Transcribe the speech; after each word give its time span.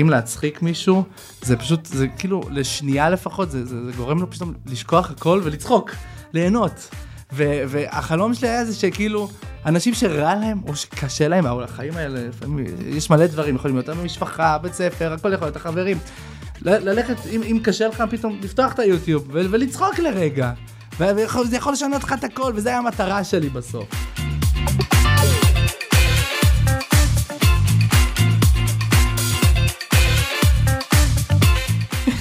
אם 0.00 0.10
להצחיק 0.10 0.62
מישהו, 0.62 1.04
זה 1.42 1.56
פשוט, 1.56 1.86
זה 1.86 2.08
כאילו, 2.08 2.40
לשנייה 2.50 3.10
לפחות, 3.10 3.50
זה, 3.50 3.64
זה, 3.64 3.84
זה 3.84 3.92
גורם 3.96 4.18
לו 4.18 4.30
פתאום 4.30 4.54
לשכוח 4.66 5.10
הכל 5.10 5.40
ולצחוק, 5.44 5.90
ליהנות. 6.32 6.88
ו, 7.32 7.62
והחלום 7.68 8.34
שלי 8.34 8.48
היה 8.48 8.64
זה 8.64 8.74
שכאילו, 8.74 9.28
אנשים 9.66 9.94
שרע 9.94 10.34
להם, 10.34 10.60
או 10.68 10.76
שקשה 10.76 11.28
להם, 11.28 11.46
או 11.46 11.62
החיים 11.62 11.96
האלה, 11.96 12.28
לפעמים, 12.28 12.66
יש 12.86 13.10
מלא 13.10 13.26
דברים, 13.26 13.54
יכולים 13.54 13.76
להיות 13.76 13.88
במשפחה, 13.88 14.58
בית 14.58 14.74
ספר, 14.74 15.12
הכל 15.12 15.32
יכול 15.32 15.46
להיות, 15.46 15.56
החברים. 15.56 15.98
ל- 16.62 16.88
ללכת, 16.88 17.16
אם, 17.30 17.42
אם 17.42 17.58
קשה 17.62 17.88
לך 17.88 18.04
פתאום, 18.10 18.38
לפתוח 18.42 18.72
את 18.72 18.78
היוטיוב 18.78 19.28
ולצחוק 19.30 19.98
לרגע. 19.98 20.52
וזה 21.00 21.56
יכול 21.56 21.72
לשנות 21.72 22.04
לך 22.04 22.12
את 22.12 22.24
הכל, 22.24 22.52
וזו 22.54 22.68
הייתה 22.68 22.78
המטרה 22.78 23.24
שלי 23.24 23.48
בסוף. 23.48 23.88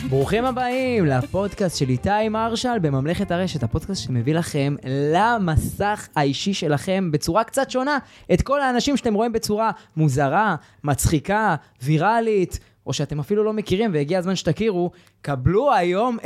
ברוכים 0.10 0.46
הבאים 0.46 1.06
לפודקאסט 1.06 1.78
של 1.78 1.90
איתי 1.90 2.30
מרשל 2.30 2.80
בממלכת 2.82 3.32
הרשת, 3.32 3.64
הפודקאסט 3.64 4.04
שמביא 4.04 4.36
לכם 4.36 4.76
למסך 5.14 6.08
האישי 6.16 6.54
שלכם 6.54 7.12
בצורה 7.12 7.44
קצת 7.44 7.72
שונה 7.72 7.98
את 8.34 8.42
כל 8.42 8.62
האנשים 8.62 8.98
שאתם 8.98 9.14
רואים 9.14 9.32
בצורה 9.32 9.72
מוזרה, 9.98 10.55
מצחיקה, 10.84 11.55
ויראלית, 11.84 12.60
או 12.88 12.94
שאתם 12.94 13.20
אפילו 13.20 13.44
לא 13.44 13.54
מכירים 13.54 13.92
והגיע 13.94 14.20
הזמן 14.20 14.36
שתכירו, 14.36 14.92
קבלו 15.22 15.74
היום 15.74 16.18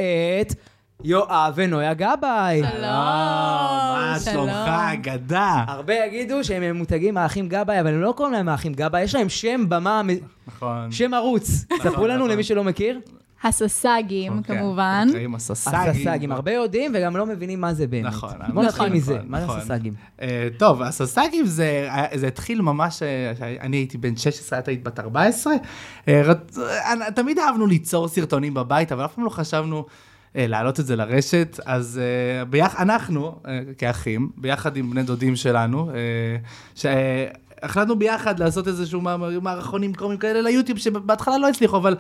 את 0.42 0.54
יואב 1.04 1.54
ונויה 1.56 1.94
גבאי. 1.94 2.62
שלום, 2.72 2.82
מה. 2.82 4.16
שלומך, 4.26 4.70
אגדה? 4.94 5.64
הרבה 5.68 5.94
יגידו 5.94 6.44
שהם 6.44 6.62
ממותגים 6.62 7.18
האחים 7.18 7.50
גבאי, 7.50 7.82
אבל 7.82 7.94
הם 7.94 8.02
לא 8.02 8.14
קוראים 8.18 8.34
להם 8.34 8.50
האחים 8.50 8.74
גבאי, 8.74 9.02
יש 9.02 9.16
להם 9.16 9.30
שם 9.30 9.70
במה, 9.70 10.02
נכון. 10.48 10.92
שם 10.92 11.14
ערוץ. 11.14 11.66
ספרו 11.84 12.08
לנו 12.08 12.18
נכון. 12.18 12.30
למי 12.30 12.44
שלא 12.44 12.64
מכיר. 12.64 13.00
הססגים, 13.44 14.38
אוקיי, 14.38 14.58
כמובן. 14.58 15.06
נקראים 15.10 15.36
הססגים. 15.36 15.80
הססגים, 15.80 16.32
הרבה 16.32 16.52
יודעים 16.52 16.92
וגם 16.96 17.18
לא 17.18 17.26
מבינים 17.26 17.62
מה 17.62 17.74
זה 17.74 17.88
באמת. 17.88 18.06
נכון. 18.06 18.32
בוא 18.54 18.64
נתחיל 18.64 18.86
נכון, 18.86 18.98
מזה, 18.98 19.16
נכון, 19.16 19.32
מה 19.32 19.40
זה 19.40 19.46
נכון. 19.46 19.60
הססגים? 19.60 19.94
אה, 20.22 20.48
טוב, 20.58 20.82
הססגים 20.82 21.46
זה, 21.46 21.90
זה 22.16 22.28
התחיל 22.28 22.62
ממש, 22.62 23.04
אה, 23.04 23.32
אני 23.62 23.78
הייתי 23.78 23.98
בן 23.98 24.16
16, 24.16 24.60
את 24.60 24.68
היית 24.68 24.84
בת 24.84 25.00
14. 25.00 25.54
אה, 26.08 26.22
תמיד 27.16 27.40
אהבנו 27.40 27.68
ליצור 27.68 28.08
סרטונים 28.08 28.54
בבית, 28.54 28.92
אבל 28.92 29.06
אף 29.06 29.14
פעם 29.14 29.26
לא 29.26 29.30
חשבנו 29.30 29.86
להעלות 30.36 30.80
את 30.80 30.86
זה 30.86 30.96
לרשת. 30.96 31.60
אז 31.66 32.02
אה, 32.02 32.46
ביח, 32.46 32.82
אנחנו, 32.82 33.36
אה, 33.48 33.60
כאחים, 33.78 34.30
ביחד 34.38 34.78
עם 34.78 34.90
בני 34.92 35.04
דודים 35.04 35.36
שלנו, 35.36 35.90
אה, 35.90 35.96
שהחלטנו 36.76 38.00
ביחד 38.00 38.40
לעשות 38.40 38.68
איזשהו 38.68 39.02
מע- 39.02 39.18
מערכונים 39.42 39.94
קומיים 39.94 40.20
כאלה 40.20 40.42
ליוטיוב, 40.42 40.80
שבהתחלה 40.80 41.38
לא 41.38 41.50
הצליחו, 41.50 41.78
אבל... 41.78 41.96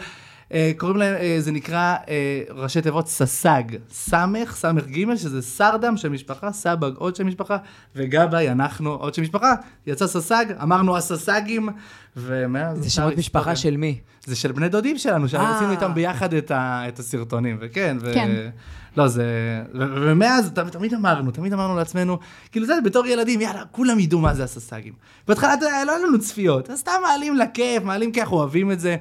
אה, 0.53 0.71
קוראים 0.77 0.97
להם, 0.97 1.15
אה, 1.15 1.35
זה 1.39 1.51
נקרא 1.51 1.95
אה, 2.09 2.41
ראשי 2.49 2.81
תיבות 2.81 3.07
ססג, 3.07 3.63
סמך, 3.91 4.55
סמך 4.55 4.87
ג' 4.87 5.15
שזה 5.15 5.41
סרדם 5.41 5.97
שם 5.97 6.13
משפחה, 6.13 6.51
סבג 6.51 6.91
עוד 6.95 7.15
שם 7.15 7.27
משפחה, 7.27 7.57
וגבאי 7.95 8.49
אנחנו 8.49 8.93
עוד 8.93 9.13
שם 9.13 9.21
משפחה, 9.21 9.53
יצא 9.87 10.07
ססג, 10.07 10.45
אמרנו 10.63 10.97
הססגים, 10.97 11.69
ומאז... 12.17 12.83
זה 12.83 12.89
שמות. 12.89 13.17
משפחה 13.17 13.55
של 13.55 13.77
מי? 13.77 13.99
זה 14.25 14.35
של 14.35 14.51
בני 14.51 14.69
דודים 14.69 14.97
שלנו, 14.97 15.23
אה. 15.23 15.29
שעשינו 15.29 15.71
איתם 15.71 15.93
ביחד 15.93 16.33
את, 16.33 16.51
ה, 16.51 16.83
את 16.87 16.99
הסרטונים, 16.99 17.57
וכן, 17.61 17.97
ו... 18.01 18.13
כן. 18.13 18.49
לא, 18.97 19.07
זה... 19.07 19.25
ומאז 19.73 20.51
תמיד 20.71 20.93
אמרנו, 20.93 21.31
תמיד 21.31 21.53
אמרנו 21.53 21.75
לעצמנו, 21.75 22.19
כאילו 22.51 22.65
זה, 22.65 22.73
בתור 22.85 23.05
ילדים, 23.05 23.41
יאללה, 23.41 23.63
כולם 23.71 23.99
ידעו 23.99 24.19
מה 24.19 24.33
זה 24.33 24.43
הססגים. 24.43 24.93
בהתחלה, 25.27 25.53
אתה 25.53 25.65
יודע, 25.65 25.85
לא 25.85 25.91
היה 25.91 26.05
לנו 26.05 26.19
צפיות, 26.19 26.69
אז 26.69 26.79
סתם 26.79 26.91
מעלים 27.01 27.35
לכיף, 27.35 27.83
מעלים 27.83 28.11
כי 28.11 28.21
אנחנו 28.21 28.37
אוהבים 28.37 28.71
את 28.71 28.79
זה. 28.79 28.97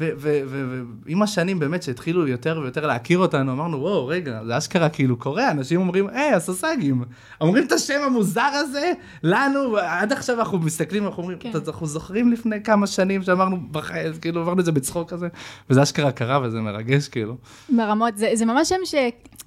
ועם 0.00 1.22
השנים 1.22 1.58
באמת 1.58 1.82
שהתחילו 1.82 2.28
יותר 2.28 2.58
ויותר 2.62 2.86
להכיר 2.86 3.18
אותנו, 3.18 3.52
אמרנו, 3.52 3.80
וואו, 3.80 4.06
רגע, 4.06 4.40
זה 4.46 4.58
אשכרה 4.58 4.88
כאילו 4.88 5.16
קורה, 5.16 5.50
אנשים 5.50 5.80
אומרים, 5.80 6.08
היי, 6.08 6.32
הססגים. 6.32 7.04
אומרים 7.40 7.66
את 7.66 7.72
השם 7.72 8.00
המוזר 8.06 8.40
הזה 8.52 8.92
לנו, 9.22 9.76
עד 9.78 10.12
עכשיו 10.12 10.38
אנחנו 10.38 10.58
מסתכלים, 10.58 11.06
אנחנו 11.06 11.22
אומרים, 11.22 11.38
כן. 11.38 11.50
"אתה- 11.50 11.70
אנחנו 11.70 11.86
זוכרים 11.86 12.32
לפני 12.32 12.62
כמה 12.62 12.86
שנים 12.86 13.22
שאמרנו, 13.22 13.56
בחיים, 13.70 14.12
כאילו, 14.20 14.40
עברנו 14.40 14.60
את 14.60 14.64
זה 14.64 14.72
בצחוק 14.72 15.10
כזה, 15.10 15.28
וזה 15.70 15.82
אשכרה 15.82 16.12
קרה 16.12 16.40
וזה 16.42 16.60
מרגש, 16.60 17.08
כאילו. 17.08 17.36
ברמות, 17.68 18.16
זה, 18.18 18.30
זה 18.34 18.44
ממש 18.46 18.68
שם 18.68 18.76
ש, 18.84 18.94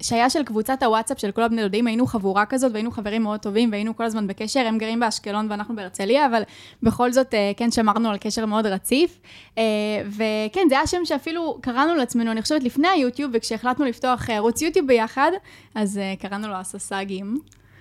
שהיה 0.00 0.30
של 0.30 0.42
קבוצת 0.44 0.82
הוואטסאפ 0.82 1.18
של 1.18 1.30
כל 1.30 1.42
הבני 1.42 1.62
דודים, 1.62 1.86
היינו 1.86 2.06
חבורה 2.06 2.46
כזאת 2.46 2.72
והיינו 2.72 2.90
חברים 2.90 3.22
מאוד 3.22 3.40
טובים 3.40 3.70
והיינו 3.72 3.96
כל 3.96 4.04
הזמן 4.04 4.26
בקשר, 4.26 4.60
הם 4.60 4.78
גרים 4.78 5.00
באשקלון 5.00 5.46
ואנחנו 5.50 5.76
בהרצליה, 5.76 6.26
אבל 6.26 6.42
בכל 6.82 7.12
זאת, 7.12 7.34
אה, 7.34 7.52
כן, 7.56 7.70
שמרנו 7.70 8.10
על 8.10 8.16
קשר 8.18 8.46
מאוד 8.46 8.66
רציף. 8.66 9.18
אה, 9.58 9.62
וכן, 10.46 10.66
זה 10.68 10.74
היה 10.74 10.86
שם 10.86 11.04
שאפילו 11.04 11.58
קראנו 11.60 11.94
לעצמנו, 11.94 12.32
אני 12.32 12.42
חושבת, 12.42 12.62
לפני 12.62 12.88
היוטיוב, 12.88 13.30
וכשהחלטנו 13.34 13.84
לפתוח 13.84 14.30
אה, 14.30 14.36
ערוץ 14.36 14.62
יוטיוב 14.62 14.86
ביחד, 14.86 15.30
אז 15.74 15.98
אה, 15.98 16.14
קראנו 16.18 16.48
לו 16.48 16.54
הססגים. 16.54 17.36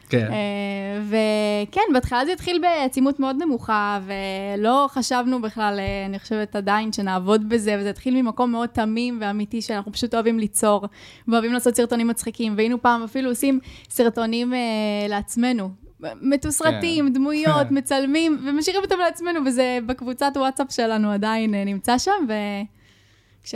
כן. 0.09 0.27
אה, 0.31 1.01
וכן, 1.07 1.81
בהתחלה 1.93 2.25
זה 2.25 2.33
התחיל 2.33 2.61
בעצימות 2.61 3.19
מאוד 3.19 3.35
נמוכה, 3.43 3.99
ולא 4.05 4.87
חשבנו 4.91 5.41
בכלל, 5.41 5.79
אה, 5.79 6.05
אני 6.05 6.19
חושבת 6.19 6.55
עדיין, 6.55 6.93
שנעבוד 6.93 7.49
בזה, 7.49 7.75
וזה 7.79 7.89
התחיל 7.89 8.21
ממקום 8.21 8.51
מאוד 8.51 8.69
תמים 8.69 9.17
ואמיתי, 9.21 9.61
שאנחנו 9.61 9.91
פשוט 9.91 10.13
אוהבים 10.13 10.39
ליצור, 10.39 10.85
ואוהבים 11.27 11.53
לעשות 11.53 11.75
סרטונים 11.75 12.07
מצחיקים, 12.07 12.53
והיינו 12.57 12.81
פעם 12.81 13.03
אפילו 13.03 13.29
עושים 13.29 13.59
סרטונים 13.89 14.53
אה, 14.53 14.59
לעצמנו. 15.09 15.69
מתוסרטים, 16.21 17.07
כן. 17.07 17.13
דמויות. 17.13 17.71
מצלמים, 17.77 18.39
ומשאירים 18.45 18.81
אותם 18.83 18.95
לעצמנו, 18.99 19.39
וזה 19.45 19.79
בקבוצת 19.85 20.31
וואטסאפ 20.35 20.67
שלנו 20.71 21.11
עדיין 21.11 21.55
אה, 21.55 21.63
נמצא 21.63 21.97
שם, 21.97 22.25
ו... 22.27 22.33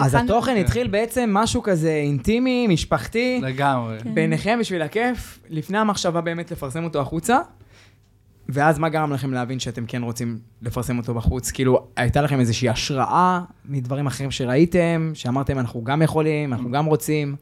אז 0.01 0.15
התוכן 0.15 0.57
התחיל 0.57 0.87
בעצם 0.87 1.29
משהו 1.33 1.61
כזה 1.61 1.91
אינטימי, 1.91 2.67
משפחתי, 2.67 3.39
לגמרי. 3.43 3.99
כן. 3.99 4.15
ביניכם 4.15 4.57
בשביל 4.59 4.81
הכיף, 4.81 5.39
לפני 5.49 5.77
המחשבה 5.77 6.21
באמת 6.21 6.51
לפרסם 6.51 6.83
אותו 6.83 7.01
החוצה. 7.01 7.39
ואז 8.49 8.79
מה 8.79 8.89
גרם 8.89 9.13
לכם 9.13 9.33
להבין 9.33 9.59
שאתם 9.59 9.85
כן 9.85 10.03
רוצים 10.03 10.39
לפרסם 10.61 10.97
אותו 10.97 11.13
בחוץ? 11.13 11.51
כאילו, 11.51 11.87
הייתה 11.95 12.21
לכם 12.21 12.39
איזושהי 12.39 12.69
השראה 12.69 13.41
מדברים 13.65 14.07
אחרים 14.07 14.31
שראיתם, 14.31 15.11
שאמרתם, 15.13 15.59
אנחנו 15.59 15.83
גם 15.83 16.01
יכולים, 16.01 16.53
אנחנו 16.53 16.71
גם 16.71 16.85
רוצים. 16.85 17.35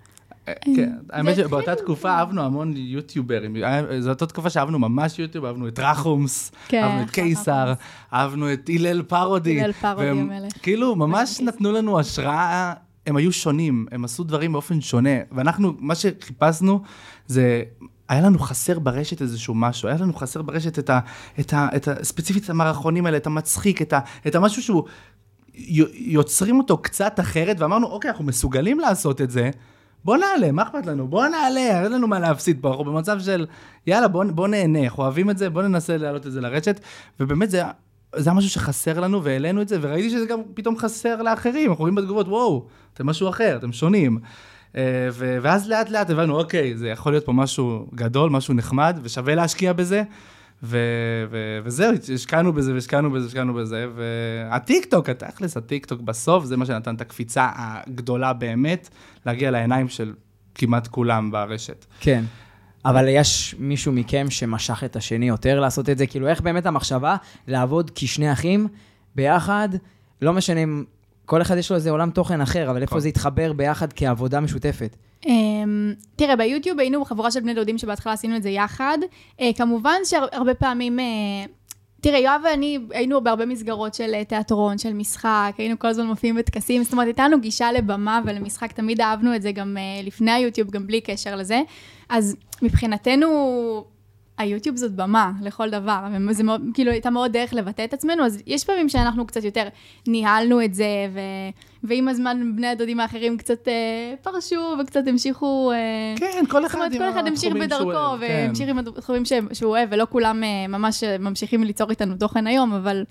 כן, 0.46 0.92
האמת 1.10 1.36
שבאותה 1.36 1.76
תקופה 1.76 2.10
אהבנו 2.10 2.42
המון 2.42 2.74
יוטיוברים, 2.78 3.56
היה- 3.56 4.02
זו 4.02 4.10
אותה 4.10 4.26
תקופה 4.26 4.50
שאהבנו 4.50 4.80
ממש 4.80 5.20
יוטיוב, 5.20 5.46
אהבנו 5.46 5.68
את 5.68 5.80
רחומס, 5.80 6.52
כן, 6.68 6.84
אהבנו 6.84 7.02
את 7.04 7.10
קיסר, 7.10 7.74
אהבנו 8.14 8.54
את 8.54 8.70
הלל 8.74 9.02
פרודי. 9.02 9.62
הלל 9.62 9.72
פרודי 9.72 10.08
המלך. 10.10 10.54
כאילו, 10.62 10.96
ממש. 10.96 11.42
נתנו 11.42 11.72
לנו 11.72 12.00
השראה, 12.00 12.74
הם 13.08 13.16
היו 13.16 13.32
שונים, 13.32 13.86
הם 13.92 14.06
עשו 14.06 14.24
דברים 14.24 14.52
באופן 14.52 14.82
שונה, 14.82 15.18
ואנחנו, 15.32 15.74
מה 15.80 15.96
שחיפשנו 15.96 16.82
זה... 17.28 17.64
היה 18.10 18.22
לנו 18.22 18.40
חסר 18.40 18.80
ברשת 18.80 19.22
איזשהו 19.22 19.56
משהו, 19.56 19.90
היה 19.90 19.98
לנו 19.98 20.14
חסר 20.14 20.42
ברשת 20.42 20.80
את 20.80 20.90
ה... 20.90 21.00
את 21.40 21.54
ה, 21.54 21.68
את 21.76 21.88
ה 21.88 22.04
ספציפית 22.04 22.44
את 22.44 22.50
המערכונים 22.50 23.06
האלה, 23.06 23.18
את 23.18 23.28
המצחיק, 23.28 23.82
את, 23.82 23.94
ה, 23.94 24.00
את 24.28 24.36
המשהו 24.36 24.62
שהוא... 24.62 24.84
יוצרים 25.94 26.58
אותו 26.58 26.78
קצת 26.78 27.20
אחרת, 27.20 27.60
ואמרנו, 27.60 27.88
אוקיי, 27.88 28.12
אנחנו 28.12 28.26
מסוגלים 28.26 28.80
לעשות 28.80 29.22
את 29.22 29.32
זה, 29.32 29.50
בוא 30.06 30.18
נעלה, 30.18 30.52
מה 30.52 30.64
אכפת 30.64 30.86
לנו? 30.86 31.08
בוא 31.08 31.28
נעלה, 31.28 31.84
אין 31.84 31.92
לנו 31.92 32.08
מה 32.08 32.20
להפסיד 32.20 32.58
פה, 32.62 32.70
אנחנו 32.70 32.84
במצב 32.84 33.20
של, 33.20 33.46
יאללה, 33.88 34.08
בוא, 34.08 34.24
בוא 34.24 34.48
נהנה, 34.48 34.84
אנחנו 34.84 35.04
אוהבים 35.04 35.30
את 35.30 35.38
זה, 35.38 35.50
בוא 35.50 35.62
ננסה 35.62 35.98
להעלות 35.98 36.28
את 36.28 36.32
זה 36.32 36.42
לרשת, 36.42 36.80
ובאמת 37.20 37.52
זה, 37.52 37.62
זה 38.16 38.30
היה 38.30 38.38
משהו 38.38 38.50
שחסר 38.50 39.00
לנו, 39.00 39.24
והעלינו 39.24 39.62
את 39.62 39.68
זה, 39.68 39.78
וראיתי 39.82 40.10
שזה 40.10 40.26
גם 40.26 40.40
פתאום 40.54 40.78
חסר 40.78 41.22
לאחרים, 41.22 41.70
אנחנו 41.70 41.82
רואים 41.82 41.96
בתגובות, 41.96 42.28
וואו, 42.28 42.66
אתם 42.94 43.06
משהו 43.06 43.30
אחר, 43.30 43.56
אתם 43.56 43.72
שונים. 43.72 44.20
אה, 44.76 45.10
ואז 45.16 45.70
לאט 45.70 45.90
לאט 45.90 46.10
הבנו, 46.10 46.40
אוקיי, 46.40 46.78
זה 46.78 46.90
יכול 46.90 47.12
להיות 47.12 47.26
פה 47.26 47.34
משהו 47.34 47.88
גדול, 47.96 48.30
משהו 48.30 48.54
נחמד, 48.54 49.00
ושווה 49.04 49.36
להשקיע 49.36 49.74
בזה. 49.74 50.04
ו- 50.64 51.26
ו- 51.32 51.60
וזהו, 51.64 51.94
השקענו 52.14 52.54
בזה 52.54 52.74
והשקענו 52.74 53.12
בזה 53.12 53.26
והשקענו 53.26 53.54
בזה, 53.54 53.88
והטיקטוק, 53.96 55.10
התכלס, 55.10 55.58
הטיקטוק 55.58 56.02
בסוף, 56.02 56.46
זה 56.46 56.58
מה 56.58 56.66
שנתן 56.66 56.96
את 56.96 57.02
הקפיצה 57.02 57.50
הגדולה 57.56 58.34
באמת, 58.34 58.90
להגיע 59.26 59.52
לעיניים 59.52 59.90
של 59.90 60.14
כמעט 60.56 60.88
כולם 60.88 61.32
ברשת. 61.32 61.86
כן. 62.00 62.24
אבל 62.86 63.08
יש 63.08 63.56
מישהו 63.60 63.92
מכם 63.92 64.30
שמשך 64.30 64.84
את 64.84 64.96
השני 64.96 65.28
יותר 65.28 65.60
לעשות 65.60 65.90
את 65.90 65.98
זה? 65.98 66.08
כאילו, 66.08 66.28
איך 66.28 66.42
באמת 66.42 66.66
המחשבה 66.66 67.16
לעבוד 67.48 67.92
כשני 67.96 68.34
אחים 68.34 68.68
ביחד, 69.16 69.70
לא 70.22 70.34
משנה 70.34 70.64
אם 70.64 70.84
כל 71.26 71.42
אחד 71.42 71.58
יש 71.58 71.70
לו 71.70 71.76
איזה 71.76 71.92
עולם 71.92 72.10
תוכן 72.10 72.42
אחר, 72.42 72.70
אבל 72.72 72.82
איפה 72.82 72.92
נכון. 72.92 73.00
זה 73.00 73.10
יתחבר 73.10 73.54
ביחד 73.54 73.94
כעבודה 73.94 74.40
משותפת? 74.40 74.96
אמ, 75.26 75.94
תראה, 76.16 76.36
ביוטיוב 76.36 76.80
היינו 76.80 77.06
חבורה 77.06 77.32
של 77.32 77.40
בני 77.40 77.54
דודים 77.54 77.78
שבהתחלה 77.78 78.14
עשינו 78.14 78.36
את 78.36 78.44
זה 78.44 78.50
יחד. 78.50 78.98
אה, 79.42 79.50
כמובן 79.56 79.98
שהרבה 80.04 80.54
פעמים... 80.54 81.00
אה, 81.00 81.06
תראה, 82.02 82.20
יואב 82.20 82.42
ואני 82.44 82.80
היינו 82.92 83.22
בהרבה 83.22 83.46
מסגרות 83.46 83.94
של 83.94 84.14
אה, 84.14 84.26
תיאטרון, 84.26 84.78
של 84.78 84.94
משחק, 84.94 85.54
היינו 85.58 85.80
כל 85.80 85.88
הזמן 85.88 86.06
מופיעים 86.06 86.36
בטקסים, 86.36 86.84
זאת 86.84 86.94
אומרת, 86.94 87.08
הייתה 87.08 87.28
לנו 87.28 87.42
גישה 87.42 87.72
לבמה 87.72 88.22
ולמשחק, 88.26 88.72
תמיד 88.72 89.02
אהבנו 89.02 89.36
את 89.36 89.42
זה 89.42 89.52
גם 89.52 89.78
אה, 89.78 90.04
לפני 90.04 90.32
היוטיוב, 90.32 90.70
גם 90.70 90.88
בלי 90.88 91.02
קשר 91.02 91.36
לזה. 91.36 91.62
אז 92.10 92.36
מבחינתנו, 92.62 93.28
היוטיוב 94.42 94.76
זאת 94.76 94.92
במה 94.92 95.32
לכל 95.42 95.70
דבר, 95.70 96.00
וזה 96.30 96.44
מאוד, 96.44 96.62
כאילו 96.74 96.92
הייתה 96.92 97.10
מאוד 97.10 97.32
דרך 97.32 97.54
לבטא 97.54 97.84
את 97.84 97.94
עצמנו, 97.94 98.26
אז 98.26 98.42
יש 98.48 98.64
פעמים 98.64 98.90
שאנחנו 98.90 99.26
קצת 99.26 99.44
יותר 99.44 99.68
ניהלנו 100.08 100.64
את 100.64 100.74
זה, 100.74 101.08
ו, 101.14 101.20
ועם 101.84 102.08
הזמן 102.08 102.56
בני 102.56 102.68
הדודים 102.68 103.00
האחרים 103.00 103.38
קצת 103.38 103.68
אה, 103.68 104.14
פרשו 104.22 104.76
וקצת 104.82 105.08
המשיכו... 105.08 105.72
אה, 105.72 105.78
כן, 106.18 106.44
כל 106.50 106.66
אחד 106.66 106.78
אומרת, 106.78 106.92
עם 106.92 107.00
כל 107.00 107.10
אחד 107.10 107.28
המשיך 107.28 107.44
התחומים 107.44 107.68
בדרכו, 107.68 107.92
אוהב, 107.92 108.20
כן. 108.20 108.46
והמשיך 108.48 108.70
עם 108.70 108.80
התחומים 108.80 109.24
שהוא 109.54 109.70
אוהב, 109.70 109.90
ולא 109.92 110.08
כולם 110.10 110.44
אה, 110.44 110.68
ממש 110.68 111.04
ממשיכים 111.04 111.64
ליצור 111.64 111.90
איתנו 111.90 112.16
תוכן 112.18 112.48
היום, 112.48 112.74
אבל... 112.74 113.04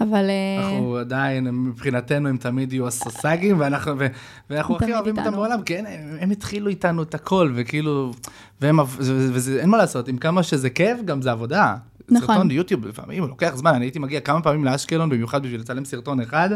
אבל... 0.00 0.30
אה, 0.30 0.64
אנחנו 0.64 0.96
עדיין, 0.96 1.50
מבחינתנו 1.50 2.28
הם 2.28 2.36
תמיד 2.36 2.72
יהיו 2.72 2.86
הסוסגים, 2.86 3.60
ואנחנו, 3.60 3.98
ו, 3.98 4.06
ואנחנו 4.50 4.76
הכי 4.76 4.94
אוהבים 4.94 5.18
אותם 5.18 5.26
איתנו. 5.26 5.36
בעולם, 5.36 5.62
כי 5.62 5.76
הם, 5.76 5.84
הם 6.20 6.30
התחילו 6.30 6.68
איתנו 6.68 7.02
את 7.02 7.14
הכל, 7.14 7.52
וכאילו, 7.54 8.12
והם, 8.60 8.78
וזה, 8.78 9.30
וזה, 9.32 9.60
אין 9.60 9.70
מה 9.70 9.76
לעשות, 9.76 10.08
עם 10.08 10.18
כמה 10.18 10.42
שזה 10.42 10.70
כיף, 10.70 10.98
גם 11.04 11.22
זה 11.22 11.30
עבודה. 11.30 11.76
נכון. 12.08 12.34
סרטון 12.34 12.50
יוטיוב 12.50 12.86
לפעמים 12.86 13.22
לוקח 13.22 13.52
זמן, 13.54 13.74
אני 13.74 13.84
הייתי 13.84 13.98
מגיע 13.98 14.20
כמה 14.20 14.42
פעמים 14.42 14.64
לאשקלון, 14.64 15.10
במיוחד 15.10 15.42
בשביל 15.42 15.60
לצלם 15.60 15.84
סרטון 15.84 16.20
אחד. 16.20 16.50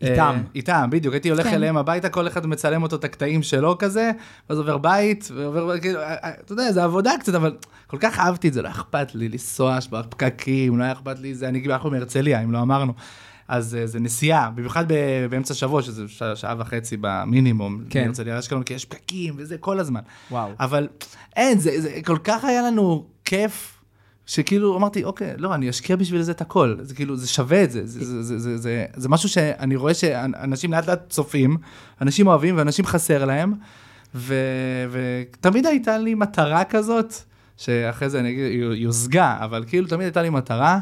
איתם. 0.00 0.34
אה, 0.36 0.50
איתם, 0.54 0.88
בדיוק, 0.90 1.14
הייתי 1.14 1.30
הולך 1.30 1.46
כן. 1.46 1.54
אליהם 1.54 1.76
הביתה, 1.76 2.08
כל 2.08 2.26
אחד 2.26 2.46
מצלם 2.46 2.82
אותו 2.82 2.96
את 2.96 3.04
הקטעים 3.04 3.42
שלו 3.42 3.78
כזה, 3.78 4.10
ואז 4.50 4.58
עובר 4.58 4.78
בית, 4.78 5.28
ועובר, 5.34 5.80
כאילו, 5.80 6.00
אה, 6.00 6.14
אה, 6.14 6.30
אתה 6.30 6.52
יודע, 6.52 6.72
זה 6.72 6.84
עבודה 6.84 7.12
קצת, 7.20 7.34
אבל 7.34 7.56
כל 7.86 7.98
כך 8.00 8.18
אהבתי 8.18 8.48
את 8.48 8.52
זה, 8.52 8.62
לא 8.62 8.68
אכפת 8.68 9.14
לי 9.14 9.28
לנסוע 9.28 9.78
בפקקים, 9.90 10.78
לא 10.78 10.84
היה 10.84 10.92
אכפת 10.92 11.18
לי 11.18 11.34
זה, 11.34 11.48
אני 11.48 11.64
אנחנו 11.66 11.90
מהרצליה, 11.90 12.40
אם 12.40 12.52
לא 12.52 12.62
אמרנו. 12.62 12.92
אז 13.48 13.78
זה 13.84 14.00
נסיעה, 14.00 14.50
במיוחד 14.50 14.92
ב- 14.92 15.26
באמצע 15.30 15.54
שבוע, 15.54 15.82
שזה 15.82 16.04
שעה 16.34 16.54
וחצי 16.58 16.96
במינימום, 17.00 17.80
כן. 17.90 18.04
מהרצליה 18.04 18.36
לאשקלון, 18.36 18.62
כי 18.62 18.74
יש 18.74 18.84
פקקים 18.84 19.34
וזה 19.36 19.58
כל 19.58 19.80
הזמן. 19.80 20.00
וואו. 20.30 20.50
אבל 20.60 20.88
אין, 21.36 21.58
זה, 21.58 21.80
זה 21.80 22.00
כל 22.04 22.18
כך 22.24 22.44
היה 22.44 22.62
לנו 22.62 23.06
כיף, 23.24 23.73
שכאילו 24.26 24.76
אמרתי, 24.76 25.04
אוקיי, 25.04 25.34
לא, 25.38 25.54
אני 25.54 25.70
אשקיע 25.70 25.96
בשביל 25.96 26.22
זה 26.22 26.32
את 26.32 26.40
הכל. 26.40 26.76
זה 26.80 26.94
כאילו, 26.94 27.16
זה 27.16 27.28
שווה 27.28 27.64
את 27.64 27.70
זה. 27.70 27.86
זה, 27.86 28.04
זה, 28.04 28.22
זה, 28.22 28.38
זה, 28.38 28.56
זה, 28.56 28.84
זה 28.96 29.08
משהו 29.08 29.28
שאני 29.28 29.76
רואה 29.76 29.94
שאנשים 29.94 30.72
לאט 30.72 30.86
לאט 30.86 31.00
צופים, 31.08 31.56
אנשים 32.00 32.26
אוהבים 32.26 32.56
ואנשים 32.58 32.86
חסר 32.86 33.24
להם, 33.24 33.54
ו, 34.14 34.34
ותמיד 34.90 35.66
הייתה 35.66 35.98
לי 35.98 36.14
מטרה 36.14 36.64
כזאת, 36.64 37.14
שאחרי 37.56 38.10
זה 38.10 38.20
אני 38.20 38.30
אגיד, 38.30 38.84
הושגה, 38.86 39.36
אבל 39.40 39.64
כאילו 39.66 39.88
תמיד 39.88 40.02
הייתה 40.04 40.22
לי 40.22 40.30
מטרה, 40.30 40.78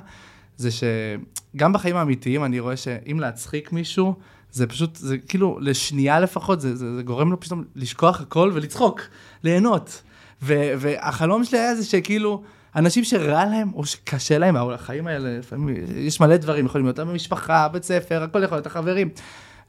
זה 0.56 0.69
שגם 0.71 1.73
בחיים 1.73 1.97
האמיתיים 1.97 2.44
אני 2.44 2.61
רואה 2.61 2.77
שאם 2.77 3.21
להצחיק 3.21 3.73
מישהו, 3.73 4.15
זה 4.53 4.67
פשוט, 4.67 4.97
זה 4.97 5.19
כאילו, 5.19 5.59
לשנייה 5.61 6.21
לפחות, 6.21 6.61
זה, 6.61 6.77
זה, 6.77 6.97
זה 6.97 7.03
גורם 7.03 7.31
לו 7.31 7.41
פתאום 7.41 7.65
לשכוח 7.77 8.21
הכל 8.21 8.50
ולצחוק, 8.55 9.00
ליהנות. 9.44 10.03
ו, 10.43 10.73
והחלום 10.79 11.44
שלי 11.44 11.59
היה 11.59 11.75
זה 11.75 11.85
שכאילו, 11.85 12.43
אנשים 12.77 13.05
שרע 13.05 13.45
להם 13.45 13.71
או 13.75 13.87
שקשה 13.87 14.39
להם, 14.39 14.57
החיים 14.57 15.07
האלה, 15.07 15.39
לפעמים 15.39 15.75
יש 15.97 16.21
מלא 16.21 16.37
דברים, 16.37 16.67
יכולים 16.67 16.87
להיות 16.87 16.99
במשפחה, 16.99 17.69
בית 17.69 17.85
ספר, 17.85 18.23
הכל 18.23 18.43
יכול 18.45 18.57
להיות, 18.57 18.67
החברים. 18.67 19.09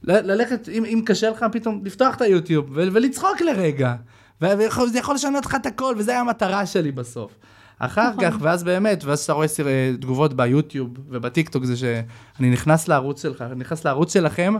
ל- 0.02 0.32
ללכת, 0.32 0.68
אם, 0.68 0.84
אם 0.84 1.02
קשה 1.06 1.30
לך, 1.30 1.44
פתאום 1.52 1.80
לפתוח 1.84 2.14
את 2.14 2.20
היוטיוב 2.22 2.66
ולצחוק 2.72 3.40
לרגע. 3.40 3.94
וזה 4.40 4.68
יכול 4.98 5.14
לשנות 5.14 5.46
לך 5.46 5.54
את 5.54 5.66
הכל, 5.66 5.94
וזו 5.98 6.10
הייתה 6.10 6.20
המטרה 6.20 6.66
שלי 6.66 6.92
בסוף. 6.92 7.32
אחר 7.78 8.10
נכון. 8.10 8.30
כך, 8.30 8.36
ואז 8.40 8.64
באמת, 8.64 9.04
ואז 9.04 9.18
כשאתה 9.20 9.32
רואה 9.32 9.48
סר- 9.48 9.64
תגובות 10.00 10.34
ביוטיוב 10.34 10.88
ובטיקטוק, 11.08 11.64
זה 11.64 11.76
שאני 11.76 12.50
נכנס 12.50 12.88
לערוץ 12.88 13.22
שלך, 13.22 13.42
אני 13.42 13.54
נכנס 13.60 13.84
לערוץ 13.84 14.12
שלכם, 14.12 14.54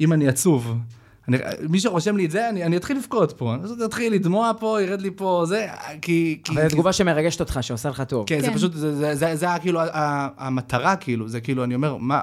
אם 0.00 0.12
אני 0.12 0.28
עצוב. 0.28 0.74
אני, 1.28 1.38
מי 1.68 1.80
שרושם 1.80 2.16
לי 2.16 2.24
את 2.26 2.30
זה, 2.30 2.48
אני, 2.48 2.64
אני 2.64 2.76
אתחיל 2.76 2.96
לבכות 2.96 3.32
פה. 3.32 3.54
אני 3.54 3.84
אתחיל 3.84 4.12
לדמוע 4.12 4.52
פה, 4.58 4.78
ירד 4.82 5.00
לי 5.00 5.10
פה, 5.16 5.44
זה, 5.46 5.66
כי... 6.02 6.40
כי 6.44 6.52
אבל 6.52 6.62
זו 6.62 6.68
תגובה 6.68 6.92
שמרגשת 6.92 7.40
אותך, 7.40 7.58
שעושה 7.60 7.88
לך 7.88 8.00
טוב. 8.00 8.26
כן, 8.26 8.40
זה 8.40 8.46
כן. 8.46 8.54
פשוט, 8.54 8.72
זה, 8.72 8.94
זה, 8.94 9.14
זה, 9.14 9.36
זה 9.36 9.46
היה 9.46 9.58
כאילו 9.58 9.80
המטרה, 10.36 10.96
כאילו, 10.96 11.28
זה 11.28 11.40
כאילו, 11.40 11.64
אני 11.64 11.74
אומר, 11.74 11.96
מה, 11.96 12.20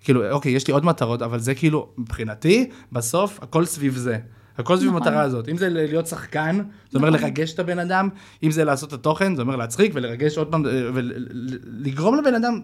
כאילו, 0.00 0.30
אוקיי, 0.30 0.52
יש 0.52 0.66
לי 0.66 0.72
עוד 0.72 0.84
מטרות, 0.84 1.22
אבל 1.22 1.38
זה 1.38 1.54
כאילו, 1.54 1.88
מבחינתי, 1.98 2.70
בסוף, 2.92 3.38
הכל 3.42 3.64
סביב 3.64 3.96
זה. 3.96 4.18
הכל 4.58 4.76
סביב 4.76 4.88
נכון. 4.88 5.02
המטרה 5.02 5.22
הזאת. 5.22 5.48
אם 5.48 5.56
זה 5.56 5.68
להיות 5.68 6.06
שחקן, 6.06 6.62
זה 6.90 6.98
אומר 6.98 7.10
לרגש 7.10 7.54
את 7.54 7.58
הבן 7.58 7.78
אדם, 7.78 8.08
אם 8.42 8.50
זה 8.50 8.64
לעשות 8.64 8.88
את 8.88 8.94
התוכן, 8.94 9.36
זה 9.36 9.42
אומר 9.42 9.56
להצחיק 9.56 9.92
ולרגש 9.94 10.38
עוד 10.38 10.48
פעם, 10.50 10.66
אה, 10.66 10.70
ולגרום 10.94 12.18
לבן 12.18 12.34
אדם 12.34 12.60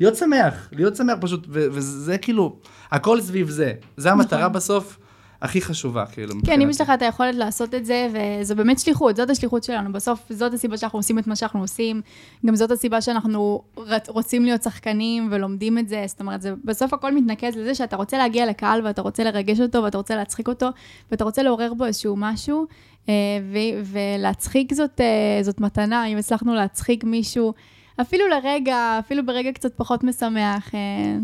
להיות 0.00 0.16
שמח, 0.16 0.68
להיות 0.72 0.96
שמח 0.96 1.18
פשוט, 1.20 1.46
ו- 1.48 1.66
וזה 1.72 2.18
כאילו, 2.18 2.58
הכל 2.90 3.20
סביב 3.20 3.50
זה. 3.50 3.72
זה 3.96 4.12
המטרה 4.12 4.40
נכון. 4.40 4.52
בסוף 4.52 4.98
הכי 5.42 5.60
חשובה, 5.60 6.06
כאילו, 6.06 6.34
כן, 6.46 6.60
אם. 6.60 6.70
יש 6.70 6.80
לך 6.80 6.90
את 6.94 7.02
היכולת 7.02 7.34
לעשות 7.34 7.74
את 7.74 7.84
זה, 7.84 8.08
וזו 8.12 8.56
באמת 8.56 8.78
שליחות, 8.78 9.16
זאת 9.16 9.30
השליחות 9.30 9.64
שלנו. 9.64 9.92
בסוף, 9.92 10.32
זאת 10.32 10.54
הסיבה 10.54 10.76
שאנחנו 10.76 10.98
עושים 10.98 11.18
את 11.18 11.26
מה 11.26 11.36
שאנחנו 11.36 11.60
עושים. 11.60 12.00
גם 12.46 12.56
זאת 12.56 12.70
הסיבה 12.70 13.00
שאנחנו 13.00 13.62
רוצים 14.08 14.44
להיות 14.44 14.62
שחקנים 14.62 15.28
ולומדים 15.30 15.78
את 15.78 15.88
זה. 15.88 16.04
זאת 16.06 16.20
אומרת, 16.20 16.42
זה, 16.42 16.54
בסוף 16.64 16.94
הכל 16.94 17.14
מתנקז 17.14 17.56
לזה 17.56 17.74
שאתה 17.74 17.96
רוצה 17.96 18.18
להגיע 18.18 18.46
לקהל 18.46 18.86
ואתה 18.86 19.02
רוצה 19.02 19.24
לרגש 19.24 19.60
אותו 19.60 19.82
ואתה 19.82 19.98
רוצה 19.98 20.16
להצחיק 20.16 20.48
אותו, 20.48 20.68
ואתה 21.10 21.24
רוצה 21.24 21.42
לעורר 21.42 21.74
בו 21.74 21.84
איזשהו 21.84 22.16
משהו, 22.18 22.66
אה, 23.08 23.14
ו- 23.52 23.92
ולהצחיק 24.18 24.74
זאת, 24.74 25.00
אה, 25.00 25.42
זאת 25.42 25.60
מתנה, 25.60 26.06
אם 26.06 26.16
הצלחנו 26.16 26.54
להצחיק 26.54 27.04
מישהו, 27.04 27.54
אפילו 28.00 28.28
לרגע, 28.28 28.98
אפילו 28.98 29.26
ברגע 29.26 29.52
קצת 29.52 29.74
פחות 29.76 30.04
משמח. 30.04 30.74
אה, 30.74 31.16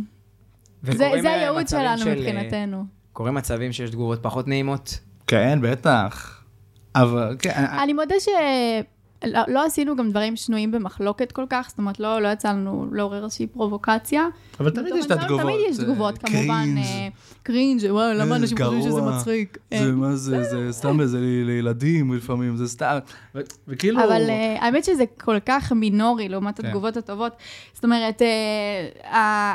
זה, 0.83 1.11
זה 1.23 1.31
הייעוד 1.31 1.69
שלנו 1.69 1.99
של, 1.99 2.15
מבחינתנו. 2.15 2.85
קורים 3.15 3.35
מצבים 3.35 3.73
שיש 3.73 3.91
תגובות 3.91 4.19
פחות 4.23 4.49
נעימות. 4.49 4.99
כן, 5.27 5.59
בטח. 5.63 6.41
אבל, 6.95 7.37
כן, 7.39 7.65
אני 7.83 7.93
מודה 7.93 8.15
שלא 8.21 9.41
לא 9.49 9.65
עשינו 9.65 9.97
גם 9.97 10.11
דברים 10.11 10.37
שנויים 10.37 10.71
במחלוקת 10.73 11.33
כל 11.33 11.45
כך, 11.51 11.67
זאת 11.69 11.79
אומרת, 11.79 12.01
לא, 12.01 12.23
לא 12.23 12.29
יצא 12.29 12.49
לנו 12.49 12.87
לעורר 12.93 13.25
איזושהי 13.25 13.47
פרובוקציה. 13.47 14.27
אבל 14.61 14.71
תמיד 14.71 14.95
יש 14.97 15.07
את 15.07 15.11
התגובות. 15.11 15.41
תמיד 15.43 15.57
יש 15.71 15.79
אה, 15.79 15.85
תגובות, 15.85 16.19
כמובן. 16.19 16.45
קרינג'. 16.47 16.79
אה, 16.79 17.09
קרינג', 17.43 17.81
וואי, 17.91 18.15
למה 18.15 18.31
אה, 18.31 18.37
אנשים 18.37 18.59
חושבים 18.59 18.83
שזה. 18.83 19.01
מצחיק? 19.03 19.59
זה 19.71 19.77
אה, 19.77 19.91
מה 19.93 20.17
זה, 20.17 20.43
זה 20.43 20.73
סתם 20.73 21.05
זה 21.05 21.21
ל- 21.21 21.45
לילדים 21.47 22.15
לפעמים, 22.15 22.57
זה 22.57 22.69
סתם, 22.69 22.99
ו- 23.35 23.41
וכאילו... 23.69 24.05
אבל 24.05 24.31
אה, 24.31 24.57
האמת 24.61 24.85
שזה 24.85 25.05
כל 25.21 25.37
כך 25.47 25.73
מינורי 25.73 26.29
לעומת 26.29 26.61
כן. 26.61 26.67
התגובות 26.67 26.97
הטובות. 26.97 27.33
זאת 27.75 27.85
אומרת, 27.85 28.23
אה, 28.23 29.09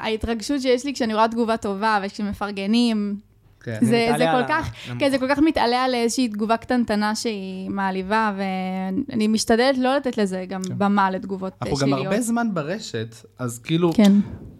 ההתרגשות 0.03 0.61
שיש 0.61 0.85
לי 0.85 0.93
כשאני 0.93 1.13
רואה 1.13 1.27
תגובה 1.27 1.57
טובה 1.57 1.99
וכשמפרגנים, 2.05 3.28
כן. 3.63 3.77
זה, 3.81 3.85
זה 3.85 4.07
מתעלה 4.13 4.41
כל 4.41 4.47
כך, 4.49 4.71
נמוך. 4.89 4.99
כן, 4.99 5.11
זה 5.11 5.17
כל 5.17 5.25
כך 5.29 5.39
מתעלה 5.39 5.83
על 5.83 5.95
איזושהי 5.95 6.27
תגובה 6.27 6.57
קטנטנה 6.57 7.15
שהיא 7.15 7.69
מעליבה, 7.69 8.33
ואני 8.37 9.27
משתדלת 9.27 9.77
לא 9.77 9.95
לתת 9.95 10.17
לזה 10.17 10.45
גם 10.47 10.61
כן. 10.63 10.73
במה 10.77 11.11
לתגובות 11.11 11.53
אנחנו 11.61 11.77
גם 11.77 11.87
שליליות. 11.87 12.05
הרבה 12.05 12.21
זמן 12.21 12.47
ברשת, 12.53 13.15
אז 13.39 13.59
כאילו, 13.59 13.93
כן. 13.93 14.11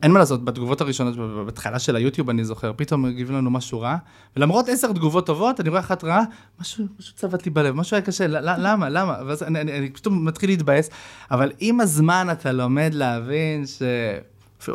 אין 0.04 0.12
מה 0.12 0.20
לעשות, 0.20 0.46
בתגובות 0.46 0.82
הראשונות, 0.82 1.16
בהתחלה 1.46 1.80
של 1.80 1.96
היוטיוב, 1.96 2.30
אני 2.30 2.46
זוכר, 2.46 2.72
פתאום 2.76 3.02
מגיבים 3.02 3.36
לנו 3.36 3.52
משהו 3.52 3.80
רע, 3.80 3.98
ולמרות 4.38 4.70
עשר 4.70 4.94
תגובות 4.94 5.26
טובות, 5.26 5.60
אני 5.60 5.70
רואה 5.70 5.80
אחת 5.80 6.04
רעה, 6.04 6.24
משהו, 6.62 6.86
משהו 7.00 7.16
צבט 7.16 7.46
לי 7.46 7.52
בלב, 7.52 7.76
משהו 7.76 7.96
היה 7.96 8.06
קשה, 8.06 8.28
למה, 8.28 8.90
למה? 8.90 9.16
ואז 9.28 9.44
אני, 9.44 9.62
אני, 9.62 9.78
אני 9.78 9.90
פתאום 9.90 10.26
מתחיל 10.26 10.50
להתבאס, 10.50 10.90
אבל 11.32 11.52
עם 11.60 11.82
הזמן 11.82 12.28
אתה 12.32 12.52
לומד 12.52 12.92
להבין 12.94 13.66
ש... 13.66 13.82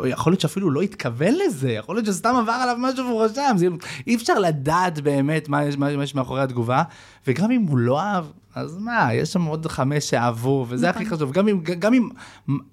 יכול 0.05 0.31
להיות 0.31 0.41
שאפילו 0.41 0.71
לא 0.71 0.81
התכוון 0.81 1.33
לזה, 1.45 1.71
יכול 1.71 1.95
להיות 1.95 2.05
שסתם 2.05 2.35
עבר 2.35 2.51
עליו 2.51 2.75
משהו 2.79 3.05
והוא 3.05 3.23
רשם, 3.23 3.55
זה, 3.55 3.67
אי 4.07 4.15
אפשר 4.15 4.39
לדעת 4.39 4.99
באמת 4.99 5.49
מה 5.49 5.65
יש, 5.65 5.77
מה, 5.77 5.97
מה 5.97 6.03
יש 6.03 6.15
מאחורי 6.15 6.41
התגובה, 6.41 6.83
וגם 7.27 7.51
אם 7.51 7.61
הוא 7.61 7.77
לא 7.77 8.01
אהב, 8.01 8.25
אז 8.55 8.77
מה, 8.77 9.09
יש 9.13 9.33
שם 9.33 9.45
עוד 9.45 9.67
חמש 9.67 10.09
שאהבו, 10.09 10.65
וזה 10.69 10.89
הכי 10.89 11.03
נכון. 11.03 11.17
חשוב, 11.17 11.31
גם 11.31 11.47
אם, 11.47 11.61
גם 11.79 11.93
אם, 11.93 12.09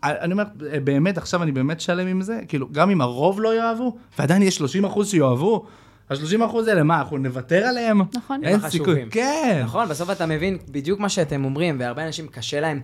אני 0.05 0.33
אומר, 0.33 0.45
באמת, 0.85 1.19
עכשיו 1.19 1.43
אני 1.43 1.53
באמת 1.53 1.81
שלם 1.81 2.07
עם 2.07 2.23
זה, 2.23 2.41
כאילו, 2.49 2.69
גם 2.73 2.91
אם 2.91 3.01
הרוב 3.01 3.41
לא 3.41 3.57
יאהבו, 3.57 3.97
ועדיין 4.19 4.43
יש 4.43 4.57
30 4.57 4.85
אחוז 4.85 5.11
שיאהבו, 5.11 5.67
ה-30 6.11 6.45
אחוז 6.45 6.69
האלה, 6.69 6.83
מה, 6.83 6.99
אנחנו 6.99 7.19
נוותר 7.19 7.65
עליהם? 7.65 8.01
נכון. 8.15 8.45
אין 8.45 8.61
הם 8.61 8.71
סיכוי. 8.71 9.05
כן. 9.11 9.61
נכון, 9.65 9.89
בסוף 9.89 10.11
אתה 10.11 10.27
מבין 10.27 10.59
בדיוק 10.69 11.01
מה 11.01 11.09
שאתם 11.09 11.45
אומרים, 11.45 11.77
והרבה 11.81 12.07
אנשים 12.07 12.27
קשה 12.27 12.61
להם 12.61 12.81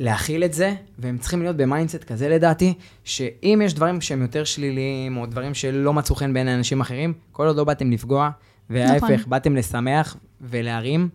להכיל 0.00 0.44
את 0.44 0.52
זה, 0.52 0.74
והם 0.98 1.18
צריכים 1.18 1.42
להיות 1.42 1.56
ב 1.56 1.62
mindset 1.62 2.04
כזה 2.04 2.28
לדעתי, 2.28 2.74
שאם 3.04 3.62
יש 3.64 3.74
דברים 3.74 4.00
שהם 4.00 4.22
יותר 4.22 4.44
שליליים, 4.44 5.16
או 5.16 5.26
דברים 5.26 5.54
שלא 5.54 5.92
מצאו 5.92 6.14
חן 6.14 6.34
בעיני 6.34 6.54
אנשים 6.54 6.80
אחרים, 6.80 7.12
כל 7.32 7.46
עוד 7.46 7.56
לא 7.56 7.64
באתם 7.64 7.90
לפגוע, 7.90 8.30
וההפך, 8.70 9.10
נכון. 9.10 9.30
באתם 9.30 9.56
לשמח 9.56 10.16
ולהרים, 10.40 11.08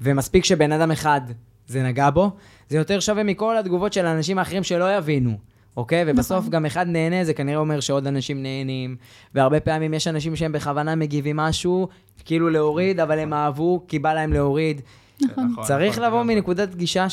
ומספיק 0.00 0.44
שבן 0.44 0.72
אדם 0.72 0.90
אחד 0.90 1.20
זה 1.66 1.82
נגע 1.82 2.10
בו, 2.10 2.30
זה 2.68 2.76
יותר 2.76 3.00
שווה 3.00 3.22
מכל 3.22 3.56
התגובות 3.56 3.92
של 3.92 4.06
האנשים 4.06 4.38
האחרים 4.38 4.62
שלא 4.62 4.96
יבינו. 4.96 5.38
אוקיי? 5.76 6.04
ובסוף 6.06 6.38
נכון. 6.38 6.50
גם 6.50 6.66
אחד 6.66 6.86
נהנה, 6.88 7.24
זה 7.24 7.34
כנראה 7.34 7.58
אומר 7.58 7.80
שעוד 7.80 8.06
אנשים 8.06 8.42
נהנים, 8.42 8.96
והרבה 9.34 9.60
פעמים 9.60 9.94
יש 9.94 10.08
אנשים 10.08 10.36
שהם 10.36 10.52
בכוונה 10.52 10.94
מגיבים 10.94 11.36
משהו, 11.36 11.88
כאילו 12.24 12.50
להוריד, 12.50 13.00
אבל 13.00 13.18
הם 13.18 13.32
אהבו, 13.32 13.84
כי 13.88 13.98
בא 13.98 14.14
להם 14.14 14.32
להוריד. 14.32 14.80
נכון. 15.22 15.48
צריך 15.62 15.92
נכון, 15.92 16.04
לבוא 16.04 16.18
לגמרי. 16.18 16.34
מנקודת 16.34 16.74
גישה 16.74 17.06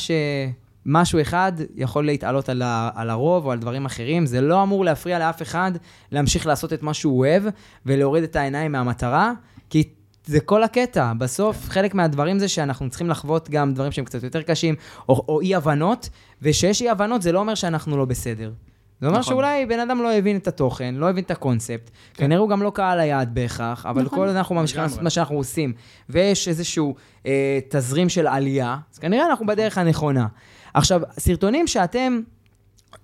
שמשהו 0.86 1.20
אחד 1.20 1.52
יכול 1.74 2.06
להתעלות 2.06 2.48
על, 2.48 2.62
ה... 2.62 2.90
על 2.94 3.10
הרוב 3.10 3.46
או 3.46 3.52
על 3.52 3.58
דברים 3.58 3.86
אחרים. 3.86 4.26
זה 4.26 4.40
לא 4.40 4.62
אמור 4.62 4.84
להפריע 4.84 5.18
לאף 5.18 5.42
אחד 5.42 5.72
להמשיך 6.12 6.46
לעשות 6.46 6.72
את 6.72 6.82
מה 6.82 6.94
שהוא 6.94 7.18
אוהב 7.18 7.42
ולהוריד 7.86 8.24
את 8.24 8.36
העיניים 8.36 8.72
מהמטרה, 8.72 9.32
כי 9.70 9.84
זה 10.24 10.40
כל 10.40 10.62
הקטע. 10.62 11.12
בסוף, 11.18 11.68
חלק 11.68 11.94
מהדברים 11.94 12.38
זה 12.38 12.48
שאנחנו 12.48 12.90
צריכים 12.90 13.10
לחוות 13.10 13.50
גם 13.50 13.74
דברים 13.74 13.92
שהם 13.92 14.04
קצת 14.04 14.22
יותר 14.22 14.42
קשים, 14.42 14.74
או, 15.08 15.24
או 15.28 15.40
אי-הבנות, 15.40 16.08
ושיש 16.42 16.82
אי-הבנות 16.82 17.22
זה 17.22 17.32
לא 17.32 17.38
אומר 17.38 17.54
שאנחנו 17.54 17.96
לא 17.96 18.04
בסדר. 18.04 18.52
זה 19.00 19.06
אומר 19.06 19.18
נכון. 19.18 19.34
שאולי 19.34 19.66
בן 19.66 19.80
אדם 19.80 20.02
לא 20.02 20.12
הבין 20.12 20.36
את 20.36 20.48
התוכן, 20.48 20.94
לא 20.94 21.10
הבין 21.10 21.24
את 21.24 21.30
הקונספט, 21.30 21.90
כנראה 22.14 22.40
הוא 22.40 22.48
גם 22.48 22.62
לא 22.62 22.70
קהל 22.74 23.00
היעד 23.00 23.34
בהכרח, 23.34 23.86
אבל 23.86 24.02
נכון. 24.02 24.18
כל 24.18 24.26
עוד 24.26 24.36
אנחנו 24.36 24.54
ממשיכים. 24.54 24.82
לעשות 24.82 25.02
מה 25.02 25.10
שאנחנו 25.10 25.36
עושים, 25.36 25.72
ויש 26.08 26.48
איזשהו 26.48 26.94
אה, 27.26 27.58
תזרים 27.68 28.08
של 28.08 28.26
עלייה, 28.26 28.76
אז 28.92 28.98
כנראה 28.98 29.26
אנחנו 29.26 29.46
בדרך 29.46 29.78
הנכונה. 29.78 30.26
עכשיו, 30.76 31.00
סרטונים 31.18 31.66
שאתם 31.66 32.20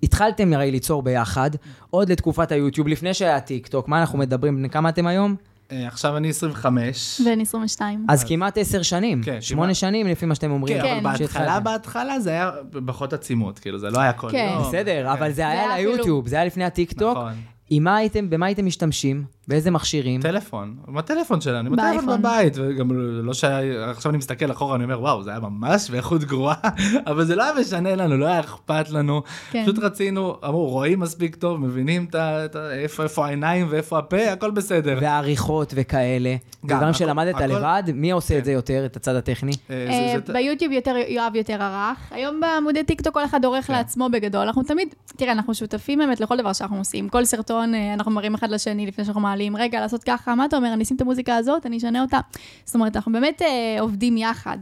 התחלתם 0.03 0.53
הרי 0.53 0.71
ליצור 0.71 1.03
ביחד, 1.03 1.51
עוד 1.91 2.13
לתקופת 2.13 2.53
היוטיוב, 2.53 2.89
לפני 2.89 3.15
שהיה 3.15 3.41
טיק 3.41 3.67
טוק, 3.67 3.89
מה 3.89 4.01
אנחנו 4.01 4.19
מדברים, 4.19 4.57
בני 4.57 4.71
כמה 4.71 4.89
אתם 4.89 5.07
היום? 5.07 5.37
אה, 5.73 5.87
עכשיו 5.87 6.17
אני 6.17 6.29
25. 6.29 7.21
בן 7.25 7.41
22. 7.41 8.07
אז 8.09 8.25
כמעט 8.25 8.59
עשר 8.59 8.83
שנים, 8.83 9.23
כן, 9.23 9.41
שמונה 9.41 9.67
כמעט. 9.67 9.77
שנים 9.77 10.07
לפי 10.07 10.27
מה 10.27 10.35
שאתם 10.35 10.51
אומרים. 10.51 10.77
כן, 10.77 10.83
כן. 10.83 10.93
אבל 10.93 11.03
בהתחלה, 11.03 11.29
שהתחלתם. 11.29 11.65
בהתחלה 11.65 12.21
זה 12.21 12.31
היה 12.31 12.51
פחות 12.87 13.13
עצימות, 13.13 13.59
כאילו, 13.59 13.79
זה 13.79 13.91
לא 13.91 14.01
היה 14.01 14.13
כל 14.13 14.31
כן. 14.31 14.51
יום. 14.55 14.69
בסדר, 14.69 15.13
אבל 15.13 15.33
זה 15.33 15.49
היה 15.49 15.77
ליוטיוב, 15.77 16.29
זה 16.29 16.37
היה 16.37 16.45
לפני 16.45 16.65
הטיק 16.65 16.93
טוק. 16.93 17.19
נכון. 17.19 17.33
עם 17.75 17.85
מה 17.85 17.97
הייתם, 17.97 18.31
במה 18.31 18.47
הייתם 18.47 18.67
משתמשים? 18.67 19.25
באיזה 19.49 19.71
מכשירים? 19.71 20.21
טלפון, 20.23 20.77
עם 20.89 20.99
הטלפון 20.99 21.41
שלנו, 21.41 21.69
עם 21.73 21.79
הטלפון. 21.79 22.19
בבית, 22.21 22.53
וגם 22.57 22.89
לא 23.23 23.35
שהיה, 23.35 23.91
עכשיו 23.91 24.11
אני 24.11 24.19
מסתכל 24.19 24.51
אחורה, 24.53 24.77
אני 24.77 24.85
אומר, 24.85 25.01
וואו, 25.01 25.23
זה 25.23 25.31
היה 25.31 25.41
ממש 25.41 25.91
באיכות 25.91 26.25
גרועה, 26.25 26.55
אבל 27.11 27.25
זה 27.25 27.37
לא 27.37 27.43
היה 27.43 27.53
משנה 27.61 27.95
לנו, 27.97 28.17
לא 28.17 28.27
היה 28.27 28.41
אכפת 28.41 28.91
לנו, 28.91 29.23
כן. 29.51 29.63
פשוט 29.63 29.79
רצינו, 29.79 30.35
אמרו, 30.45 30.69
רואים 30.69 31.01
מספיק 31.01 31.35
טוב, 31.37 31.61
מבינים 31.61 32.05
את 32.11 32.15
ה- 32.15 32.45
את 32.45 32.57
ה- 32.57 32.71
איפה 32.73 33.03
איפה 33.03 33.27
העיניים 33.27 33.67
ואיפה 33.71 33.99
הפה, 33.99 34.31
הכל 34.33 34.51
בסדר. 34.51 34.99
ועריכות 35.03 35.73
וכאלה. 35.77 36.37
גם, 36.67 36.79
דברים 36.79 36.95
שלמדת 36.95 37.35
הכל- 37.35 37.45
לבד? 37.45 37.83
מי 37.95 38.11
עושה 38.11 38.35
את 38.35 38.39
כן. 38.39 38.45
זה 38.45 38.53
יותר, 38.53 38.83
את 38.87 38.97
הצד 38.97 39.15
הטכני? 39.15 39.53
אה, 39.71 39.75
אה, 39.89 40.13
זה- 40.19 40.27
זה- 40.27 40.33
ביוטיוב 40.33 40.73
יותר, 40.73 40.95
יואב 41.09 41.33
יותר 41.37 41.63
ערך. 41.63 41.99
היום 42.11 42.41
בעמודי 42.41 42.85
טיקטוק 42.85 43.15
כל 43.15 43.25
אחד 43.25 43.45
עורך 43.45 43.67
כן. 43.67 43.73
לעצמו 43.73 44.09
בגדול. 44.13 44.41
אנחנו 44.43 44.63
תמיד, 44.63 44.89
תראה, 45.17 45.33
אנחנו 45.33 45.55
שותפים 45.55 45.99
באמת 45.99 46.21
לכל 46.21 46.37
דבר 46.37 46.53
שאנחנו 46.53 46.79
עושים. 46.79 47.09
כל 47.09 47.25
סרטון 47.25 47.62
אה, 47.75 47.95
אנחנו 47.95 48.13
מראים 48.13 48.35
אחד 48.35 48.51
לשני 48.51 48.87
לפני 48.87 49.05
שאנחנו 49.05 49.21
מעלים, 49.21 49.57
רגע, 49.57 49.81
לעשות 49.81 50.05
ככה, 50.05 50.35
מה 50.35 50.45
אתה 50.45 50.57
אומר, 50.57 50.73
אני 50.73 50.83
אשים 50.83 50.97
את 50.97 51.01
המוזיקה 51.01 51.37
הזאת, 51.37 51.67
אני 51.67 51.79
אשנה 51.79 52.03
אותה. 52.03 52.19
זאת 52.65 52.75
אומרת, 52.75 52.97
אנחנו 52.97 53.13
באמת 53.13 53.43
אה, 53.43 53.81
עובדים 53.81 54.17
יחד. 54.17 54.59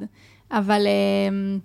אבל 0.50 0.86
אה, 0.86 1.58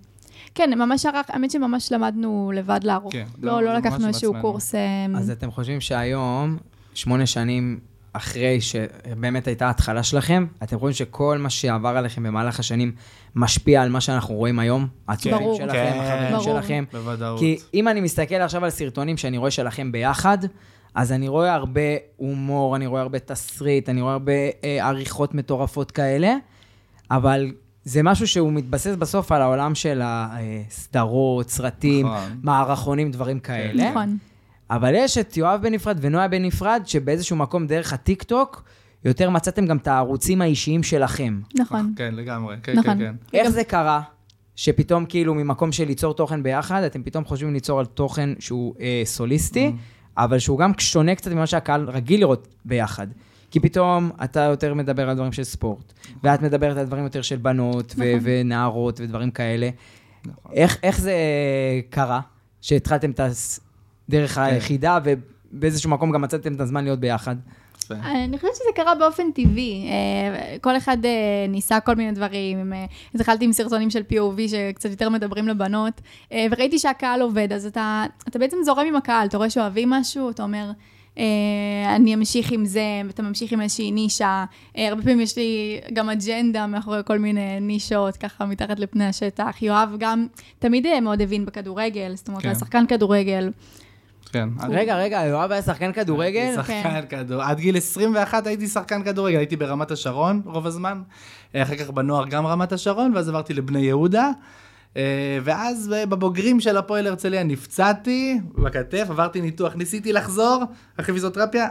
כן, 0.55 0.79
ממש 0.79 1.05
ערך, 1.05 1.25
האמת 1.29 1.51
שממש 1.51 1.91
למדנו 1.91 2.51
לבד 2.55 2.79
לערוך. 2.83 3.13
כן, 3.13 3.25
לא, 3.41 3.63
לא 3.63 3.73
ממש 3.73 3.85
לקחנו 3.85 4.07
איזשהו 4.07 4.33
בעצמנו. 4.33 4.51
קורס. 4.51 4.75
אה, 4.75 5.05
אז 5.15 5.29
אתם 5.29 5.51
חושבים 5.51 5.81
שהיום, 5.81 6.57
שמונה 6.93 7.25
שנים 7.25 7.79
אחרי 8.13 8.61
שבאמת 8.61 9.47
הייתה 9.47 9.67
ההתחלה 9.67 10.03
שלכם, 10.03 10.45
אתם 10.63 10.79
חושבים 10.79 10.93
שכל 10.93 11.37
מה 11.37 11.49
שעבר 11.49 11.97
עליכם 11.97 12.23
במהלך 12.23 12.59
השנים 12.59 12.91
משפיע 13.35 13.81
על 13.81 13.89
מה 13.89 14.01
שאנחנו 14.01 14.35
רואים 14.35 14.59
היום? 14.59 14.87
התוכן 15.07 15.31
ברור. 15.31 15.57
שלכם, 15.57 15.73
כן. 15.73 15.99
החברים 15.99 16.31
ברור. 16.31 16.43
שלכם? 16.43 16.83
בוודאות. 16.91 17.39
כי 17.39 17.57
אם 17.73 17.87
אני 17.87 18.01
מסתכל 18.01 18.35
עכשיו 18.35 18.63
על 18.63 18.69
סרטונים 18.69 19.17
שאני 19.17 19.37
רואה 19.37 19.51
שלכם 19.51 19.91
ביחד, 19.91 20.37
אז 20.95 21.11
אני 21.11 21.27
רואה 21.27 21.53
הרבה 21.53 21.81
הומור, 22.15 22.75
אני 22.75 22.87
רואה 22.87 23.01
הרבה 23.01 23.19
תסריט, 23.19 23.89
אני 23.89 24.01
רואה 24.01 24.13
הרבה 24.13 24.31
אה, 24.63 24.87
עריכות 24.87 25.33
מטורפות 25.33 25.91
כאלה, 25.91 26.35
אבל 27.11 27.51
זה 27.83 28.03
משהו 28.03 28.27
שהוא 28.27 28.53
מתבסס 28.53 28.95
בסוף 28.95 29.31
על 29.31 29.41
העולם 29.41 29.75
של 29.75 30.01
הסדרות, 30.03 31.49
סרטים, 31.49 32.05
נכון. 32.05 32.39
מערכונים, 32.43 33.11
דברים 33.11 33.39
כאלה. 33.39 33.89
נכון. 33.89 34.17
אבל 34.69 34.93
יש 34.95 35.17
את 35.17 35.37
יואב 35.37 35.61
בנפרד 35.61 35.97
ונויה 36.01 36.27
בנפרד, 36.27 36.81
שבאיזשהו 36.85 37.35
מקום 37.35 37.67
דרך 37.67 37.93
הטיקטוק, 37.93 38.63
יותר 39.05 39.29
מצאתם 39.29 39.65
גם 39.65 39.77
את 39.77 39.87
הערוצים 39.87 40.41
האישיים 40.41 40.83
שלכם. 40.83 41.39
נכון. 41.55 41.93
כן, 41.95 42.15
לגמרי, 42.15 42.55
כן, 42.63 42.79
נכון. 42.79 42.97
כן, 42.97 43.13
כן. 43.31 43.37
איך 43.37 43.49
זה 43.49 43.63
קרה? 43.63 44.01
שפתאום 44.55 45.05
כאילו 45.05 45.33
ממקום 45.35 45.71
של 45.71 45.85
ליצור 45.85 46.13
תוכן 46.13 46.43
ביחד, 46.43 46.83
אתם 46.83 47.03
פתאום 47.03 47.25
חושבים 47.25 47.53
ליצור 47.53 47.79
על 47.79 47.85
תוכן 47.85 48.29
שהוא 48.39 48.75
אה, 48.79 49.01
סוליסטי, 49.05 49.71
אבל 50.17 50.39
שהוא 50.39 50.59
גם 50.59 50.71
שונה 50.77 51.15
קצת 51.15 51.31
ממה 51.31 51.47
שהקהל 51.47 51.89
רגיל 51.89 52.19
לראות 52.19 52.47
ביחד. 52.65 53.07
כי 53.51 53.59
פתאום 53.59 54.11
אתה 54.23 54.39
יותר 54.39 54.73
מדבר 54.73 55.09
על 55.09 55.15
דברים 55.15 55.31
של 55.31 55.43
ספורט, 55.43 55.93
ואת 56.23 56.41
מדברת 56.41 56.77
על 56.77 56.85
דברים 56.85 57.03
יותר 57.03 57.21
של 57.21 57.35
בנות 57.35 57.93
ו- 57.97 58.15
נכון. 58.15 58.19
ונערות 58.23 58.99
ודברים 58.99 59.31
כאלה. 59.31 59.69
נכון. 60.25 60.51
איך, 60.53 60.77
איך 60.83 60.99
זה 60.99 61.13
קרה 61.89 62.21
שהתחלתם 62.61 63.11
את 63.11 63.19
הדרך 64.09 64.35
כן. 64.35 64.41
היחידה, 64.41 64.99
ובאיזשהו 65.03 65.89
מקום 65.89 66.11
גם 66.11 66.21
מצאתם 66.21 66.53
את 66.55 66.59
הזמן 66.59 66.83
להיות 66.83 66.99
ביחד? 66.99 67.35
יפה. 67.85 67.95
אני 68.25 68.37
חושבת 68.37 68.55
שזה 68.55 68.69
קרה 68.75 68.95
באופן 68.95 69.31
טבעי. 69.31 69.87
אה, 69.89 70.57
כל 70.61 70.77
אחד 70.77 71.05
אה, 71.05 71.11
ניסה 71.49 71.79
כל 71.79 71.95
מיני 71.95 72.11
דברים. 72.11 72.73
אה, 72.73 72.85
אז 73.13 73.21
התחלתי 73.21 73.45
עם 73.45 73.53
סרטונים 73.53 73.89
של 73.89 74.01
POV 74.11 74.47
שקצת 74.47 74.89
יותר 74.89 75.09
מדברים 75.09 75.47
לבנות, 75.47 76.01
אה, 76.31 76.47
וראיתי 76.51 76.79
שהקהל 76.79 77.21
עובד, 77.21 77.53
אז 77.53 77.65
אתה, 77.65 78.05
אתה 78.27 78.39
בעצם 78.39 78.57
זורם 78.65 78.85
עם 78.87 78.95
הקהל, 78.95 79.27
אתה 79.27 79.37
רואה 79.37 79.49
שאוהבים 79.49 79.89
משהו, 79.89 80.29
אתה 80.29 80.43
אומר, 80.43 80.71
אה, 81.17 81.95
אני 81.95 82.15
אמשיך 82.15 82.51
עם 82.51 82.65
זה, 82.65 83.01
ואתה 83.05 83.21
ממשיך 83.23 83.51
עם 83.51 83.61
איזושהי 83.61 83.91
נישה. 83.91 84.45
אה, 84.77 84.87
הרבה 84.87 85.01
פעמים 85.01 85.21
יש 85.21 85.37
לי 85.37 85.79
גם 85.93 86.09
אג'נדה 86.09 86.67
מאחורי 86.67 87.01
כל 87.05 87.19
מיני 87.19 87.59
נישות, 87.59 88.17
ככה 88.17 88.45
מתחת 88.45 88.79
לפני 88.79 89.05
השטח. 89.05 89.61
יואב 89.61 89.95
גם 89.99 90.27
תמיד 90.59 90.85
אה, 90.85 90.99
מאוד 90.99 91.21
הבין 91.21 91.45
בכדורגל, 91.45 92.15
זאת 92.15 92.27
אומרת, 92.27 92.41
כן. 92.41 92.47
הוא 92.47 92.53
היה 92.53 92.59
שחקן 92.59 92.85
כדורגל. 92.87 93.49
כן. 94.31 94.49
רגע, 94.69 94.97
רגע, 94.97 95.21
יואב 95.25 95.51
היה 95.51 95.61
שחקן 95.61 95.91
כדורגל? 95.91 96.53
שחקן 96.55 97.01
כדורגל. 97.09 97.43
עד 97.43 97.59
גיל 97.59 97.77
21 97.77 98.47
הייתי 98.47 98.67
שחקן 98.67 99.03
כדורגל, 99.03 99.37
הייתי 99.37 99.55
ברמת 99.55 99.91
השרון 99.91 100.41
רוב 100.45 100.67
הזמן. 100.67 101.01
אה, 101.55 101.63
אחר 101.63 101.75
כך 101.75 101.89
בנוער 101.89 102.25
גם 102.27 102.45
רמת 102.45 102.71
השרון, 102.71 103.11
ואז 103.15 103.29
עברתי 103.29 103.53
לבני 103.53 103.79
יהודה. 103.79 104.29
אה, 104.97 105.39
ואז 105.43 105.93
בבוגרים 106.09 106.59
של 106.59 106.77
הפועל 106.77 107.07
הרצליה 107.07 107.43
נפצעתי 107.43 108.39
בכתף, 108.63 109.05
עברתי 109.09 109.41
ניתוח, 109.41 109.75
ניסיתי 109.75 110.13
לחזור 110.13 110.63
אחרי 110.99 111.13
פיזיותרפיה, 111.13 111.67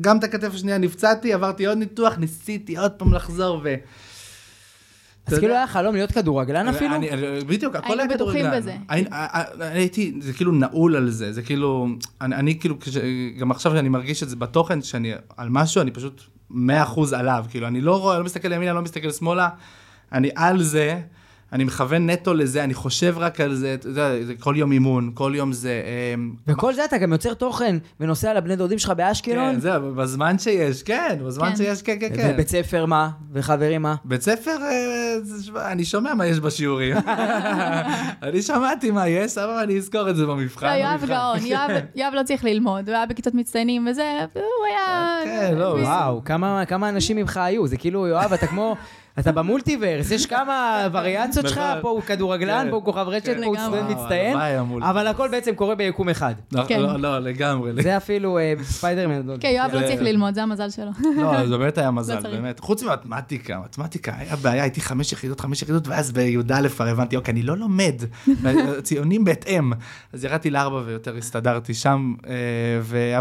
גם 0.00 0.18
את 0.18 0.24
הכתף 0.24 0.54
השנייה 0.54 0.78
נפצעתי, 0.78 1.32
עברתי 1.32 1.66
עוד 1.66 1.78
ניתוח, 1.78 2.18
ניסיתי 2.18 2.78
עוד 2.78 2.92
פעם 2.92 3.14
לחזור 3.14 3.60
ו... 3.64 3.74
אז 5.32 5.38
כאילו 5.38 5.54
היה 5.54 5.66
חלום 5.66 5.94
להיות 5.94 6.12
כדורגלן 6.12 6.68
אפילו? 6.68 6.94
בדיוק, 7.46 7.76
הכל 7.76 7.86
היינו 7.88 8.02
היה 8.02 8.14
בטוחים 8.14 8.40
כדורגלן. 8.40 8.60
בזה. 8.60 8.76
אני- 8.90 9.04
אני- 9.12 9.64
הייתי, 9.64 10.14
זה 10.20 10.32
כאילו 10.32 10.52
נעול 10.52 10.96
על 10.96 11.10
זה, 11.10 11.32
זה 11.32 11.42
כאילו, 11.42 11.88
אני, 12.20 12.34
אני 12.34 12.58
כאילו, 12.58 12.76
גם 13.38 13.50
עכשיו 13.50 13.72
שאני 13.72 13.88
מרגיש 13.88 14.22
את 14.22 14.28
זה 14.28 14.36
בתוכן, 14.36 14.82
שאני 14.82 15.12
על 15.36 15.48
משהו, 15.50 15.80
אני 15.82 15.90
פשוט 15.90 16.22
100% 16.50 16.54
עליו, 17.16 17.44
כאילו, 17.50 17.66
אני 17.66 17.80
לא 17.80 18.00
רואה, 18.00 18.14
אני 18.14 18.20
לא 18.20 18.24
מסתכל 18.24 18.52
ימינה, 18.52 18.70
אני 18.70 18.76
לא 18.76 18.82
מסתכל 18.82 19.10
שמאלה, 19.10 19.48
אני 20.12 20.30
על 20.36 20.62
זה, 20.62 21.00
אני 21.52 21.64
מכוון 21.64 22.10
נטו 22.10 22.34
לזה, 22.34 22.64
אני 22.64 22.74
חושב 22.74 23.14
רק 23.18 23.40
על 23.40 23.54
זה, 23.54 23.74
אתה 23.74 23.88
יודע, 23.88 24.10
זה 24.24 24.34
כל 24.40 24.54
יום 24.56 24.72
אימון, 24.72 25.10
כל 25.14 25.32
יום 25.34 25.52
זה... 25.52 25.82
אמ, 26.14 26.32
וכל 26.46 26.74
זה 26.74 26.84
אתה 26.84 26.98
גם 26.98 27.12
יוצר 27.12 27.34
תוכן 27.34 27.76
ונוסע 28.00 28.34
לבני 28.34 28.56
דודים 28.56 28.78
שלך 28.78 28.90
באשקלון? 28.90 29.54
כן, 29.54 29.60
זהו, 29.60 29.94
בזמן 29.94 30.38
שיש, 30.38 30.82
כן, 30.82 31.18
בזמן 31.26 31.50
כן. 31.50 31.56
שיש, 31.56 31.82
כן, 31.82 31.96
כן, 32.00 32.08
כן. 32.16 32.30
ובית 32.34 32.48
ספר 32.48 32.86
מה? 32.86 33.10
וחברים 33.32 33.82
מה? 33.82 33.94
בית 34.04 34.22
ספר, 34.22 34.56
אה, 34.62 35.16
אני 35.72 35.84
שומע 35.84 36.14
מה 36.14 36.26
יש 36.26 36.40
בשיעורים. 36.40 36.96
אני 38.22 38.42
שמעתי 38.42 38.90
מה 38.90 39.08
יש, 39.08 39.38
אבל 39.38 39.52
אני 39.62 39.76
אזכור 39.78 40.10
את 40.10 40.16
זה 40.16 40.26
במבחן. 40.26 40.66
לא, 40.66 40.72
יואב. 40.72 41.04
גאון, 41.08 41.38
יואב- 41.96 42.14
לא 42.14 42.22
צריך 42.22 42.44
ללמוד, 42.44 42.88
הוא 42.88 42.96
היה 42.96 43.06
בכיתות 43.06 43.34
מצטיינים 43.34 43.86
וזה, 43.90 44.18
הוא 44.34 44.42
היה... 44.68 45.18
כן, 45.24 45.54
לא, 45.58 45.76
וואו, 45.82 46.24
כמה 46.24 46.64
כמה 46.66 46.88
אנשים 46.88 47.16
ממך 47.16 47.36
היו? 47.36 47.66
זה 47.66 47.76
כאילו, 47.76 48.06
יואב, 48.06 48.32
אתה 48.32 48.46
כמו... 48.46 48.76
אתה 49.18 49.32
במולטיברס, 49.32 50.10
יש 50.10 50.26
כמה 50.26 50.88
וריאציות 50.92 51.48
שלך. 51.48 51.60
פה 51.82 51.90
הוא 51.90 52.02
כדורגלן, 52.02 52.64
כן. 52.64 52.70
פה 52.70 52.76
הוא 52.76 52.84
כוכב 52.84 53.06
רשת, 53.08 53.26
כן, 53.26 53.40
פה 53.40 53.46
הוא. 53.46 53.56
סטודנט 53.56 53.90
מצטיין. 53.90 54.36
אבל 54.82 55.06
הכל 55.06 55.28
בעצם 55.28 55.54
קורה 55.54 55.74
ביקום 55.74 56.08
אחד. 56.08 56.34
לא, 56.52 56.62
כן. 56.68 56.80
לא, 56.80 56.96
לא, 56.96 57.18
לגמרי. 57.18 57.82
זה 57.82 57.96
אפילו 57.96 58.38
אה, 58.38 58.54
ספיידרמן. 58.62 59.36
כן, 59.40 59.48
יואב 59.48 59.70
לא 59.74 59.80
צריך 59.80 60.02
ללמוד, 60.02 60.34
זה 60.34 60.42
המזל 60.42 60.70
שלו. 60.70 60.90
לא, 61.16 61.46
זה 61.46 61.58
באמת 61.58 61.78
היה 61.78 61.90
מזל, 61.90 62.14
לא. 62.14 62.30
באמת. 62.30 62.60
חוץ 62.60 62.82
ממתמטיקה, 62.82 63.60
מתמטיקה, 63.64 64.12
היה 64.18 64.36
בעיה, 64.36 64.62
הייתי 64.62 64.80
חמש 64.80 65.12
יחידות, 65.12 65.40
חמש 65.40 65.62
יחידות, 65.62 65.88
ואז 65.88 66.12
בי"א 66.12 66.68
כבר 66.68 66.86
הבנתי, 66.86 67.16
אוקיי, 67.16 67.32
אני 67.32 67.42
לא 67.42 67.56
לומד, 67.56 67.94
ציונים 68.82 69.24
בהתאם. 69.24 69.72
אז 70.12 70.24
ירדתי 70.24 70.50
לארבע 70.50 70.82
ויותר 70.86 71.16
הסתדרתי 71.16 71.74
שם, 71.74 72.14
אה, 72.28 73.18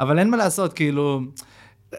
אבל 0.00 0.18
אין 0.18 0.30
מה 0.30 0.36
לעשות, 0.36 0.72
כאילו, 0.72 1.20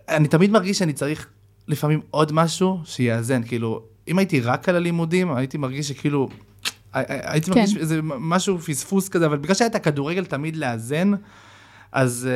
אני 0.09 0.27
תמיד 0.27 0.51
מרגיש 0.51 0.77
שאני 0.79 0.93
צריך 0.93 1.27
לפעמים 1.67 1.99
עוד 2.11 2.31
משהו 2.31 2.79
שיאזן, 2.85 3.43
כאילו, 3.43 3.81
אם 4.07 4.17
הייתי 4.17 4.41
רק 4.41 4.69
על 4.69 4.75
הלימודים, 4.75 5.33
הייתי 5.33 5.57
מרגיש 5.57 5.87
שכאילו, 5.87 6.29
הי- 6.93 7.03
הי- 7.07 7.19
הייתי 7.23 7.51
כן. 7.51 7.59
מרגיש 7.59 7.77
איזה 7.77 7.99
משהו 8.03 8.59
פספוס 8.59 9.09
כזה, 9.09 9.25
אבל 9.25 9.37
בגלל 9.37 9.55
שהיה 9.55 9.69
את 9.69 9.75
הכדורגל 9.75 10.25
תמיד 10.25 10.55
לאזן, 10.55 11.11
אז, 11.91 12.29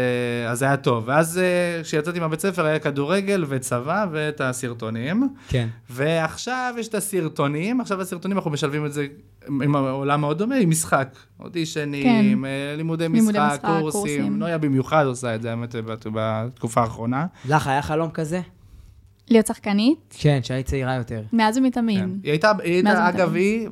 אה, 0.46 0.52
אז 0.52 0.60
זה 0.60 0.66
היה 0.66 0.78
טוב. 0.78 1.04
ואז 1.08 1.38
אה, 1.38 1.84
כשיצאתי 1.84 2.20
מהבית 2.20 2.40
ספר 2.40 2.66
היה 2.66 2.80
כדורגל 2.80 3.46
וצבא 3.48 4.06
ואת 4.12 4.42
הסרטונים. 4.42 5.30
כן. 5.48 5.68
ועכשיו 5.90 6.74
יש 6.80 6.88
את 6.88 6.96
הסרטונים, 6.96 7.82
עכשיו 7.82 8.02
הסרטונים 8.02 8.38
אנחנו 8.38 8.52
משלבים 8.52 8.86
את 8.86 8.94
זה 8.94 9.08
עם 9.48 9.76
העולם 9.76 10.22
מאוד 10.22 10.38
דומה, 10.38 10.56
עם 10.56 10.70
משחק. 10.70 11.16
אודישנים, 11.40 12.04
כן. 12.04 12.46
אה, 12.46 12.74
לימודי 12.78 13.08
לימודי 13.10 13.38
משחק, 13.40 13.52
משחק, 13.54 13.66
קורסים. 13.66 13.92
קורסים. 13.92 14.40
נויה 14.40 14.58
במיוחד 14.58 15.06
עושה 15.06 15.36
את 15.36 15.42
זה, 15.42 15.50
האמת, 15.50 15.76
בת- 15.76 16.08
בתקופה 16.14 16.82
האחרונה. 16.82 17.26
לך 17.50 17.68
היה 17.68 17.82
חלום 17.82 18.10
כזה? 18.10 18.42
להיות 19.32 19.48
שחקנית, 19.48 20.16
כן, 20.20 20.40
שהיית 20.44 20.66
צעירה 20.66 20.96
יותר. 20.96 21.22
מאז 21.34 21.56
כן. 21.56 21.64
ומתמיד. 21.64 22.00
היא 22.24 22.32
הייתה, 22.32 22.52
היא 22.64 22.74
הייתה 22.74 22.90
ומתמיד. 22.90 23.16
אגב, 23.16 23.36
היא 23.36 23.70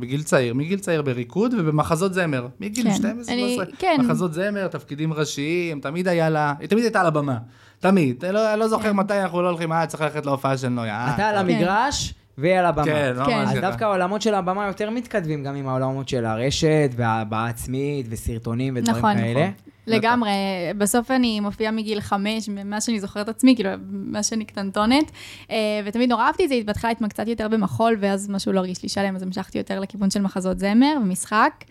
בגיל 0.00 0.22
צעיר, 0.22 0.54
מגיל 0.54 0.78
צעיר 0.78 1.02
בריקוד 1.02 1.54
ובמחזות 1.58 2.14
זמר. 2.14 2.46
מגיל 2.60 2.84
כן. 2.88 2.94
12, 2.94 3.34
אני- 3.34 3.54
13, 3.56 3.76
כן. 3.78 3.96
מחזות 4.04 4.32
זמר, 4.34 4.68
תפקידים 4.68 5.12
ראשיים, 5.12 5.80
תמיד 5.80 6.08
היה 6.08 6.28
לה, 6.30 6.54
היא 6.60 6.68
תמיד 6.68 6.84
הייתה 6.84 7.00
על 7.00 7.06
הבמה. 7.06 7.38
תמיד. 7.78 8.24
אני 8.24 8.34
לא, 8.34 8.52
אני 8.52 8.60
לא 8.60 8.68
זוכר 8.68 8.82
כן. 8.90 8.96
מתי 8.96 9.14
אנחנו 9.22 9.42
לא 9.42 9.48
הולכים, 9.48 9.72
אה, 9.72 9.86
צריך 9.86 10.02
ללכת 10.02 10.26
להופעה 10.26 10.58
של 10.58 10.68
נויה. 10.68 11.14
אתה 11.14 11.28
על 11.28 11.34
אה, 11.34 11.40
המגרש 11.40 12.14
והיא 12.38 12.54
על 12.54 12.66
הבמה. 12.66 12.84
כן, 12.84 13.12
ממש 13.16 13.26
כן. 13.26 13.38
אז. 13.38 13.54
דווקא 13.60 13.84
העולמות 13.84 14.22
של 14.22 14.34
הבמה 14.34 14.66
יותר 14.66 14.90
מתכתבים 14.90 15.44
גם 15.44 15.56
עם 15.56 15.68
העולמות 15.68 16.08
של 16.08 16.24
הרשת, 16.24 16.90
וההבעה 16.96 17.48
עצמית, 17.48 18.06
וסרטונים 18.10 18.76
ודברים 18.76 18.96
נכון, 18.96 19.16
כאלה. 19.16 19.40
נכון. 19.40 19.70
לגמרי, 19.86 20.30
בסוף 20.78 21.10
אני 21.10 21.40
מופיעה 21.40 21.72
מגיל 21.72 22.00
חמש, 22.00 22.48
ממה 22.48 22.80
שאני 22.80 23.00
זוכרת 23.00 23.28
עצמי, 23.28 23.54
כאילו, 23.54 23.70
מאז 23.90 24.26
שאני 24.26 24.44
קטנטונת, 24.44 25.10
אה, 25.50 25.56
ותמיד 25.84 26.10
נורא 26.10 26.26
אהבתי 26.26 26.44
את 26.44 26.48
זה, 26.48 26.54
התפתחה 26.54 26.88
להתמקצת 26.88 27.28
יותר 27.28 27.48
במחול, 27.48 27.96
ואז 28.00 28.28
משהו 28.28 28.52
לא 28.52 28.58
הרגיש 28.58 28.82
לי 28.82 28.88
שלם, 28.88 29.16
אז 29.16 29.22
המשכתי 29.22 29.58
יותר 29.58 29.80
לכיוון 29.80 30.10
של 30.10 30.22
מחזות 30.22 30.58
זמר 30.58 30.96
ומשחק. 31.02 31.64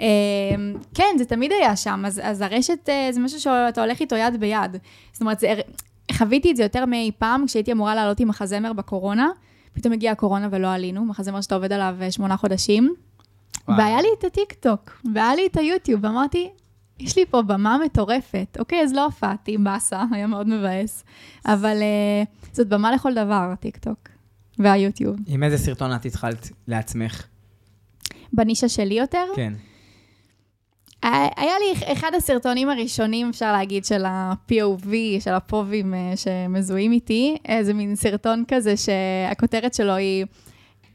אה, 0.00 0.06
כן, 0.94 1.14
זה 1.18 1.24
תמיד 1.24 1.52
היה 1.52 1.76
שם, 1.76 2.02
אז, 2.06 2.20
אז 2.24 2.40
הרשת 2.40 2.88
אה, 2.88 3.08
זה 3.12 3.20
משהו 3.20 3.40
שאתה 3.40 3.82
הולך 3.82 4.00
איתו 4.00 4.16
יד 4.16 4.40
ביד. 4.40 4.76
זאת 5.12 5.20
אומרת, 5.20 5.40
זה, 5.40 5.54
חוויתי 6.12 6.50
את 6.50 6.56
זה 6.56 6.62
יותר 6.62 6.86
מאי 6.86 7.10
פעם, 7.18 7.46
כשהייתי 7.46 7.72
אמורה 7.72 7.94
לעלות 7.94 8.20
עם 8.20 8.28
מחזמר 8.28 8.72
בקורונה, 8.72 9.28
פתאום 9.76 9.92
הגיעה 9.92 10.12
הקורונה 10.12 10.48
ולא 10.50 10.72
עלינו, 10.72 11.04
מחזמר 11.04 11.40
שאתה 11.40 11.54
עובד 11.54 11.72
עליו 11.72 11.96
אה, 12.00 12.10
שמונה 12.10 12.36
חודשים. 12.36 12.94
וואו. 13.68 13.78
והיה 13.78 14.02
לי 14.02 14.08
את 14.18 14.24
הטיקטוק, 14.24 15.02
והיה 15.14 15.34
לי 15.34 15.46
את 15.46 15.56
היוטיוב, 15.56 16.04
ואמרתי, 16.04 16.50
יש 16.98 17.18
לי 17.18 17.26
פה 17.26 17.42
במה 17.42 17.78
מטורפת. 17.84 18.56
אוקיי, 18.58 18.82
אז 18.82 18.92
לא 18.92 19.04
הופעתי, 19.04 19.58
באסה, 19.58 20.04
היה 20.12 20.26
מאוד 20.26 20.48
מבאס. 20.48 21.04
אבל 21.46 21.76
uh, 21.76 22.46
זאת 22.52 22.68
במה 22.68 22.92
לכל 22.92 23.14
דבר, 23.14 23.48
הטיקטוק 23.52 23.98
והיוטיוב. 24.58 25.16
עם 25.26 25.42
איזה 25.42 25.58
סרטון 25.58 25.94
את 25.94 26.06
התחלת 26.06 26.50
לעצמך? 26.68 27.26
בנישה 28.32 28.68
שלי 28.68 28.94
יותר, 28.94 29.24
כן. 29.36 29.52
היה 31.36 31.52
לי 31.58 31.92
אחד 31.92 32.10
הסרטונים 32.16 32.68
הראשונים, 32.68 33.28
אפשר 33.28 33.52
להגיד, 33.52 33.84
של 33.84 34.04
ה-POV, 34.04 34.88
של 35.20 35.34
הפובים 35.34 35.94
אה, 35.94 36.12
שמזוהים 36.16 36.92
איתי, 36.92 37.36
איזה 37.48 37.74
מין 37.74 37.96
סרטון 37.96 38.44
כזה 38.48 38.74
שהכותרת 38.76 39.74
שלו 39.74 39.94
היא... 39.94 40.26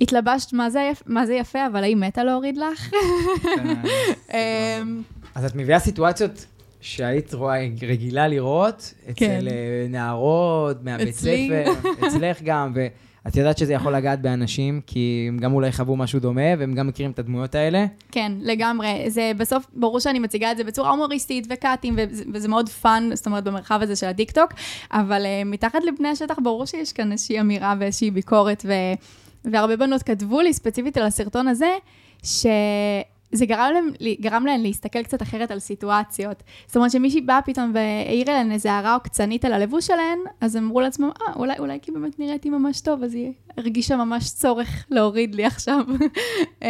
התלבשת, 0.01 0.53
מה 0.53 0.69
זה, 0.69 0.89
יפ... 0.91 1.03
מה 1.05 1.25
זה 1.25 1.33
יפה, 1.33 1.67
אבל 1.67 1.83
האם 1.83 1.99
מתה 1.99 2.23
להוריד 2.23 2.57
לך? 2.57 2.91
אמ, 4.33 5.01
אז 5.35 5.45
את 5.45 5.55
מביאה 5.55 5.79
סיטואציות 5.79 6.45
שהיית 6.81 7.33
רואה, 7.33 7.67
רגילה 7.81 8.27
לראות 8.27 8.93
אצל 9.09 9.13
כן. 9.15 9.47
אה, 9.47 9.85
נערות, 9.89 10.83
מהבית. 10.83 11.15
ספר, 11.15 11.63
אצלך 12.07 12.41
גם, 12.43 12.73
ואת 13.25 13.35
יודעת 13.35 13.57
שזה 13.57 13.73
יכול 13.73 13.95
לגעת 13.95 14.21
באנשים, 14.21 14.81
כי 14.87 15.25
הם 15.29 15.37
גם 15.37 15.53
אולי 15.53 15.71
חוו 15.71 15.95
משהו 15.95 16.19
דומה, 16.19 16.41
והם 16.59 16.73
גם 16.73 16.87
מכירים 16.87 17.11
את 17.11 17.19
הדמויות 17.19 17.55
האלה. 17.55 17.85
כן, 18.11 18.31
לגמרי. 18.39 19.05
זה 19.07 19.31
בסוף, 19.37 19.65
ברור 19.73 19.99
שאני 19.99 20.19
מציגה 20.19 20.51
את 20.51 20.57
זה 20.57 20.63
בצורה 20.63 20.89
הומוריסטית 20.89 21.47
וקאטים, 21.49 21.95
וזה, 21.97 22.23
וזה 22.33 22.47
מאוד 22.47 22.69
fun, 22.69 23.09
זאת 23.13 23.25
אומרת, 23.25 23.43
במרחב 23.43 23.79
הזה 23.81 23.95
של 23.95 24.07
הטיקטוק, 24.07 24.53
אבל 24.91 25.25
אה, 25.25 25.47
מתחת 25.47 25.79
לפני 25.83 26.07
השטח, 26.07 26.35
ברור 26.43 26.65
שיש 26.65 26.93
כאן 26.93 27.11
איזושהי 27.11 27.39
אמירה 27.39 27.75
ואיזושהי 27.79 28.11
ביקורת, 28.11 28.65
ו, 28.67 28.73
והרבה 29.45 29.75
בנות 29.75 30.03
כתבו 30.03 30.41
לי 30.41 30.53
ספציפית 30.53 30.97
על 30.97 31.03
הסרטון 31.03 31.47
הזה, 31.47 31.71
ש... 32.23 32.45
זה 33.31 33.45
גרם 33.45 33.71
להם, 33.73 33.89
גרם 34.21 34.45
להם 34.45 34.61
להסתכל 34.61 35.03
קצת 35.03 35.21
אחרת 35.21 35.51
על 35.51 35.59
סיטואציות. 35.59 36.43
זאת 36.67 36.75
אומרת 36.75 36.91
שמישהי 36.91 37.21
באה 37.21 37.41
פתאום 37.41 37.71
והעירה 37.73 38.33
להן 38.33 38.51
איזה 38.51 38.71
הערה 38.71 38.93
עוקצנית 38.93 39.45
על 39.45 39.53
הלבוש 39.53 39.87
שלהן, 39.87 40.19
אז 40.41 40.57
אמרו 40.57 40.81
לעצמם, 40.81 41.09
אה, 41.21 41.33
אולי, 41.35 41.53
אולי 41.59 41.79
כי 41.81 41.91
באמת 41.91 42.19
נראיתי 42.19 42.49
ממש 42.49 42.81
טוב, 42.81 43.03
אז 43.03 43.15
היא 43.15 43.33
הרגישה 43.57 43.95
ממש 43.95 44.29
צורך 44.29 44.85
להוריד 44.89 45.35
לי 45.35 45.45
עכשיו. 45.45 45.79
אה, 46.63 46.69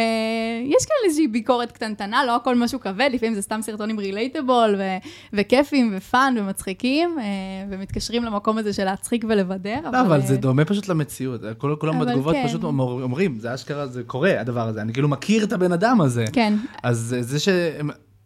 יש 0.64 0.86
כאן 0.86 0.96
איזושהי 1.04 1.28
ביקורת 1.28 1.72
קטנטנה, 1.72 2.24
לא 2.26 2.36
הכל 2.36 2.54
משהו 2.56 2.80
כבד, 2.80 3.10
לפעמים 3.12 3.34
זה 3.34 3.42
סתם 3.42 3.62
סרטונים 3.62 3.98
relatable, 3.98 4.74
ו- 4.78 4.96
וכיפים, 5.32 5.92
ו 5.96 6.04
fun, 6.04 6.34
ומצחיקים, 6.38 7.16
אה, 7.18 7.24
ומתקשרים 7.70 8.24
למקום 8.24 8.58
הזה 8.58 8.72
של 8.72 8.84
להצחיק 8.84 9.24
ולבדר. 9.28 9.78
לא, 9.92 10.00
אבל 10.00 10.20
אה, 10.20 10.26
זה 10.26 10.36
דומה 10.36 10.64
פשוט 10.64 10.88
למציאות. 10.88 11.40
כל- 11.58 11.74
כולם 11.80 11.98
בתגובות 12.00 12.34
כן. 12.34 12.44
פשוט 12.48 12.64
אומר- 12.64 13.02
אומרים, 13.02 13.38
זה 13.38 13.54
אשכרה, 13.54 13.86
זה 13.86 14.02
קורה, 14.02 14.40
הדבר 14.40 14.68
הזה. 14.68 14.82
אני 14.82 14.92
כאילו 14.92 15.08
מכיר 15.08 15.44
את 15.44 15.52
הבן 15.52 15.72
אדם 15.72 16.00
הזה. 16.00 16.24
כן, 16.32 16.54
אז 16.82 17.16
זה 17.20 17.40
ש... 17.40 17.48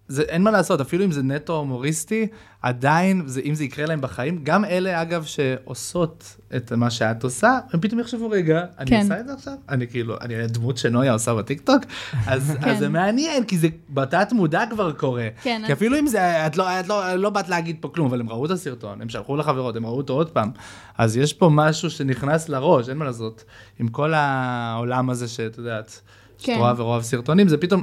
זה, 0.09 0.23
אין 0.23 0.43
מה 0.43 0.51
לעשות, 0.51 0.81
אפילו 0.81 1.05
אם 1.05 1.13
זה 1.13 1.23
נטו 1.23 1.57
הומוריסטי, 1.57 2.27
עדיין, 2.63 3.23
זה, 3.27 3.41
אם 3.45 3.55
זה 3.55 3.65
יקרה 3.65 3.87
להם 3.87 4.01
בחיים, 4.01 4.41
גם 4.43 4.65
אלה, 4.65 5.03
אגב, 5.03 5.25
שעושות 5.25 6.37
את 6.57 6.73
מה 6.73 6.91
שאת 6.91 7.25
עושה, 7.25 7.59
הם 7.73 7.81
פתאום 7.81 8.01
יחשבו, 8.01 8.31
רגע, 8.31 8.65
אני 8.79 8.91
כן. 8.91 9.01
עושה 9.03 9.21
את 9.21 9.27
זה 9.27 9.33
עכשיו? 9.33 9.55
אני 9.69 9.89
כאילו, 9.89 10.17
אני 10.21 10.35
הדמות 10.35 10.79
שנויה 10.79 11.13
עושה 11.13 11.35
בטיקטוק? 11.35 11.83
אז, 12.27 12.57
כן. 12.61 12.69
אז 12.69 12.79
זה 12.79 12.89
מעניין, 12.89 13.45
כי 13.45 13.59
זה 13.59 13.69
בתת 13.91 14.33
מודע 14.33 14.65
כבר 14.71 14.93
קורה. 14.93 15.29
כן, 15.43 15.63
כי 15.67 15.73
אפילו 15.73 15.99
אם 15.99 16.07
זה, 16.07 16.47
את 16.47 16.57
לא, 16.57 16.81
את 16.81 16.89
לא, 16.89 17.15
לא 17.15 17.31
באת 17.31 17.49
להגיד 17.49 17.77
פה 17.81 17.89
כלום, 17.89 18.07
אבל 18.07 18.21
הם 18.21 18.29
ראו 18.29 18.47
את 18.47 18.51
הסרטון, 18.51 19.03
הם 19.03 19.09
שלחו 19.09 19.37
לחברות, 19.37 19.77
הם 19.77 19.87
ראו 19.87 19.97
אותו 19.97 20.13
עוד 20.13 20.31
פעם. 20.31 20.51
אז 20.99 21.17
יש 21.17 21.33
פה 21.33 21.51
משהו 21.53 21.91
שנכנס 21.91 22.49
לראש, 22.49 22.89
אין 22.89 22.97
מה 22.97 23.05
לעשות. 23.05 23.45
עם 23.79 23.89
כל 23.89 24.15
העולם 24.15 25.11
הזה 25.11 25.29
שאת 25.29 25.59
יודעת, 25.59 26.01
שאת 26.39 26.47
כן. 26.47 26.59
רואה 26.59 26.73
ורואה 26.77 27.03
סרטונים, 27.03 27.49
זה 27.49 27.57
פתאום 27.57 27.83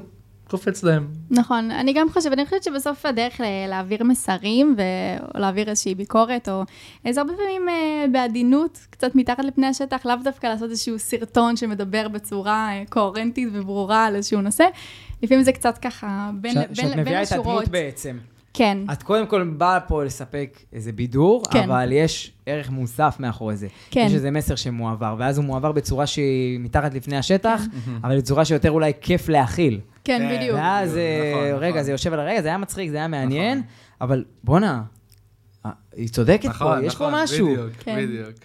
קופץ 0.53 0.83
להם. 0.83 1.07
נכון, 1.31 1.71
אני 1.71 1.93
גם 1.93 2.07
חושבת, 2.09 2.33
אני 2.33 2.45
חושבת 2.45 2.63
שבסוף 2.63 3.05
הדרך 3.05 3.41
להעביר 3.67 4.03
מסרים, 4.03 4.75
ו... 4.77 4.81
או 5.35 5.39
להעביר 5.39 5.69
איזושהי 5.69 5.95
ביקורת, 5.95 6.49
או 6.49 6.63
איזה 7.05 7.21
הרבה 7.21 7.33
פעמים 7.33 7.69
אה, 7.69 8.05
בעדינות, 8.11 8.79
קצת 8.89 9.15
מתחת 9.15 9.45
לפני 9.45 9.67
השטח, 9.67 10.05
לאו 10.05 10.15
דווקא 10.23 10.47
לעשות 10.47 10.69
איזשהו 10.69 10.99
סרטון 10.99 11.55
שמדבר 11.55 12.07
בצורה 12.07 12.69
אה, 12.71 12.83
קוהרנטית 12.89 13.49
וברורה 13.53 14.05
על 14.05 14.15
איזשהו 14.15 14.41
נושא. 14.41 14.65
לפעמים 15.23 15.43
זה 15.43 15.51
קצת 15.51 15.77
ככה, 15.77 16.31
בין, 16.41 16.51
ש- 16.51 16.55
בין, 16.55 16.75
שאת 16.75 16.95
מביאה 16.95 17.21
את 17.21 17.27
השורות. 17.27 17.47
הדמות 17.47 17.67
בעצם. 17.67 18.17
כן, 18.53 18.77
את 18.91 19.03
קודם 19.03 19.25
כל 19.27 19.43
באה 19.43 19.79
פה 19.79 20.03
לספק 20.03 20.59
איזה 20.73 20.91
בידור, 20.91 21.43
כן. 21.51 21.63
אבל 21.63 21.91
יש 21.91 22.31
ערך 22.45 22.69
מוסף 22.69 23.15
מאחורי 23.19 23.55
זה. 23.55 23.67
כן. 23.91 24.03
יש 24.07 24.13
איזה 24.13 24.31
מסר 24.31 24.55
שמועבר, 24.55 25.15
ואז 25.19 25.37
הוא 25.37 25.45
מועבר 25.45 25.71
בצורה 25.71 26.07
שהיא 26.07 26.59
מתחת 26.59 26.93
לפני 26.93 27.17
השטח, 27.17 27.61
כן. 27.85 27.91
אבל 28.03 28.17
בצורה 28.17 28.45
שיותר 28.45 28.71
אולי 28.71 28.91
כיף 29.01 29.29
להכיל. 29.29 29.79
כן, 30.03 30.19
כן. 30.19 30.37
בדיוק. 30.37 30.57
ואז, 30.57 30.89
נכון, 30.89 30.99
אה, 30.99 31.49
נכון. 31.51 31.63
רגע, 31.63 31.83
זה 31.83 31.91
יושב 31.91 32.13
על 32.13 32.19
הרגע, 32.19 32.41
זה 32.41 32.47
היה 32.47 32.57
מצחיק, 32.57 32.89
זה 32.89 32.97
היה 32.97 33.07
מעניין, 33.07 33.57
נכון. 33.57 33.69
אבל 34.01 34.23
בואנה, 34.43 34.83
אה, 35.65 35.71
היא 35.95 36.09
צודקת 36.09 36.43
פה, 36.43 36.49
נכון, 36.49 36.85
יש 36.85 36.95
פה 36.95 37.07
נכון, 37.07 37.23
משהו. 37.23 37.47
בדיוק, 37.47 37.71
כן. 37.79 37.95
בדיוק. 37.97 38.35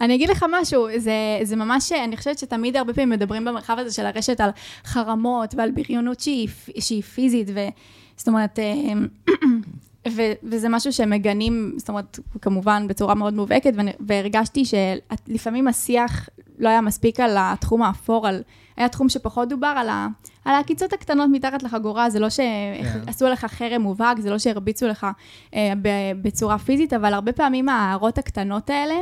אני 0.00 0.14
אגיד 0.14 0.28
לך 0.28 0.46
משהו, 0.60 0.86
זה, 0.96 1.12
זה 1.42 1.56
ממש, 1.56 1.92
אני 1.92 2.16
חושבת 2.16 2.38
שתמיד 2.38 2.76
הרבה 2.76 2.94
פעמים 2.94 3.10
מדברים 3.10 3.44
במרחב 3.44 3.76
הזה 3.78 3.94
של 3.94 4.06
הרשת 4.06 4.40
על 4.40 4.50
חרמות 4.84 5.54
ועל 5.54 5.70
בריונות 5.70 6.20
שהיא, 6.20 6.48
שהיא 6.78 7.02
פיזית, 7.02 7.48
ו, 7.54 7.60
זאת 8.16 8.28
אומרת, 8.28 8.58
אה, 8.58 8.92
ו, 10.16 10.22
וזה 10.42 10.68
משהו 10.68 10.92
שהם 10.92 11.10
מגנים, 11.10 11.74
זאת 11.76 11.88
אומרת, 11.88 12.18
כמובן 12.42 12.88
בצורה 12.88 13.14
מאוד 13.14 13.34
מובהקת, 13.34 13.72
והרגשתי 14.00 14.62
שלפעמים 14.64 15.68
השיח 15.68 16.28
לא 16.58 16.68
היה 16.68 16.80
מספיק 16.80 17.20
על 17.20 17.36
התחום 17.38 17.82
האפור, 17.82 18.28
על, 18.28 18.42
היה 18.78 18.88
תחום 18.88 19.08
שפחות 19.08 19.48
דובר 19.48 19.74
על, 19.76 19.88
ה, 19.88 20.08
על 20.44 20.54
העקיצות 20.54 20.92
הקטנות 20.92 21.28
מתחת 21.32 21.62
לחגורה, 21.62 22.10
זה 22.10 22.18
לא 22.18 22.28
שעשו 22.30 23.26
עליך 23.26 23.44
חרם 23.44 23.82
מובהק, 23.82 24.20
זה 24.20 24.30
לא 24.30 24.38
שהרביצו 24.38 24.88
לך 24.88 25.06
אה, 25.54 25.72
ב- 25.82 26.22
בצורה 26.22 26.58
פיזית, 26.58 26.92
אבל 26.92 27.14
הרבה 27.14 27.32
פעמים 27.32 27.68
ההערות 27.68 28.18
הקטנות 28.18 28.70
האלה, 28.70 28.94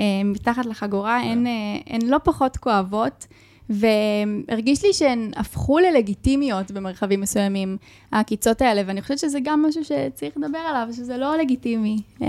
אה, 0.00 0.04
מתחת 0.24 0.66
לחגורה, 0.66 1.20
הן, 1.20 1.46
אה, 1.46 1.52
הן 1.86 2.02
לא 2.02 2.18
פחות 2.24 2.56
כואבות. 2.56 3.26
והרגיש 3.70 4.84
לי 4.84 4.92
שהן 4.92 5.30
הפכו 5.36 5.78
ללגיטימיות 5.78 6.70
במרחבים 6.70 7.20
מסוימים, 7.20 7.76
העקיצות 8.12 8.62
האלה, 8.62 8.82
ואני 8.86 9.02
חושבת 9.02 9.18
שזה 9.18 9.38
גם 9.44 9.62
משהו 9.62 9.84
שצריך 9.84 10.34
לדבר 10.36 10.58
עליו, 10.58 10.88
שזה 10.92 11.16
לא 11.16 11.36
לגיטימי. 11.38 11.98
אה, 12.22 12.28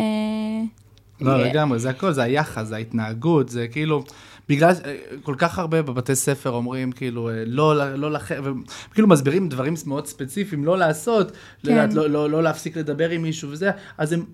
לא, 1.22 1.44
לגמרי, 1.44 1.80
זה 1.80 1.90
הכל, 1.90 2.12
זה 2.12 2.24
היחס, 2.24 2.68
זה 2.68 2.76
ההתנהגות, 2.76 3.50
זה 3.50 3.68
כאילו, 3.68 4.04
בגלל, 4.50 4.72
אה, 4.86 4.96
כל 5.24 5.36
כך 5.38 5.60
הרבה 5.60 5.82
בבתי 5.82 6.16
ספר 6.16 6.50
אומרים, 6.50 6.92
כאילו, 6.92 7.30
אה, 7.30 7.44
לא, 7.46 7.96
לא 7.98 8.12
לכם, 8.12 8.44
וכאילו 8.92 9.08
מסבירים 9.08 9.50
דברים 9.50 9.74
מאוד 9.86 10.08
ספציפיים, 10.08 10.66
לא 10.66 10.78
לעשות, 10.78 11.32
כן. 11.32 11.38
לדעת, 11.72 11.94
לא, 11.94 12.10
לא, 12.10 12.30
לא 12.30 12.44
להפסיק 12.44 12.78
לדבר 12.78 13.10
עם 13.10 13.22
מישהו 13.22 13.50
וזה, 13.52 13.72
אז 13.98 14.12
הם... 14.14 14.26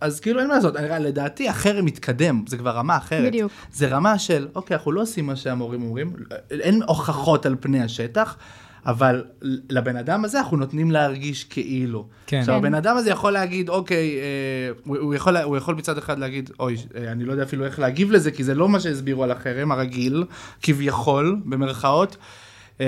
אז 0.00 0.20
כאילו 0.20 0.40
אין 0.40 0.48
מה 0.48 0.54
לעשות, 0.54 0.76
אני- 0.76 1.04
לדעתי 1.04 1.48
החרם 1.48 1.84
מתקדם, 1.84 2.44
זה 2.48 2.56
כבר 2.56 2.70
רמה 2.70 2.96
אחרת. 2.96 3.26
בדיוק. 3.28 3.52
זה 3.72 3.88
רמה 3.88 4.18
של, 4.18 4.48
אוקיי, 4.54 4.76
אנחנו 4.76 4.92
לא 4.92 5.02
עושים 5.02 5.26
מה 5.26 5.36
שהמורים 5.36 5.82
אומרים, 5.82 6.12
אין 6.50 6.82
הוכחות 6.82 7.46
על 7.46 7.56
פני 7.60 7.80
השטח, 7.82 8.36
אבל 8.88 9.24
לבן 9.70 9.96
אדם 9.96 10.24
הזה 10.24 10.38
אנחנו 10.38 10.56
נותנים 10.56 10.90
להרגיש 10.90 11.44
כאילו. 11.44 12.06
כן. 12.26 12.38
עכשיו, 12.38 12.54
כן. 12.54 12.58
הבן 12.66 12.74
אדם 12.74 12.96
הזה 12.96 13.10
יכול 13.10 13.32
להגיד, 13.32 13.68
אוקיי, 13.68 14.18
אה, 14.18 14.22
הוא, 14.84 14.96
הוא, 14.98 15.14
יכול, 15.14 15.36
הוא 15.36 15.56
יכול 15.56 15.74
מצד 15.74 15.98
אחד 15.98 16.18
להגיד, 16.18 16.50
אוי, 16.60 16.76
אה, 16.96 17.12
אני 17.12 17.24
לא 17.24 17.32
יודע 17.32 17.42
אפילו 17.42 17.64
איך 17.64 17.78
להגיב 17.78 18.12
לזה, 18.12 18.30
כי 18.30 18.44
זה 18.44 18.54
לא 18.54 18.68
מה 18.68 18.80
שהסבירו 18.80 19.24
על 19.24 19.30
החרם 19.30 19.72
הרגיל, 19.72 20.24
כביכול, 20.62 21.40
במרכאות. 21.44 22.16
אה, 22.80 22.86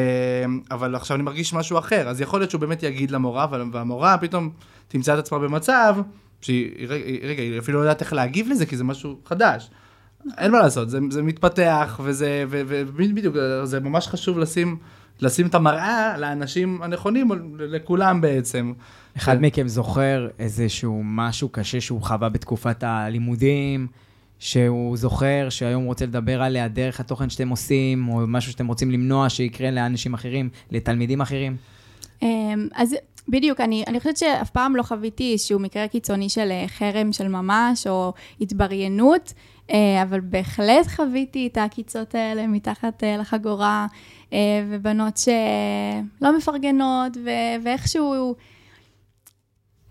אבל 0.70 0.94
עכשיו 0.94 1.14
אני 1.14 1.22
מרגיש 1.24 1.54
משהו 1.54 1.78
אחר, 1.78 2.08
אז 2.08 2.20
יכול 2.20 2.40
להיות 2.40 2.50
שהוא 2.50 2.60
באמת 2.60 2.82
יגיד 2.82 3.10
למורה, 3.10 3.44
אבל- 3.44 3.62
והמורה 3.72 4.18
פתאום 4.18 4.50
תמצא 4.88 5.14
את 5.14 5.18
עצמה 5.18 5.38
במצב 5.38 5.96
שהיא, 6.40 6.70
היא- 6.78 7.20
רגע, 7.22 7.42
היא 7.42 7.58
אפילו 7.58 7.78
לא 7.78 7.84
יודעת 7.84 8.00
איך 8.00 8.12
להגיב 8.12 8.48
לזה, 8.48 8.66
כי 8.66 8.76
זה 8.76 8.84
משהו 8.84 9.16
חדש. 9.26 9.70
אין 10.38 10.52
מה 10.52 10.58
לעשות, 10.58 10.90
זה, 10.90 10.98
זה 11.10 11.22
מתפתח, 11.22 12.00
וזה, 12.04 12.44
ו- 12.48 12.62
ו- 12.66 12.82
בדיוק, 12.96 13.36
זה 13.64 13.80
ממש 13.80 14.06
חשוב 14.08 14.38
לשים, 14.38 14.76
לשים 15.22 15.46
את 15.46 15.54
המראה 15.54 16.18
לאנשים 16.18 16.82
הנכונים, 16.82 17.28
לכולם 17.58 18.20
בעצם. 18.20 18.72
אחד 19.16 19.36
כן. 19.36 19.44
מכם 19.44 19.68
זוכר 19.68 20.28
איזשהו 20.38 21.02
משהו 21.04 21.48
קשה 21.48 21.80
שהוא 21.80 22.02
חווה 22.02 22.28
בתקופת 22.28 22.82
הלימודים, 22.82 23.86
שהוא 24.38 24.96
זוכר 24.96 25.46
שהיום 25.48 25.82
הוא 25.82 25.88
רוצה 25.88 26.06
לדבר 26.06 26.42
עליה 26.42 26.68
דרך 26.68 27.00
התוכן 27.00 27.30
שאתם 27.30 27.48
עושים, 27.48 28.08
או 28.08 28.20
משהו 28.26 28.52
שאתם 28.52 28.66
רוצים 28.66 28.90
למנוע 28.90 29.28
שיקרה 29.28 29.70
לאנשים 29.70 30.14
אחרים, 30.14 30.48
לתלמידים 30.70 31.20
אחרים? 31.20 31.56
אמ, 32.22 32.68
אז 32.74 32.96
בדיוק, 33.28 33.60
אני, 33.60 33.84
אני 33.86 33.98
חושבת 33.98 34.16
שאף 34.16 34.50
פעם 34.50 34.76
לא 34.76 34.82
חוויתי 34.82 35.32
איזשהו 35.32 35.58
מקרה 35.58 35.88
קיצוני 35.88 36.28
של 36.28 36.48
אה, 36.50 36.64
חרם 36.68 37.12
של 37.12 37.28
ממש, 37.28 37.86
או 37.86 38.12
התבריינות, 38.40 39.32
אה, 39.70 40.02
אבל 40.02 40.20
בהחלט 40.20 40.86
חוויתי 40.96 41.46
את 41.46 41.56
העקיצות 41.56 42.14
האלה 42.14 42.46
מתחת 42.46 43.04
אה, 43.04 43.16
לחגורה, 43.16 43.86
ובנות 44.70 45.16
שלא 45.16 46.36
מפרגנות, 46.38 47.16
ו- 47.16 47.64
ואיכשהו, 47.64 48.34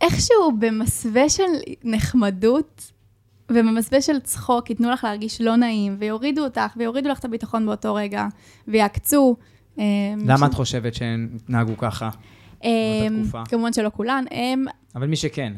איכשהו 0.01 0.51
במסווה 0.59 1.29
של 1.29 1.43
נחמדות, 1.83 2.91
ובמסווה 3.51 4.01
של 4.01 4.19
צחוק 4.19 4.69
ייתנו 4.69 4.91
לך 4.91 5.03
להרגיש 5.03 5.41
לא 5.41 5.55
נעים, 5.55 5.95
ויורידו 5.99 6.43
אותך, 6.43 6.73
ויורידו 6.77 7.09
לך 7.09 7.19
את 7.19 7.25
הביטחון 7.25 7.65
באותו 7.65 7.95
רגע, 7.95 8.27
ויעקצו. 8.67 9.35
אה, 9.79 9.83
למה 10.25 10.45
את 10.45 10.53
חושבת 10.53 10.93
שהן 10.93 11.29
התנהגו 11.35 11.77
ככה? 11.77 12.09
תקופה? 12.59 13.43
כמובן 13.45 13.73
שלא 13.73 13.89
כולן. 13.95 14.25
הם, 14.31 14.65
אבל 14.95 15.07
מי 15.07 15.15
שכן. 15.15 15.53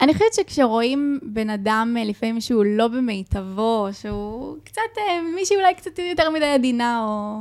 אני 0.00 0.12
חושבת 0.12 0.34
שכשרואים 0.34 1.18
בן 1.22 1.50
אדם 1.50 1.94
אה, 1.98 2.04
לפעמים 2.04 2.40
שהוא 2.40 2.64
לא 2.66 2.88
במיטבו, 2.88 3.88
שהוא 3.92 4.56
קצת, 4.64 4.80
אה, 4.98 5.20
מישהי 5.34 5.56
אולי 5.56 5.74
קצת 5.74 5.98
יותר 5.98 6.30
מדי 6.30 6.44
עדינה, 6.44 7.04
או... 7.04 7.38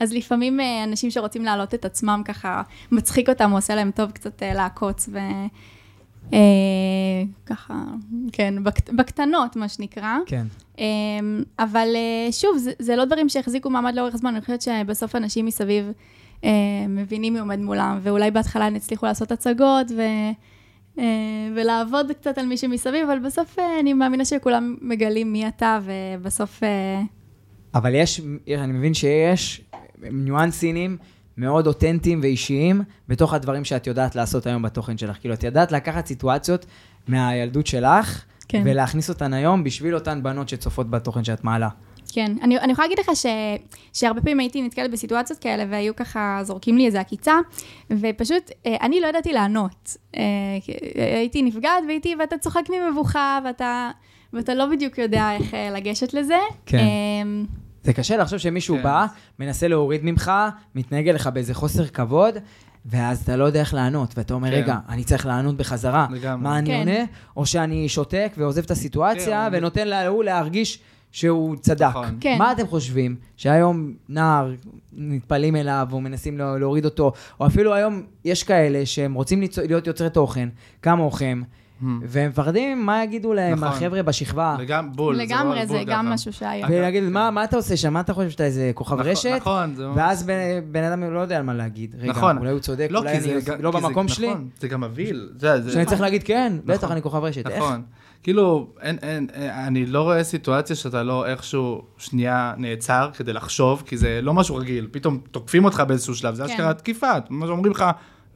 אז 0.00 0.12
לפעמים 0.12 0.60
אה, 0.60 0.84
אנשים 0.84 1.10
שרוצים 1.10 1.44
להעלות 1.44 1.74
את 1.74 1.84
עצמם 1.84 2.22
ככה, 2.24 2.62
מצחיק 2.90 3.28
אותם, 3.28 3.52
או 3.52 3.56
עושה 3.56 3.74
להם 3.74 3.90
טוב 3.90 4.10
קצת 4.10 4.42
לעקוץ, 4.54 5.08
ו... 5.12 5.18
ככה, 7.46 7.74
כן, 8.32 8.64
בקט, 8.64 8.90
בקטנות, 8.90 9.56
מה 9.56 9.68
שנקרא. 9.68 10.16
כן. 10.26 10.46
אבל 11.58 11.86
שוב, 12.30 12.56
זה, 12.56 12.72
זה 12.78 12.96
לא 12.96 13.04
דברים 13.04 13.28
שהחזיקו 13.28 13.70
מעמד 13.70 13.94
לאורך 13.94 14.16
זמן, 14.16 14.34
אני 14.34 14.40
חושבת 14.40 14.62
שבסוף 14.62 15.16
אנשים 15.16 15.46
מסביב 15.46 15.92
מבינים 16.88 17.32
מי 17.32 17.38
עומד 17.38 17.58
מולם, 17.58 17.98
ואולי 18.02 18.30
בהתחלה 18.30 18.66
הם 18.66 18.74
הצליחו 18.74 19.06
לעשות 19.06 19.32
הצגות 19.32 19.86
ו, 19.96 20.02
ולעבוד 21.56 22.12
קצת 22.12 22.38
על 22.38 22.46
מי 22.46 22.56
שמסביב, 22.56 23.10
אבל 23.10 23.18
בסוף 23.18 23.58
אה, 23.58 23.80
אני 23.80 23.92
מאמינה 23.92 24.24
שכולם 24.24 24.76
מגלים 24.80 25.32
מי 25.32 25.48
אתה, 25.48 25.78
ובסוף... 25.84 26.62
אה, 26.62 27.02
אבל 27.74 27.94
יש, 27.94 28.20
אני 28.48 28.72
מבין 28.72 28.94
שיש 28.94 29.62
ניואנסינים 30.02 30.96
מאוד 31.36 31.66
אותנטיים 31.66 32.20
ואישיים 32.22 32.82
בתוך 33.08 33.34
הדברים 33.34 33.64
שאת 33.64 33.86
יודעת 33.86 34.16
לעשות 34.16 34.46
היום 34.46 34.62
בתוכן 34.62 34.98
שלך. 34.98 35.16
כאילו, 35.20 35.34
את 35.34 35.44
יודעת 35.44 35.72
לקחת 35.72 36.06
סיטואציות 36.06 36.66
מהילדות 37.08 37.66
שלך, 37.66 38.24
כן. 38.48 38.62
ולהכניס 38.64 39.08
אותן 39.08 39.32
היום 39.32 39.64
בשביל 39.64 39.94
אותן 39.94 40.22
בנות 40.22 40.48
שצופות 40.48 40.90
בתוכן 40.90 41.24
שאת 41.24 41.44
מעלה. 41.44 41.68
כן, 42.10 42.32
אני, 42.42 42.58
אני 42.58 42.72
יכולה 42.72 42.88
להגיד 42.88 42.98
לך 42.98 43.16
ש, 43.16 43.26
שהרבה 43.92 44.20
פעמים 44.20 44.40
הייתי 44.40 44.62
נתקלת 44.62 44.90
בסיטואציות 44.90 45.38
כאלה, 45.38 45.64
והיו 45.70 45.96
ככה 45.96 46.40
זורקים 46.42 46.78
לי 46.78 46.86
איזה 46.86 47.00
עקיצה, 47.00 47.34
ופשוט 47.90 48.50
אה, 48.66 48.76
אני 48.80 49.00
לא 49.00 49.06
ידעתי 49.06 49.32
לענות. 49.32 49.96
אה, 50.16 50.22
כי 50.60 50.72
הייתי 50.94 51.42
נפגעת 51.42 51.84
והייתי, 51.86 52.14
ואתה 52.20 52.38
צוחק 52.38 52.62
ממבוכה, 52.70 53.38
ואתה, 53.44 53.90
ואתה 54.32 54.54
לא 54.54 54.66
בדיוק 54.66 54.98
יודע 54.98 55.32
איך 55.32 55.54
אה, 55.54 55.70
לגשת 55.70 56.14
לזה. 56.14 56.38
כן. 56.66 56.78
אה, 56.78 57.22
זה 57.82 57.92
קשה 57.92 58.16
לחשוב 58.16 58.38
שמישהו 58.38 58.76
כן. 58.76 58.82
בא, 58.82 59.06
מנסה 59.38 59.68
להוריד 59.68 60.04
ממך, 60.04 60.32
מתנהג 60.74 61.08
אליך 61.08 61.26
באיזה 61.26 61.54
חוסר 61.54 61.86
כבוד, 61.86 62.34
ואז 62.86 63.22
אתה 63.22 63.36
לא 63.36 63.44
יודע 63.44 63.60
איך 63.60 63.74
לענות, 63.74 64.18
ואתה 64.18 64.34
אומר, 64.34 64.50
כן. 64.50 64.56
רגע, 64.56 64.76
אני 64.88 65.04
צריך 65.04 65.26
לענות 65.26 65.56
בחזרה. 65.56 66.06
לגמרי. 66.10 66.42
מה 66.42 66.58
אני 66.58 66.70
כן. 66.70 66.78
עונה? 66.78 67.04
או 67.36 67.46
שאני 67.46 67.88
שותק 67.88 68.32
ועוזב 68.36 68.62
את 68.64 68.70
הסיטואציה, 68.70 69.48
כן, 69.50 69.56
ונותן 69.56 69.88
להוא 69.88 70.24
להרגיש 70.24 70.78
שהוא 71.12 71.56
צדק. 71.56 71.86
נכון. 71.86 72.16
כן. 72.20 72.36
מה 72.38 72.52
אתם 72.52 72.66
חושבים? 72.66 73.16
שהיום 73.36 73.92
נער, 74.08 74.52
נטפלים 74.92 75.56
אליו, 75.56 75.88
או 75.92 76.00
מנסים 76.00 76.38
לה- 76.38 76.58
להוריד 76.58 76.84
אותו, 76.84 77.12
או 77.40 77.46
אפילו 77.46 77.74
היום 77.74 78.02
יש 78.24 78.42
כאלה 78.44 78.86
שהם 78.86 79.14
רוצים 79.14 79.40
ליצור- 79.40 79.64
להיות 79.66 79.86
יוצרי 79.86 80.10
תוכן, 80.10 80.48
כמוכם, 80.82 81.42
והם 82.02 82.28
מפחדים 82.30 82.86
מה 82.86 83.04
יגידו 83.04 83.32
להם 83.32 83.52
נכון. 83.54 83.68
החבר'ה 83.68 84.02
בשכבה. 84.02 84.56
לגמרי, 84.58 84.90
בול. 84.96 85.16
לגמרי, 85.16 85.66
זה 85.66 85.74
בול 85.74 85.84
גם 85.84 86.04
ככה. 86.04 86.14
משהו 86.14 86.32
שהיה. 86.32 86.66
ולהגיד, 86.70 87.04
מה, 87.04 87.30
מה 87.30 87.44
אתה 87.44 87.56
עושה 87.56 87.76
שם? 87.76 87.92
מה 87.92 88.00
אתה 88.00 88.14
חושב 88.14 88.30
שאתה 88.30 88.44
איזה 88.44 88.70
כוכב 88.74 88.94
נכון, 88.96 89.06
רשת? 89.10 89.36
נכון, 89.40 89.74
זה 89.74 89.86
ממש- 89.86 89.96
ואז 89.96 90.22
בן, 90.22 90.34
בן 90.72 90.82
אדם 90.84 91.02
לא 91.14 91.20
יודע 91.20 91.36
על 91.36 91.42
מה 91.42 91.54
להגיד. 91.54 91.94
רגע, 91.98 92.10
נכון. 92.10 92.38
אולי 92.38 92.50
הוא 92.50 92.60
צודק, 92.60 92.88
לא, 92.90 92.98
אולי 92.98 93.10
כי 93.10 93.16
אני 93.30 93.40
זה 93.40 93.50
גם- 93.50 93.60
לא 93.60 93.72
כי 93.74 93.80
זה- 93.80 93.86
במקום 93.86 94.08
שלי. 94.08 94.28
נכון, 94.30 94.48
זה 94.60 94.68
גם 94.68 94.80
מבהיל. 94.80 95.28
זה- 95.38 95.60
זה- 95.62 95.72
שאני 95.72 95.84
צריך 95.86 96.00
להגיד, 96.00 96.22
כן, 96.22 96.52
בטח, 96.64 96.76
נכון. 96.84 96.92
אני 96.92 97.02
כוכב 97.02 97.18
רשת. 97.24 97.46
איך? 97.46 97.64
כאילו, 98.22 98.72
אין, 98.80 98.98
אין, 99.02 99.26
אני 99.34 99.86
לא 99.86 100.02
רואה 100.02 100.24
סיטואציה 100.24 100.76
שאתה 100.76 101.02
לא 101.02 101.26
איכשהו 101.26 101.82
שנייה 101.98 102.54
נעצר 102.56 103.10
כדי 103.14 103.32
לחשוב, 103.32 103.82
כי 103.86 103.96
זה 103.96 104.20
לא 104.22 104.34
משהו 104.34 104.56
רגיל. 104.56 104.88
פתאום 104.90 105.20
תוקפים 105.30 105.64
אותך 105.64 105.82
באיזשהו 105.88 106.14
שלב, 106.14 106.34
זה 106.34 106.42
כן. 106.42 106.50
אשכרה 106.50 106.74
תקיפה, 106.74 107.10
מה 107.30 107.46
שאומרים 107.46 107.72
לך, 107.72 107.84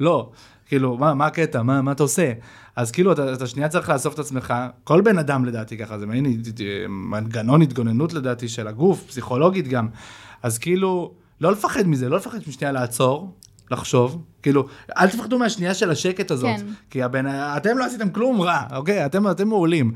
לא. 0.01 0.31
כאילו, 0.67 0.97
מה, 0.97 1.15
מה 1.15 1.27
הקטע? 1.27 1.63
מה, 1.63 1.83
מה 1.83 1.93
אתה 1.93 2.03
עושה? 2.03 2.33
אז 2.77 2.91
כאילו, 2.91 3.13
אתה, 3.13 3.33
אתה 3.33 3.47
שנייה 3.47 3.69
צריך 3.69 3.89
לאסוף 3.89 4.15
את 4.15 4.19
עצמך, 4.19 4.55
כל 4.85 5.01
בן 5.01 5.19
אדם 5.19 5.45
לדעתי 5.45 5.79
ככה, 5.79 5.99
זה 5.99 6.07
מעין 6.07 6.43
מנגנון 6.89 7.63
התגוננות 7.63 8.13
לדעתי 8.13 8.49
של 8.49 8.69
הגוף, 8.69 9.05
פסיכולוגית 9.07 9.69
גם. 9.69 9.89
אז 10.43 10.59
כאילו, 10.59 11.15
לא 11.41 11.53
לפחד 11.53 11.87
מזה, 11.87 12.09
לא 12.09 12.17
לפחד 12.17 12.39
משנייה 12.49 12.73
לעצור, 12.73 13.35
לחשוב, 13.71 14.25
כאילו, 14.43 14.67
אל 14.99 15.09
תפחדו 15.11 15.39
מהשנייה 15.39 15.75
של 15.75 15.91
השקט 15.91 16.31
הזאת, 16.31 16.57
כן. 16.61 16.67
כי 16.91 17.03
הבן, 17.03 17.25
אתם 17.57 17.79
לא 17.79 17.85
עשיתם 17.85 18.11
כלום 18.11 18.41
רע, 18.41 18.61
אוקיי? 18.77 19.07
אתם, 19.07 19.31
אתם 19.31 19.49
מעולים. 19.49 19.93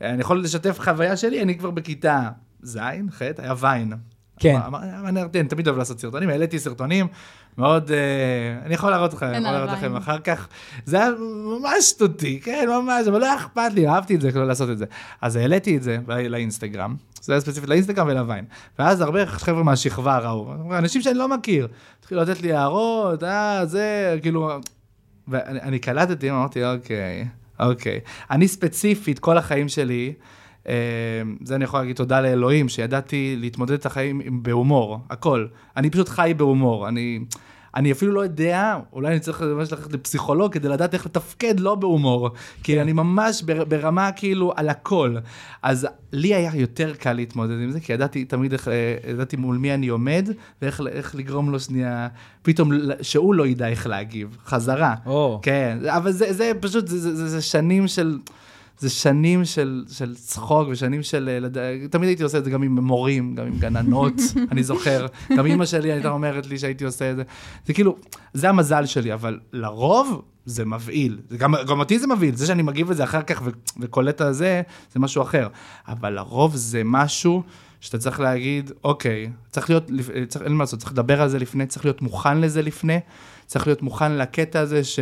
אני 0.00 0.20
יכול 0.20 0.42
לשתף 0.42 0.80
חוויה 0.80 1.16
שלי, 1.16 1.42
אני 1.42 1.58
כבר 1.58 1.70
בכיתה 1.70 2.28
ז', 2.62 2.78
ח', 3.10 3.22
היה 3.38 3.54
ויין. 3.60 3.92
כן. 4.38 4.56
אמר- 4.66 4.78
אמר- 5.08 5.26
תמיד 5.48 5.66
אוהב 5.68 5.78
לעשות 5.78 6.00
סרטונים, 6.00 6.28
העליתי 6.28 6.58
סרטונים 6.58 7.06
מאוד, 7.60 7.90
אה, 7.90 8.66
אני 8.66 8.74
יכול 8.74 8.90
להראות 8.90 9.14
לכם, 9.14 9.26
אני 9.26 9.38
יכול 9.38 9.50
להראות 9.50 9.70
לכם. 9.70 9.96
אחר 9.96 10.18
כך. 10.18 10.48
זה 10.84 10.96
היה 10.96 11.10
ממש 11.60 11.84
שטותי, 11.84 12.40
כן, 12.40 12.68
ממש, 12.68 13.08
אבל 13.08 13.20
לא 13.20 13.24
היה 13.24 13.36
אכפת 13.36 13.72
לי, 13.74 13.88
אהבתי 13.88 14.14
את 14.14 14.20
זה, 14.20 14.30
כאילו, 14.30 14.46
לעשות 14.46 14.70
את 14.70 14.78
זה. 14.78 14.84
אז 15.20 15.36
העליתי 15.36 15.76
את 15.76 15.82
זה 15.82 15.98
לא- 16.08 16.20
לאינסטגרם, 16.20 16.96
זה 17.20 17.32
היה 17.32 17.40
ספציפית 17.40 17.68
לאינסטגרם 17.68 18.06
ולוויין. 18.08 18.44
ואז 18.78 19.00
הרבה 19.00 19.26
חבר'ה 19.26 19.62
מהשכבה 19.62 20.18
ראו, 20.18 20.54
אנשים 20.78 21.02
שאני 21.02 21.18
לא 21.18 21.28
מכיר, 21.28 21.68
התחילו 22.00 22.20
לתת 22.20 22.42
לי 22.42 22.52
הערות, 22.52 23.24
אה, 23.24 23.66
זה, 23.66 24.18
כאילו, 24.22 24.50
ואני 25.28 25.60
אני 25.60 25.78
קלטתי, 25.78 26.30
אמרתי, 26.30 26.64
אוקיי, 26.64 27.28
אוקיי. 27.60 28.00
אני 28.30 28.48
ספציפית, 28.48 29.18
כל 29.18 29.38
החיים 29.38 29.68
שלי, 29.68 30.12
אה, 30.68 30.74
זה 31.44 31.54
אני 31.54 31.64
יכול 31.64 31.80
להגיד 31.80 31.96
תודה 31.96 32.20
לאלוהים, 32.20 32.68
שידעתי 32.68 33.36
להתמודד 33.38 33.72
את 33.72 33.86
החיים 33.86 34.42
בהומור, 34.42 35.00
הכל. 35.10 35.46
אני 35.76 35.90
פשוט 35.90 36.08
חי 36.08 36.32
בהומור, 36.36 36.88
אני... 36.88 37.20
אני 37.76 37.92
אפילו 37.92 38.12
לא 38.12 38.20
יודע, 38.20 38.78
אולי 38.92 39.08
אני 39.08 39.20
צריך 39.20 39.42
ממש 39.42 39.72
ללכת 39.72 39.92
לפסיכולוג 39.92 40.52
כדי 40.52 40.68
לדעת 40.68 40.94
איך 40.94 41.06
לתפקד 41.06 41.60
לא 41.60 41.74
בהומור, 41.74 42.30
כי 42.62 42.80
אני 42.80 42.92
ממש 42.92 43.42
בר, 43.42 43.64
ברמה 43.64 44.12
כאילו 44.12 44.52
על 44.56 44.68
הכל. 44.68 45.16
אז 45.62 45.86
לי 46.12 46.34
היה 46.34 46.50
יותר 46.54 46.94
קל 46.94 47.12
להתמודד 47.12 47.60
עם 47.62 47.70
זה, 47.70 47.80
כי 47.80 47.92
ידעתי 47.92 48.24
תמיד 48.24 48.52
איך, 48.52 48.68
אה, 48.68 48.96
ידעתי 49.10 49.36
מול 49.36 49.56
מי 49.56 49.74
אני 49.74 49.88
עומד, 49.88 50.28
ואיך 50.62 50.82
איך 50.90 51.14
לגרום 51.14 51.50
לו 51.50 51.60
שנייה, 51.60 52.08
פתאום 52.42 52.72
שהוא 53.02 53.34
לא 53.34 53.46
ידע 53.46 53.68
איך 53.68 53.86
להגיב, 53.86 54.36
חזרה. 54.46 54.94
או. 55.06 55.40
כן, 55.42 55.78
אבל 55.88 56.12
זה, 56.12 56.32
זה 56.32 56.52
פשוט, 56.60 56.88
זה, 56.88 56.98
זה, 56.98 57.16
זה, 57.16 57.28
זה 57.28 57.42
שנים 57.42 57.88
של... 57.88 58.18
זה 58.80 58.90
שנים 58.90 59.44
של, 59.44 59.84
של 59.88 60.14
צחוק 60.14 60.68
ושנים 60.70 61.02
של... 61.02 61.28
אה, 61.28 61.40
לד... 61.40 61.56
תמיד 61.90 62.08
הייתי 62.08 62.22
עושה 62.22 62.38
את 62.38 62.44
זה 62.44 62.50
גם 62.50 62.62
עם 62.62 62.78
מורים, 62.78 63.34
גם 63.34 63.46
עם 63.46 63.58
גננות, 63.58 64.14
אני 64.52 64.62
זוכר. 64.62 65.06
גם 65.36 65.46
אימא 65.46 65.66
שלי 65.66 65.92
הייתה 65.92 66.10
אומרת 66.10 66.46
לי 66.46 66.58
שהייתי 66.58 66.84
עושה 66.84 67.10
את 67.10 67.16
זה. 67.16 67.22
זה 67.66 67.74
כאילו, 67.74 67.96
זה 68.34 68.48
המזל 68.48 68.86
שלי, 68.86 69.14
אבל 69.14 69.38
לרוב 69.52 70.22
זה 70.46 70.64
מבהיל. 70.64 71.18
גם, 71.36 71.54
גם 71.68 71.80
אותי 71.80 71.98
זה 71.98 72.06
מבהיל, 72.06 72.36
זה 72.36 72.46
שאני 72.46 72.62
מגיב 72.62 72.90
את 72.90 72.96
זה 72.96 73.04
אחר 73.04 73.22
כך 73.22 73.42
ו, 73.44 73.50
וקולט 73.80 74.20
על 74.20 74.32
זה, 74.32 74.62
זה 74.92 75.00
משהו 75.00 75.22
אחר. 75.22 75.48
אבל 75.88 76.12
לרוב 76.12 76.56
זה 76.56 76.82
משהו 76.84 77.42
שאתה 77.80 77.98
צריך 77.98 78.20
להגיד, 78.20 78.72
אוקיי, 78.84 79.30
צריך 79.50 79.70
להיות, 79.70 79.90
לפ- 79.90 80.10
צריך, 80.28 80.44
אין 80.44 80.52
מה 80.52 80.62
לעשות, 80.62 80.78
צריך 80.78 80.92
לדבר 80.92 81.22
על 81.22 81.28
זה 81.28 81.38
לפני, 81.38 81.66
צריך 81.66 81.84
להיות 81.84 82.02
מוכן 82.02 82.40
לזה 82.40 82.62
לפני, 82.62 82.98
צריך 83.46 83.66
להיות 83.66 83.82
מוכן 83.82 84.12
לקטע 84.12 84.60
הזה 84.60 84.84
ש... 84.84 84.98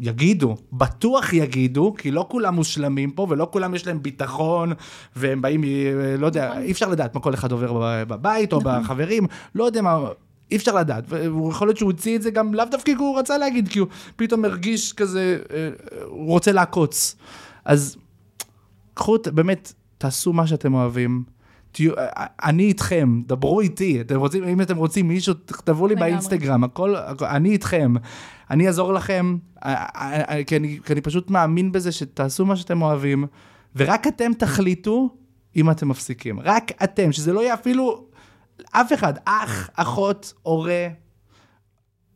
יגידו, 0.00 0.56
בטוח 0.72 1.32
יגידו, 1.32 1.94
כי 1.98 2.10
לא 2.10 2.26
כולם 2.30 2.54
מושלמים 2.54 3.10
פה, 3.10 3.26
ולא 3.30 3.48
כולם 3.52 3.74
יש 3.74 3.86
להם 3.86 4.02
ביטחון, 4.02 4.72
והם 5.16 5.42
באים, 5.42 5.64
אה, 5.64 5.68
לא 6.18 6.26
יודע, 6.26 6.58
אי 6.58 6.72
אפשר 6.72 6.88
לדעת 6.88 7.14
מה 7.14 7.20
כל 7.20 7.34
אחד 7.34 7.52
עובר 7.52 7.72
בב- 7.72 8.08
בבית 8.08 8.52
או 8.52 8.60
בחברים, 8.60 9.26
לא 9.54 9.64
יודע 9.64 9.82
מה, 9.82 9.98
אי 10.50 10.56
אפשר 10.56 10.74
לדעת. 10.74 11.04
והוא 11.08 11.50
יכול 11.50 11.68
להיות 11.68 11.76
שהוא 11.78 11.90
הוציא 11.92 12.16
את 12.16 12.22
זה 12.22 12.30
גם 12.30 12.54
לאו 12.54 12.64
דווקא 12.70 12.92
כי 12.92 12.98
הוא 12.98 13.18
רצה 13.18 13.38
להגיד, 13.38 13.68
כי 13.68 13.78
הוא 13.78 13.88
פתאום 14.16 14.44
הרגיש 14.44 14.92
כזה, 14.92 15.38
אה, 15.52 15.68
הוא 16.04 16.26
רוצה 16.30 16.52
לעקוץ. 16.52 17.16
אז 17.64 17.96
קחו, 18.94 19.16
באמת, 19.34 19.72
תעשו 19.98 20.32
מה 20.32 20.46
שאתם 20.46 20.74
אוהבים. 20.74 21.35
תהיו, 21.76 21.92
אני 22.44 22.62
איתכם, 22.62 23.22
דברו 23.26 23.60
איתי, 23.60 24.00
אתם 24.00 24.18
רוצים, 24.18 24.44
אם 24.44 24.60
אתם 24.60 24.76
רוצים 24.76 25.08
מישהו, 25.08 25.34
תכתבו 25.34 25.86
לי. 25.86 25.94
באינסטגרם, 25.96 26.64
הכל, 26.64 26.96
הכל, 26.96 27.24
אני 27.24 27.50
איתכם, 27.50 27.94
אני 28.50 28.66
אעזור 28.66 28.92
לכם, 28.92 29.36
אה, 29.64 29.86
אה, 29.96 30.36
אה, 30.36 30.44
כי 30.44 30.56
אני, 30.56 30.78
כי 30.84 30.92
אני 30.92 31.00
פשוט 31.00 31.30
מאמין 31.30 31.72
בזה 31.72 31.92
שתעשו 31.92 32.46
מה 32.46 32.56
שאתם 32.56 32.82
אוהבים, 32.82 33.26
ורק 33.76 34.06
אתם 34.06 34.32
תחליטו 34.38 35.16
אם 35.56 35.70
אתם 35.70 35.88
מפסיקים. 35.88 36.40
רק 36.40 36.82
אתם, 36.84 37.12
שזה 37.12 37.32
לא 37.32 37.40
יהיה 37.40 37.54
אפילו 37.54 38.06
אף 38.72 38.92
אחד, 38.92 39.14
אח, 39.24 39.70
אחות, 39.74 40.32
הורה, 40.42 40.88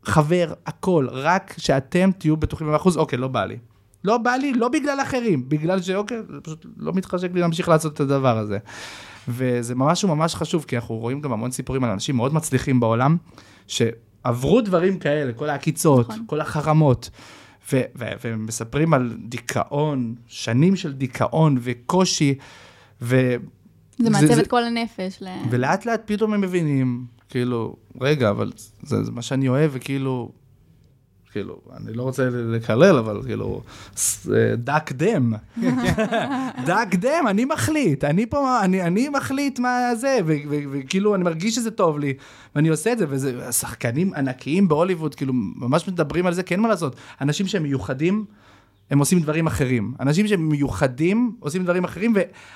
חבר, 0.04 0.52
הכל, 0.66 1.06
רק 1.10 1.54
שאתם 1.58 2.10
תהיו 2.18 2.36
בטוחים 2.36 2.66
במאה 2.66 2.76
אחוז, 2.76 2.96
אוקיי, 2.96 3.18
לא 3.18 3.28
בא 3.28 3.44
לי. 3.44 3.58
לא 4.04 4.18
בא 4.18 4.30
לי, 4.30 4.52
לא 4.52 4.68
בגלל 4.68 5.00
אחרים, 5.02 5.48
בגלל 5.48 5.82
שאוקיי, 5.82 6.18
זה 6.28 6.40
פשוט 6.42 6.66
לא 6.76 6.92
מתחשק 6.92 7.34
לי 7.34 7.40
להמשיך 7.40 7.68
לעשות 7.68 7.94
את 7.94 8.00
הדבר 8.00 8.38
הזה. 8.38 8.58
וזה 9.28 9.74
ממש 9.74 10.04
ממש 10.04 10.34
חשוב, 10.34 10.64
כי 10.68 10.76
אנחנו 10.76 10.94
רואים 10.94 11.20
גם 11.20 11.32
המון 11.32 11.50
סיפורים 11.50 11.84
על 11.84 11.90
אנשים 11.90 12.16
מאוד 12.16 12.34
מצליחים 12.34 12.80
בעולם, 12.80 13.16
שעברו 13.66 14.60
דברים 14.60 14.98
כאלה, 14.98 15.32
כל 15.32 15.50
העקיצות, 15.50 16.08
נכון. 16.08 16.24
כל 16.26 16.40
החרמות, 16.40 17.10
ו- 17.72 17.80
ו- 17.98 18.12
ומספרים 18.24 18.94
על 18.94 19.16
דיכאון, 19.24 20.14
שנים 20.26 20.76
של 20.76 20.92
דיכאון 20.92 21.58
וקושי, 21.60 22.34
ו... 23.02 23.34
זה 23.98 24.10
מעצב 24.10 24.38
את 24.38 24.46
כל 24.46 24.64
הנפש. 24.64 25.18
ל- 25.22 25.28
ולאט 25.50 25.86
לאט 25.86 26.02
פתאום 26.04 26.32
הם 26.32 26.40
מבינים, 26.40 27.04
כאילו, 27.28 27.76
רגע, 28.00 28.30
אבל 28.30 28.52
זה, 28.82 29.04
זה 29.04 29.12
מה 29.12 29.22
שאני 29.22 29.48
אוהב, 29.48 29.70
וכאילו, 29.74 30.32
כאילו, 31.32 31.60
אני 31.76 31.92
לא 31.92 32.02
רוצה 32.02 32.28
לקלל, 32.32 32.96
אבל 32.96 33.22
כאילו, 33.24 33.62
אה, 34.34 34.56
דק 34.56 34.92
דם. 34.92 35.32
דק 36.66 36.94
דם, 36.94 37.24
אני 37.28 37.44
מחליט, 37.44 38.04
אני 38.04 38.26
פה, 38.26 38.60
אני, 38.64 38.82
אני 38.82 39.08
מחליט 39.08 39.58
מה 39.58 39.94
זה, 39.94 40.18
וכאילו, 40.70 41.14
אני 41.14 41.24
מרגיש 41.24 41.54
שזה 41.54 41.70
טוב 41.70 41.98
לי, 41.98 42.14
ואני 42.54 42.68
עושה 42.68 42.92
את 42.92 42.98
זה, 42.98 43.06
וזה, 43.08 43.52
שחקנים 43.52 44.14
ענקיים 44.14 44.68
בהוליווד, 44.68 45.14
כאילו, 45.14 45.32
ממש 45.34 45.88
מדברים 45.88 46.26
על 46.26 46.34
זה, 46.34 46.42
כי 46.42 46.54
אין 46.54 46.60
מה 46.60 46.68
לעשות. 46.68 46.96
אנשים 47.20 47.46
שהם 47.46 47.62
מיוחדים, 47.62 48.24
הם 48.90 48.98
עושים 48.98 49.20
דברים 49.20 49.46
אחרים. 49.46 49.94
אנשים 50.00 50.26
שהם 50.26 50.48
מיוחדים 50.48 51.36
עושים 51.40 51.64
דברים 51.64 51.84
אחרים, 51.84 52.14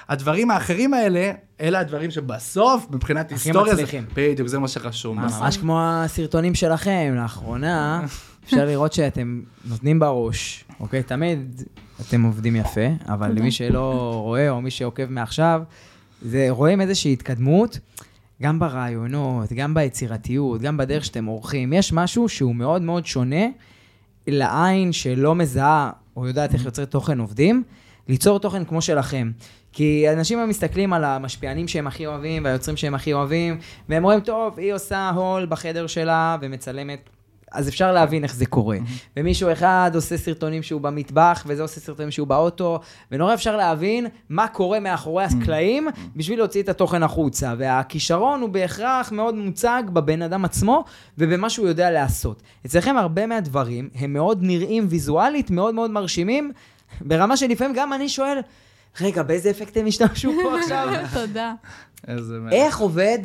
והדברים 0.08 0.50
האחרים 0.50 0.94
האלה, 0.94 1.32
אלה 1.60 1.80
הדברים 1.80 2.10
שבסוף, 2.10 2.86
מבחינת 2.90 3.32
הכי 3.32 3.48
היסטוריה, 3.48 3.74
זה, 3.74 3.82
מצליחים. 3.82 4.04
בדיוק, 4.14 4.48
זה 4.48 4.58
מה 4.58 4.68
שרשום. 4.68 5.18
ממש 5.18 5.56
כמו 5.56 5.80
הסרטונים 5.82 6.54
שלכם, 6.54 7.14
לאחרונה, 7.16 8.00
אפשר 8.44 8.64
לראות 8.64 8.92
שאתם 8.92 9.40
נותנים 9.64 9.98
בראש, 9.98 10.64
אוקיי? 10.80 11.02
תמיד 11.02 11.62
אתם 12.00 12.22
עובדים 12.22 12.56
יפה, 12.56 12.86
אבל. 13.08 13.32
למי 13.38 13.50
שלא 13.50 14.20
רואה, 14.24 14.50
או 14.50 14.60
מי 14.60 14.70
שעוקב 14.70 15.06
מעכשיו, 15.06 15.62
זה, 16.22 16.46
רואים 16.50 16.80
איזושהי 16.80 17.12
התקדמות, 17.12 17.78
גם 18.42 18.58
ברעיונות, 18.58 19.52
גם 19.52 19.74
ביצירתיות, 19.74 20.60
גם 20.60 20.76
בדרך 20.76 21.04
שאתם 21.04 21.24
עורכים. 21.24 21.72
יש 21.72 21.92
משהו 21.92 22.28
שהוא 22.28 22.54
מאוד 22.54 22.82
מאוד 22.82 23.06
שונה 23.06 23.46
לעין 24.26 24.92
שלא 24.92 25.34
מזהה, 25.34 25.90
או 26.16 26.26
יודעת 26.26 26.54
איך 26.54 26.64
יוצרי 26.64 26.86
תוכן 26.86 27.18
עובדים, 27.18 27.62
ליצור 28.08 28.40
תוכן 28.40 28.64
כמו 28.64 28.82
שלכם. 28.82 29.30
כי 29.72 30.06
אנשים 30.12 30.38
הם 30.38 30.48
מסתכלים 30.48 30.92
על 30.92 31.04
המשפיענים 31.04 31.68
שהם 31.68 31.86
הכי 31.86 32.06
אוהבים, 32.06 32.44
והיוצרים 32.44 32.76
שהם 32.76 32.94
הכי 32.94 33.12
אוהבים, 33.12 33.58
והם 33.88 34.02
רואים, 34.02 34.20
טוב, 34.20 34.58
היא 34.58 34.72
עושה 34.74 35.10
הול 35.10 35.46
בחדר 35.46 35.86
שלה 35.86 36.36
ומצלמת. 36.40 37.10
אז 37.54 37.68
אפשר 37.68 37.92
להבין 37.92 38.24
איך 38.24 38.34
זה 38.34 38.46
קורה. 38.46 38.78
ומישהו 39.16 39.52
אחד 39.52 39.90
עושה 39.94 40.16
סרטונים 40.16 40.62
שהוא 40.62 40.80
במטבח, 40.80 41.44
וזה 41.46 41.62
עושה 41.62 41.80
סרטונים 41.80 42.10
שהוא 42.10 42.26
באוטו, 42.26 42.80
ונורא 43.12 43.34
אפשר 43.34 43.56
להבין 43.56 44.06
מה 44.28 44.48
קורה 44.48 44.80
מאחורי 44.80 45.24
הקלעים 45.24 45.88
בשביל 46.16 46.38
להוציא 46.38 46.62
את 46.62 46.68
התוכן 46.68 47.02
החוצה. 47.02 47.54
והכישרון 47.58 48.40
הוא 48.40 48.48
בהכרח 48.48 49.12
מאוד 49.12 49.34
מוצג 49.34 49.82
בבן 49.92 50.22
אדם 50.22 50.44
עצמו 50.44 50.84
ובמה 51.18 51.50
שהוא 51.50 51.68
יודע 51.68 51.90
לעשות. 51.90 52.42
אצלכם 52.66 52.96
הרבה 52.96 53.26
מהדברים 53.26 53.88
הם 53.94 54.12
מאוד 54.12 54.38
נראים 54.42 54.86
ויזואלית, 54.90 55.50
מאוד 55.50 55.74
מאוד 55.74 55.90
מרשימים, 55.90 56.52
ברמה 57.00 57.36
שלפעמים 57.36 57.76
גם 57.76 57.92
אני 57.92 58.08
שואל, 58.08 58.38
רגע, 59.00 59.22
באיזה 59.22 59.50
אפקט 59.50 59.76
הם 59.76 59.86
השתמשו 59.86 60.32
פה 60.42 60.54
עכשיו? 60.60 60.88
תודה. 61.14 61.54
איך 62.52 62.78
עובד 62.78 63.18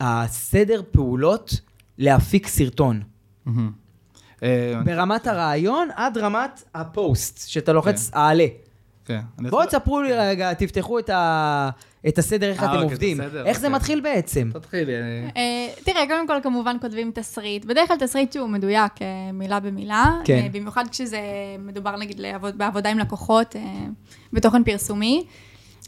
הסדר 0.00 0.82
פעולות 0.90 1.60
להפיק 1.98 2.46
סרטון? 2.46 3.02
אה, 4.42 4.80
ברמת 4.84 5.26
הרעיון 5.26 5.88
עד 5.94 6.18
רמת 6.18 6.62
הפוסט, 6.74 7.48
שאתה 7.48 7.72
לוחץ 7.72 8.10
העלה. 8.12 8.46
כן, 9.04 9.20
בואו 9.38 9.66
תספרו 9.66 10.02
לי 10.02 10.12
רגע, 10.12 10.54
תפתחו 10.54 10.98
את, 10.98 11.10
ה... 11.10 11.70
את 12.08 12.18
הסדר, 12.18 12.50
איך 12.50 12.62
אה, 12.62 12.64
אתם 12.64 12.74
אוקיי, 12.74 12.90
עובדים. 12.90 13.20
איך 13.20 13.60
זה 13.60 13.66
אוקיי. 13.66 13.68
מתחיל 13.68 14.00
בעצם? 14.00 14.50
תתחילי. 14.52 14.92
אה, 15.36 15.68
תראה, 15.84 16.06
קודם 16.08 16.26
כל 16.26 16.36
כמובן 16.42 16.76
כותבים 16.80 17.10
תסריט. 17.14 17.64
בדרך 17.64 17.88
כלל 17.88 17.96
תסריט 17.96 18.32
שהוא 18.32 18.48
מדויק 18.48 18.92
מילה 19.32 19.60
במילה. 19.60 20.20
כן. 20.24 20.48
במיוחד 20.52 20.84
כשזה 20.90 21.20
מדובר 21.58 21.96
נגיד 21.96 22.20
בעבודה 22.56 22.90
עם 22.90 22.98
לקוחות, 22.98 23.56
בתוכן 24.32 24.64
פרסומי. 24.64 25.24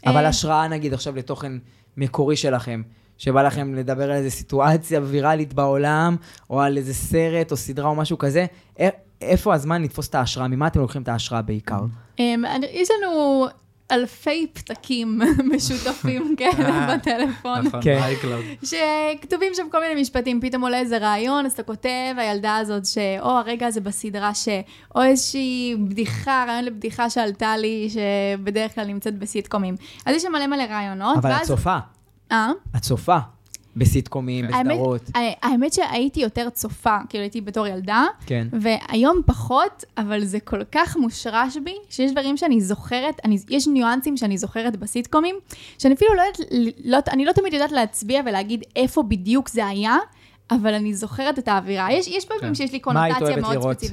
אבל 0.05 0.23
אה, 0.23 0.29
השראה 0.29 0.67
נגיד 0.67 0.93
עכשיו 0.93 1.15
לתוכן 1.15 1.51
מקורי 1.97 2.35
שלכם, 2.35 2.81
שבא 3.17 3.43
לכם 3.43 3.73
לדבר 3.75 4.03
על 4.03 4.17
איזה 4.17 4.29
סיטואציה 4.29 5.01
ויראלית 5.03 5.53
בעולם, 5.53 6.15
או 6.49 6.61
על 6.61 6.77
איזה 6.77 6.93
סרט 6.93 7.51
או 7.51 7.57
סדרה 7.57 7.89
או 7.89 7.95
משהו 7.95 8.17
כזה, 8.17 8.45
איפה 9.21 9.53
הזמן 9.53 9.81
לתפוס 9.81 10.09
את 10.09 10.15
ההשראה? 10.15 10.47
ממה 10.47 10.67
אתם 10.67 10.79
לוקחים 10.79 11.01
את 11.01 11.07
ההשראה 11.07 11.41
בעיקר? 11.41 11.79
אמ, 12.19 12.43
יש 12.71 12.89
לנו 12.91 13.47
אלפי 13.91 14.47
פתקים 14.53 15.21
משותפים 15.55 16.35
כאלה 16.37 16.97
בטלפון. 16.97 17.59
נכון, 17.61 17.79
כן. 17.83 17.97
iCloud. 18.01 18.43
שכתובים 18.63 19.53
שם 19.53 19.67
כל 19.71 19.79
מיני 19.79 20.01
משפטים, 20.01 20.41
פתאום 20.41 20.61
עולה 20.61 20.79
איזה 20.79 20.97
רעיון, 20.97 21.45
אז 21.45 21.51
אתה 21.51 21.63
כותב, 21.63 22.15
הילדה 22.17 22.57
הזאת, 22.57 22.85
שאו 22.85 23.29
הרגע 23.29 23.67
הזה 23.67 23.81
בסדרה, 23.81 24.33
ש... 24.33 24.47
או 24.95 25.03
איזושהי 25.03 25.75
בדיחה, 25.89 26.45
רעיון 26.47 26.65
לבדיחה 26.65 27.09
שעלתה 27.09 27.57
לי, 27.57 27.89
שבדרך 27.89 28.75
כלל 28.75 28.85
נמצאת 28.85 29.19
בסיטקומים. 29.19 29.75
אז 30.05 30.15
יש 30.15 30.23
שם 30.23 30.31
מלא 30.31 30.47
מלא 30.47 30.63
רעיונות, 30.63 31.17
אבל 31.17 31.31
את. 31.31 31.41
צופה, 31.41 31.77
אה? 32.31 32.51
את 32.75 32.81
צופה 32.81 33.17
בסיטקומים, 33.75 34.45
בסדרות. 34.47 35.01
האמת 35.41 35.73
שהייתי 35.73 36.19
יותר 36.19 36.49
צופה, 36.49 36.97
כאילו 37.09 37.21
הייתי 37.21 37.41
בתור 37.41 37.67
ילדה, 37.67 38.03
כן. 38.25 38.47
והיום 38.61 39.21
פחות, 39.25 39.83
אבל 39.97 40.25
זה 40.25 40.39
כל 40.39 40.63
כך 40.71 40.97
מושרש 40.97 41.57
בי, 41.63 41.75
שיש 41.89 42.11
דברים 42.11 42.37
שאני 42.37 42.61
זוכרת, 42.61 43.21
אני, 43.25 43.37
יש 43.49 43.67
ניואנסים 43.67 44.17
שאני 44.17 44.37
זוכרת 44.37 44.75
בסיטקומים, 44.75 45.35
שאני 45.79 45.93
אפילו 45.93 46.13
לא 46.13 46.21
יודעת, 46.21 46.51
לא, 46.85 46.97
אני 47.13 47.25
לא 47.25 47.31
תמיד 47.31 47.53
יודעת 47.53 47.71
להצביע 47.71 48.21
ולהגיד 48.25 48.63
איפה 48.75 49.03
בדיוק 49.03 49.49
זה 49.49 49.67
היה, 49.67 49.97
אבל 50.51 50.73
אני 50.73 50.93
זוכרת 50.93 51.39
את 51.39 51.47
האווירה. 51.47 51.91
יש, 51.91 52.07
יש 52.07 52.25
פעמים 52.25 52.41
כן. 52.41 52.55
שיש 52.55 52.71
לי 52.71 52.79
מה 52.85 53.03
היית 53.03 53.17
קונוטציה 53.17 53.43
אוהבת 53.43 53.55
מאוד 53.55 53.63
לראות? 53.63 53.83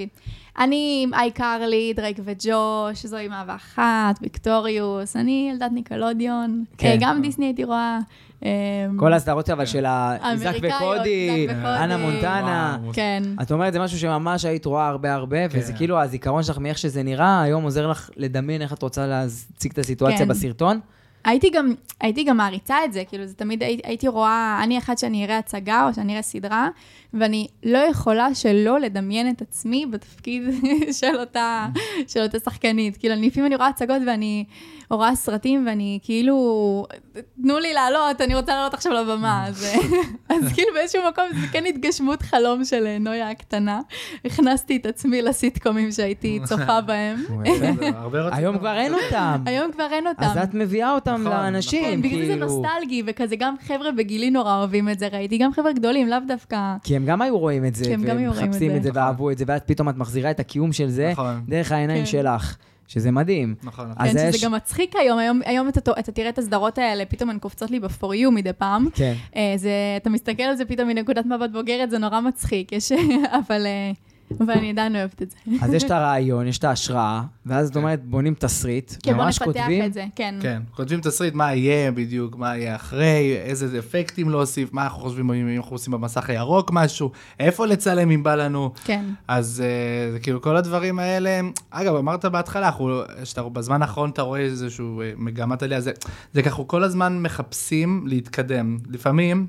אני 0.59 1.01
עם 1.05 1.15
איי 1.15 1.31
קרלי, 1.31 1.93
דרייק 1.97 2.17
וג'וש, 2.25 3.07
זוהי 3.07 3.29
מאה 3.29 3.45
ואחת, 3.47 4.19
ויקטוריוס, 4.23 5.17
אני 5.17 5.49
ילדת 5.53 5.71
ניקלודיון, 5.73 6.65
כן. 6.79 6.89
אה, 6.89 6.97
גם 7.01 7.23
דיסני 7.23 7.47
הייתי 7.47 7.65
רואה. 7.65 7.99
אה, 8.45 8.51
כל 8.97 9.13
הסדרות 9.13 9.51
אבל 9.51 9.67
של 9.67 9.85
ה- 9.87 10.17
זק 10.37 10.47
האמריקאיות, 10.47 10.95
וקודי. 10.97 11.47
אנה 11.65 11.97
מונטנה. 11.97 12.79
כן. 12.93 13.23
את 13.43 13.53
אומרת, 13.53 13.73
זה 13.73 13.79
משהו 13.81 13.99
שממש 13.99 14.45
היית 14.45 14.65
רואה 14.65 14.89
הרבה 14.89 15.15
הרבה, 15.15 15.37
וזה 15.51 15.73
כן. 15.73 15.79
כאילו 15.79 16.01
הזיכרון 16.01 16.43
שלך 16.43 16.59
מאיך 16.59 16.79
שזה 16.79 17.03
נראה, 17.03 17.43
היום 17.43 17.63
עוזר 17.65 17.87
לך 17.87 18.11
לדמיין 18.17 18.63
איך 18.63 18.73
את 18.73 18.83
רוצה 18.83 19.07
להציג 19.07 19.73
את 19.73 19.79
הסיטואציה 19.79 20.19
כן. 20.19 20.29
בסרטון. 20.29 20.81
הייתי 21.25 21.51
גם, 21.51 21.75
הייתי 22.01 22.25
גם 22.25 22.37
מעריצה 22.37 22.85
את 22.85 22.93
זה, 22.93 23.05
כאילו 23.05 23.27
זה 23.27 23.35
תמיד 23.35 23.63
הייתי, 23.63 23.83
הייתי 23.89 24.09
רואה, 24.09 24.61
אני 24.63 24.79
אחת 24.79 24.99
שאני 24.99 25.25
אראה 25.25 25.39
הצגה 25.39 25.89
או 25.89 25.95
שאני 25.95 26.13
אראה 26.13 26.23
סדרה, 26.23 26.69
ואני 27.15 27.47
לא 27.65 27.79
יכולה 27.79 28.35
שלא 28.35 28.81
לדמיין 28.81 29.31
את 29.31 29.43
עצמי 29.43 29.87
בתפקיד 29.91 30.43
של 31.01 31.17
אותה, 31.21 31.67
של 32.09 32.21
אותה 32.21 32.39
שחקנית. 32.39 32.97
כאילו, 32.97 33.15
לפעמים 33.15 33.47
אני 33.47 33.57
רואה 33.57 33.69
הצגות 33.69 34.03
ואני 34.07 34.45
רואה 34.97 35.15
סרטים 35.15 35.67
ואני 35.67 35.99
כאילו, 36.03 36.87
תנו 37.43 37.59
לי 37.59 37.75
לעלות, 37.75 38.21
אני 38.21 38.35
רוצה 38.35 38.55
לעלות 38.55 38.75
עכשיו 38.75 38.93
לבמה. 38.93 39.47
אז, 39.47 39.67
אז 40.35 40.53
כאילו 40.55 40.69
באיזשהו 40.75 41.03
מקום 41.11 41.25
זה 41.41 41.47
כן 41.53 41.65
התגשמות 41.67 42.23
חלום 42.23 42.65
של 42.65 42.87
אה, 42.87 42.99
נויה 42.99 43.31
הקטנה. 43.31 43.81
הכנסתי 44.25 44.77
את 44.77 44.87
עצמי 44.87 45.23
לסיטקומים 45.23 45.93
שהייתי 45.93 46.41
צופה 46.49 46.81
בהם. 46.81 47.25
היום 48.33 48.59
כבר 48.59 48.77
אין 48.79 48.95
אותם. 48.95 49.43
היום 49.47 49.73
כבר 49.73 49.89
אין 49.93 50.07
אותם. 50.07 50.23
אז 50.23 50.39
את 50.39 50.55
מביאה 50.55 50.95
אותם 50.95 51.13
נכון, 51.21 51.33
לאנשים, 51.33 51.85
כן, 51.85 52.03
בגלל 52.03 52.27
זה 52.27 52.33
כאילו. 52.33 52.47
נוסטלגי, 52.47 53.03
וכזה 53.07 53.37
גם 53.37 53.55
חבר'ה 53.67 53.93
בגילי 53.93 54.31
נורא 54.31 54.57
אוהבים 54.57 54.89
את 54.89 54.99
זה, 54.99 55.09
ראיתי, 55.09 55.39
גם 55.39 55.53
חבר'ה 55.53 55.73
גדולים, 55.73 56.09
לאו 56.09 56.19
דווקא... 56.29 56.77
כי 56.83 56.97
הם 56.97 57.05
גם 57.05 57.23
היו 57.23 57.39
רואים 57.39 57.65
את 57.65 57.75
זה, 57.75 57.85
כי 57.85 57.95
הם 57.95 58.03
גם 58.03 58.19
היו 58.19 58.33
רואים 58.33 58.49
את 58.49 58.53
זה. 58.53 58.91
נכון. 58.91 59.03
ואהבו 59.03 59.31
את 59.31 59.39
זה, 59.39 59.45
ואז 59.49 59.61
פתאום 59.67 59.89
את 59.89 59.97
מחזירה 59.97 60.31
את 60.31 60.41
הקיום 60.41 60.73
של 60.73 60.89
זה 60.89 61.11
נכון. 61.13 61.41
דרך 61.49 61.73
העיניים 61.73 62.05
כן. 62.05 62.07
שלך, 62.07 62.57
שזה 62.89 63.11
מדהים. 63.11 63.55
נכון, 63.63 63.91
נכון. 63.91 64.07
אז 64.07 64.17
כן, 64.17 64.29
יש- 64.29 64.37
שזה 64.37 64.47
גם 64.47 64.53
מצחיק 64.55 64.95
היום, 64.97 65.19
היום, 65.19 65.41
היום 65.45 65.69
אתה, 65.69 65.81
אתה 65.99 66.13
תראה 66.13 66.29
את 66.29 66.39
הסדרות 66.39 66.79
האלה, 66.79 67.05
פתאום 67.05 67.31
הן 67.31 67.39
קופצות 67.39 67.71
לי 67.71 67.81
ב-for 67.81 68.05
you 68.27 68.31
מדי 68.31 68.53
פעם. 68.53 68.89
כן. 68.95 69.15
אה, 69.37 69.55
זה, 69.57 69.71
אתה 69.97 70.11
מסתכל 70.11 70.43
על 70.43 70.57
זה 70.57 70.65
פתאום 70.65 70.89
מנקודת 70.89 71.27
מבט 71.27 71.51
בוגרת, 71.51 71.91
זה 71.91 71.99
נורא 71.99 72.21
מצחיק, 72.21 72.73
יש, 72.73 72.93
אבל... 73.49 73.67
אה, 74.41 74.45
אבל 74.45 74.53
אני 74.53 74.71
עדיין 74.71 74.97
אוהבת 74.97 75.23
את 75.23 75.31
זה. 75.31 75.37
אז 75.63 75.75
יש 75.75 75.85
את 75.85 75.91
הרעיון, 75.91 76.47
יש 76.47 76.59
את 76.59 76.65
ההשראה, 76.65 77.23
ואז 77.47 77.69
את 77.69 77.77
אומרת, 77.77 78.05
בונים 78.05 78.35
תסריט, 78.35 78.93
כן, 79.03 79.17
בוא 79.17 79.25
ממש 79.25 79.43
נפתח 79.43 79.61
כותבים. 79.61 79.85
את 79.85 79.93
זה, 79.93 80.05
כן. 80.17 80.35
כן, 80.41 80.63
כותבים 80.77 81.01
תסריט 81.01 81.35
מה 81.35 81.55
יהיה 81.55 81.93
בדיוק, 81.93 82.37
מה 82.37 82.57
יהיה 82.57 82.77
אחרי, 82.77 83.37
איזה 83.45 83.79
אפקטים 83.79 84.31
להוסיף, 84.31 84.73
מה 84.73 84.85
אנחנו 84.85 85.03
חושבים 85.03 85.31
אם 85.33 85.57
אנחנו 85.57 85.75
עושים 85.75 85.93
במסך 85.93 86.31
הירוק 86.31 86.71
משהו, 86.73 87.11
איפה 87.41 87.67
לצלם 87.67 88.11
אם 88.11 88.23
בא 88.23 88.35
לנו. 88.35 88.73
כן. 88.85 89.05
אז 89.29 89.63
אה, 89.65 90.13
זה 90.13 90.19
כאילו 90.19 90.43
כל 90.43 90.57
הדברים 90.57 90.99
האלה, 90.99 91.41
אגב, 91.71 91.95
אמרת 91.95 92.25
בהתחלה, 92.25 92.67
אנחנו, 92.67 93.01
שאתה, 93.25 93.43
בזמן 93.43 93.83
האחרון 93.83 94.11
אתה 94.11 94.23
רואה 94.23 94.41
איזשהו 94.41 95.01
אה, 95.01 95.13
מגמת 95.17 95.63
עלייה, 95.63 95.81
זה, 95.81 95.93
זה 96.33 96.43
ככה, 96.43 96.51
אנחנו 96.51 96.69
כל 96.69 96.85
הזמן 96.85 97.23
מחפשים 97.23 98.05
להתקדם. 98.07 98.79
לפעמים, 98.91 99.47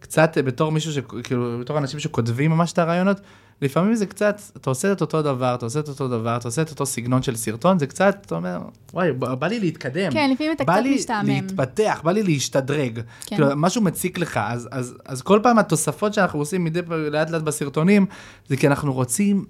קצת 0.00 0.38
בתור 0.38 0.72
מישהו, 0.72 0.92
ש, 0.92 0.98
כאילו, 1.22 1.58
בתור 1.60 1.78
אנשים 1.78 2.00
שכותבים 2.00 2.50
ממש 2.50 2.72
את 2.72 2.78
הרעיונות, 2.78 3.20
לפעמים 3.62 3.94
זה 3.94 4.06
קצת, 4.06 4.40
אתה 4.56 4.70
עושה 4.70 4.92
את 4.92 5.00
אותו 5.00 5.22
דבר, 5.22 5.54
אתה 5.54 5.66
עושה 5.66 5.80
את 5.80 5.88
אותו 5.88 6.08
דבר, 6.08 6.36
אתה 6.36 6.48
עושה 6.48 6.62
את 6.62 6.70
אותו 6.70 6.86
סגנון 6.86 7.22
של 7.22 7.36
סרטון, 7.36 7.78
זה 7.78 7.86
קצת, 7.86 8.16
אתה 8.26 8.34
אומר, 8.34 8.58
וואי, 8.92 9.12
בא, 9.12 9.34
בא 9.34 9.46
לי 9.46 9.60
להתקדם. 9.60 10.12
כן, 10.12 10.30
לפעמים 10.30 10.52
אתה 10.52 10.64
בא 10.64 10.72
קצת 10.72 10.82
לי 10.82 10.94
משתעמם. 10.94 11.28
להתפתח, 11.28 12.00
בא 12.04 12.12
לי 12.12 12.22
להשתדרג. 12.22 13.00
כן. 13.26 13.36
כאילו, 13.36 13.46
משהו 13.56 13.82
מציק 13.82 14.18
לך, 14.18 14.40
אז, 14.42 14.68
אז, 14.72 14.94
אז 15.04 15.22
כל 15.22 15.40
פעם 15.42 15.58
התוספות 15.58 16.14
שאנחנו 16.14 16.38
עושים 16.38 16.64
מדי 16.64 16.82
פעם 16.82 17.00
לאט 17.00 17.30
לאט 17.30 17.42
בסרטונים, 17.42 18.06
זה 18.48 18.56
כי 18.56 18.66
אנחנו 18.66 18.92
רוצים, 18.92 19.44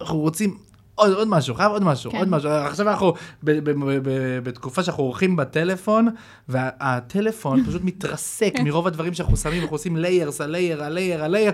אנחנו 0.00 0.18
רוצים 0.18 0.58
עוד, 0.94 1.12
עוד 1.12 1.28
משהו, 1.28 1.54
חייב 1.54 1.70
עוד 1.72 1.84
משהו, 1.84 2.10
כן. 2.10 2.18
עוד 2.18 2.28
משהו. 2.28 2.50
עכשיו 2.50 2.88
אנחנו 2.88 3.14
ב, 3.42 3.50
ב, 3.50 3.70
ב, 3.70 3.98
ב, 4.02 4.38
בתקופה 4.42 4.82
שאנחנו 4.82 5.02
עורכים 5.02 5.36
בטלפון, 5.36 6.08
והטלפון 6.48 7.64
פשוט 7.66 7.82
מתרסק 7.84 8.54
מרוב 8.64 8.86
הדברים 8.86 9.14
שאנחנו 9.14 9.36
שמים, 9.36 9.62
אנחנו 9.62 9.74
עושים 9.74 9.96
layers, 9.96 10.40
ה 10.40 10.46
layer, 10.46 10.84
ה 10.84 10.90
layer, 10.90 11.24
ה 11.24 11.28
layer. 11.28 11.52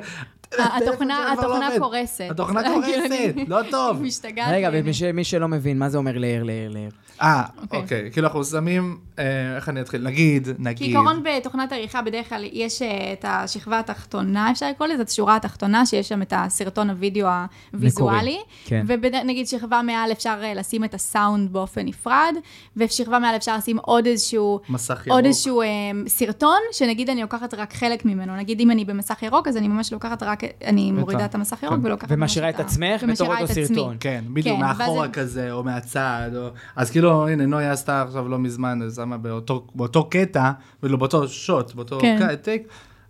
התוכנה 0.59 1.35
עובד. 1.37 1.79
קורסת. 1.79 2.27
התוכנה 2.31 2.63
כאילו, 2.69 2.83
קורסת, 2.83 3.35
לא 3.49 3.59
טוב. 3.71 4.03
משתגעת. 4.07 4.49
רגע. 4.53 4.71
ומי 4.73 4.95
ש- 4.95 5.03
מי 5.03 5.25
שלא 5.25 5.49
מבין, 5.49 5.79
מה 5.79 5.89
זה 5.89 5.99
אומר 5.99 6.19
layer, 6.19 6.43
layer, 6.43 6.71
layer? 6.71 6.91
אה, 7.23 7.43
אוקיי. 7.63 7.81
אוקיי, 7.81 8.11
כאילו 8.13 8.27
אנחנו 8.27 8.45
שמים, 8.45 8.99
אה, 9.19 9.25
איך 9.57 9.69
אני 9.69 9.81
אתחיל? 9.81 10.03
נגיד, 10.03 10.49
נגיד. 10.59 10.79
כעיקרון 10.95 11.23
בתוכנת 11.25 11.73
עריכה 11.73 12.03
בדרך 12.03 12.29
כלל 12.29 12.45
יש 12.53 12.83
אה, 12.83 12.89
את 13.13 13.25
השכבה 13.29 13.79
התחתונה, 13.79 14.51
אפשר 14.51 14.71
לקרוא 14.71 14.89
לזה, 14.89 15.03
את 15.03 15.09
השורה 15.09 15.37
התחתונה, 15.37 15.87
שיש 15.87 16.09
שם 16.09 16.23
את 16.23 16.33
הסרטון 16.37 16.91
הוידאו 16.91 17.29
הוויזואלי. 17.73 18.39
כן. 18.65 18.85
ונגיד 18.89 19.47
שכבה 19.49 19.83
מעל 19.83 20.13
אפשר 20.13 20.39
אה, 20.43 20.55
לשים 20.55 20.85
את 20.85 20.95
הסאונד 20.95 21.53
באופן 21.53 21.81
נפרד, 21.87 22.35
ושכבה 22.77 23.19
מעל 23.19 23.37
אפשר 23.37 23.57
לשים 23.57 23.79
עוד 23.79 24.07
איזשהו... 24.07 24.61
מסך 24.69 24.99
עוד 24.99 25.07
ירוק. 25.09 25.27
איזשהו 25.27 25.63
אה, 25.63 25.67
סרטון, 26.07 26.59
שנגיד 26.73 27.11
אני 27.11 27.23
לוקחת 27.23 27.55
רק 27.55 27.73
חלק 27.75 28.05
ממנו. 28.05 28.37
נגיד 28.37 28.61
אם 28.61 28.71
אני 28.71 28.85
במסך 28.85 29.23
ירוק, 29.23 29.49
אז 29.49 29.57
אני 29.57 29.69
ממש 29.69 29.93
לוקחת 29.93 30.23
רק, 30.23 30.38
אני 30.65 30.93
מורידה 30.93 31.25
את 31.25 31.35
המסך 31.35 31.63
ירוק 31.63 31.81
כן. 31.81 31.87
ולוקחת... 31.87 32.13
ממש 32.13 32.19
ומשאירה 32.21 32.49
את 32.49 32.61
עצמך 32.61 33.03
בתור 33.13 33.35
אותו. 33.35 33.47
סרטון. 33.55 33.97
כן, 34.01 34.25
בדיוק, 34.33 34.57
כן, 34.57 34.63
מאחורה 34.63 35.09
כזה, 35.09 35.53
או 35.53 35.65
מהצד, 35.65 36.31
או... 36.37 36.49
אז 36.77 36.91
כאילו, 36.91 37.29
הנה, 37.29 37.47
נויה 37.47 37.73
עשתה 37.73 38.03
עכשיו 38.03 38.29
לא 38.29 38.39
מזמן, 38.39 38.83
אז 38.83 38.97
שמה 38.97 39.19
באותו, 39.19 39.67
באותו 39.75 40.09
קטע, 40.11 40.51
באותו 40.83 41.29
שוט, 41.29 41.75
באותו 41.75 41.99
כן. 42.01 42.37
טייק, 42.37 42.63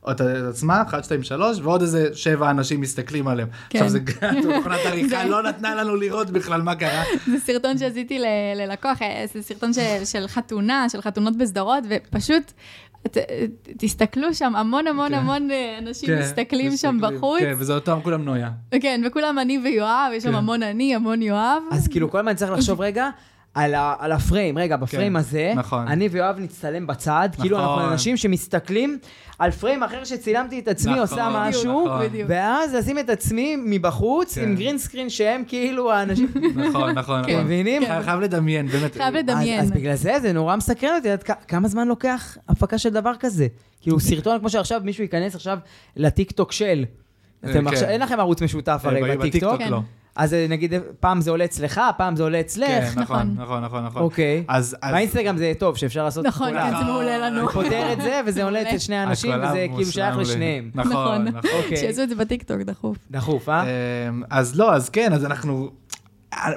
או 0.09 0.13
את 0.13 0.21
עצמה, 0.21 0.83
1, 0.83 1.05
2, 1.05 1.23
3, 1.23 1.59
ועוד 1.63 1.81
איזה 1.81 2.09
שבע 2.15 2.51
אנשים 2.51 2.81
מסתכלים 2.81 3.29
עליהם. 3.29 3.49
כן. 3.71 3.79
עכשיו, 3.79 3.89
זה 3.89 4.01
תוכנת 4.43 4.81
עריכה 4.85 5.25
לא 5.25 5.43
נתנה 5.43 5.75
לנו 5.75 5.97
לראות 5.97 6.31
בכלל 6.31 6.63
מה 6.63 6.75
קרה. 6.75 7.03
זה 7.27 7.39
סרטון 7.39 7.79
שעשיתי 7.79 8.19
ל- 8.19 8.25
ללקוח, 8.57 9.03
אה, 9.03 9.25
זה 9.35 9.43
סרטון 9.43 9.71
של 10.05 10.27
חתונה, 10.27 10.89
של 10.89 11.03
חתונות 11.03 11.37
בסדרות, 11.37 11.85
ופשוט, 11.89 12.53
ת, 13.07 13.17
תסתכלו 13.79 14.35
שם, 14.35 14.57
המון 14.57 14.87
המון 14.87 15.09
כן. 15.09 15.15
המון 15.15 15.51
אה, 15.51 15.79
אנשים 15.79 16.09
כן, 16.09 16.19
מסתכלים 16.21 16.77
שם 16.77 16.99
בחוץ. 17.01 17.41
כן, 17.41 17.55
וזה 17.59 17.75
אותם 17.75 17.99
כולם 18.03 18.25
נויה. 18.25 18.51
כן, 18.81 19.01
וכולם 19.07 19.39
אני 19.39 19.59
ויואב, 19.59 20.11
יש 20.15 20.23
שם 20.23 20.29
כן. 20.29 20.35
המון 20.35 20.63
אני, 20.63 20.95
המון 20.95 21.23
יואב. 21.23 21.63
אז 21.71 21.89
כאילו 21.89 22.11
כל 22.11 22.19
הזמן 22.19 22.35
צריך 22.35 22.51
לחשוב 22.51 22.81
רגע 22.89 23.11
על, 23.59 23.75
ה, 23.75 23.95
על 23.99 24.13
הפריים, 24.13 24.59
רגע, 24.59 24.77
בפריים 24.77 25.13
כן, 25.13 25.17
הזה, 25.17 25.53
נכון. 25.57 25.89
אני 25.89 26.09
ויואב 26.09 26.39
נצטלם 26.39 26.87
בצד, 26.87 27.29
כאילו 27.41 27.59
אנחנו 27.59 27.77
נכון. 27.77 27.93
אנשים 27.93 28.17
שמסתכלים 28.17 28.99
על 29.39 29.51
פריים 29.51 29.83
אחר 29.83 30.05
שצילמתי 30.05 30.59
את 30.59 30.69
עצמי 30.69 30.91
נכון, 30.93 31.03
עושה 31.03 31.15
בדיוק, 31.29 31.37
משהו, 31.49 31.85
נכון. 31.87 32.07
ואז 32.29 32.75
לשים 32.75 32.99
את 32.99 33.11
עצמי 33.11 33.57
מבחוץ 33.65 34.35
כן. 34.39 34.43
עם 34.45 34.57
גרין 34.57 34.79
סקרין 34.79 35.11
שהם 35.11 35.43
כאילו 35.49 35.93
האנשים, 35.93 36.29
נכון, 36.69 36.91
נכון, 36.91 37.21
אתם 37.21 37.31
נכון. 37.31 37.45
מבינים? 37.45 37.85
חייב- 37.87 38.05
חייב 38.05 38.21
לדמיין, 38.21 38.67
באמת. 38.69 38.97
חייב 38.97 39.15
לדמיין. 39.15 39.61
אז, 39.61 39.67
אז 39.67 39.73
בגלל 39.73 39.95
זה 39.95 40.21
זה 40.21 40.33
נורא 40.33 40.57
מסקרן 40.57 40.97
אותי, 40.97 41.11
עד 41.11 41.23
כמה 41.49 41.69
זמן 41.69 41.89
לוקח 41.89 42.37
הפקה 42.49 42.79
של 42.79 42.91
דבר 42.91 43.13
כזה? 43.21 43.47
כאילו 43.81 44.01
סרטון 44.01 44.39
כמו 44.39 44.51
שעכשיו 44.51 44.81
מישהו 44.85 45.03
ייכנס 45.03 45.35
עכשיו 45.35 45.59
לטיקטוק 45.97 46.53
של. 46.53 46.85
אה, 47.45 47.51
אתם 47.51 47.61
כן. 47.61 47.67
עכשיו, 47.67 47.89
אין 47.89 48.01
לכם 48.01 48.21
ערוץ 48.21 48.43
משותף 48.43 48.81
הרי 48.85 49.11
אה, 49.11 49.17
בטיקטוק. 49.17 49.59
כן. 49.59 49.71
לא. 49.71 49.81
אז 50.19 50.35
אה, 50.35 50.47
נגיד 50.49 50.75
פעם 51.01 51.21
זה 51.21 51.31
עולה 51.31 51.45
אצלך, 51.45 51.81
פעם 51.97 52.17
זה 52.17 52.23
עולה 52.23 52.41
אצלך. 52.41 52.69
כן, 52.69 52.85
נכון, 52.97 53.03
נכון. 53.03 53.35
נכון, 53.39 53.65
נכון, 53.65 53.85
נכון. 53.85 54.03
אוקיי. 54.03 54.45
אז... 54.49 54.77
באינסטגרם 54.83 55.37
זה 55.37 55.53
טוב, 55.59 55.77
שאפשר 55.77 56.05
לעשות 56.05 56.27
נכון. 56.27 56.53
כן, 56.53 56.71
זה 56.79 56.85
מעולה 56.85 57.19
לנו. 57.19 57.41
אני 57.41 57.49
פותר 57.53 57.93
את 57.93 58.01
זה, 58.03 58.21
וזה 58.27 58.45
עולה. 58.45 58.63
אצל 58.63 58.79
שני 58.79 59.03
אנשים, 59.03 59.33
וזה 59.45 59.67
כאילו 59.77 59.91
שייך. 59.93 60.17
לשניהם. 60.19 60.71
נכון, 60.75 60.93
נכון. 60.93 61.25
נכון. 61.29 61.51
אוקיי. 61.63 61.77
שיעשו 61.77 62.03
את 62.03 62.09
זה 62.09 62.15
בטיקטוק, 62.15 62.61
דחוף. 62.61 62.97
דחוף, 63.11 63.49
אה? 63.49 63.63
אמ, 64.09 64.23
אז 64.31 64.59
לא, 64.59 64.75
אז 64.75 64.89
כן, 64.89 65.13
אז 65.13 65.25
אנחנו... 65.25 65.71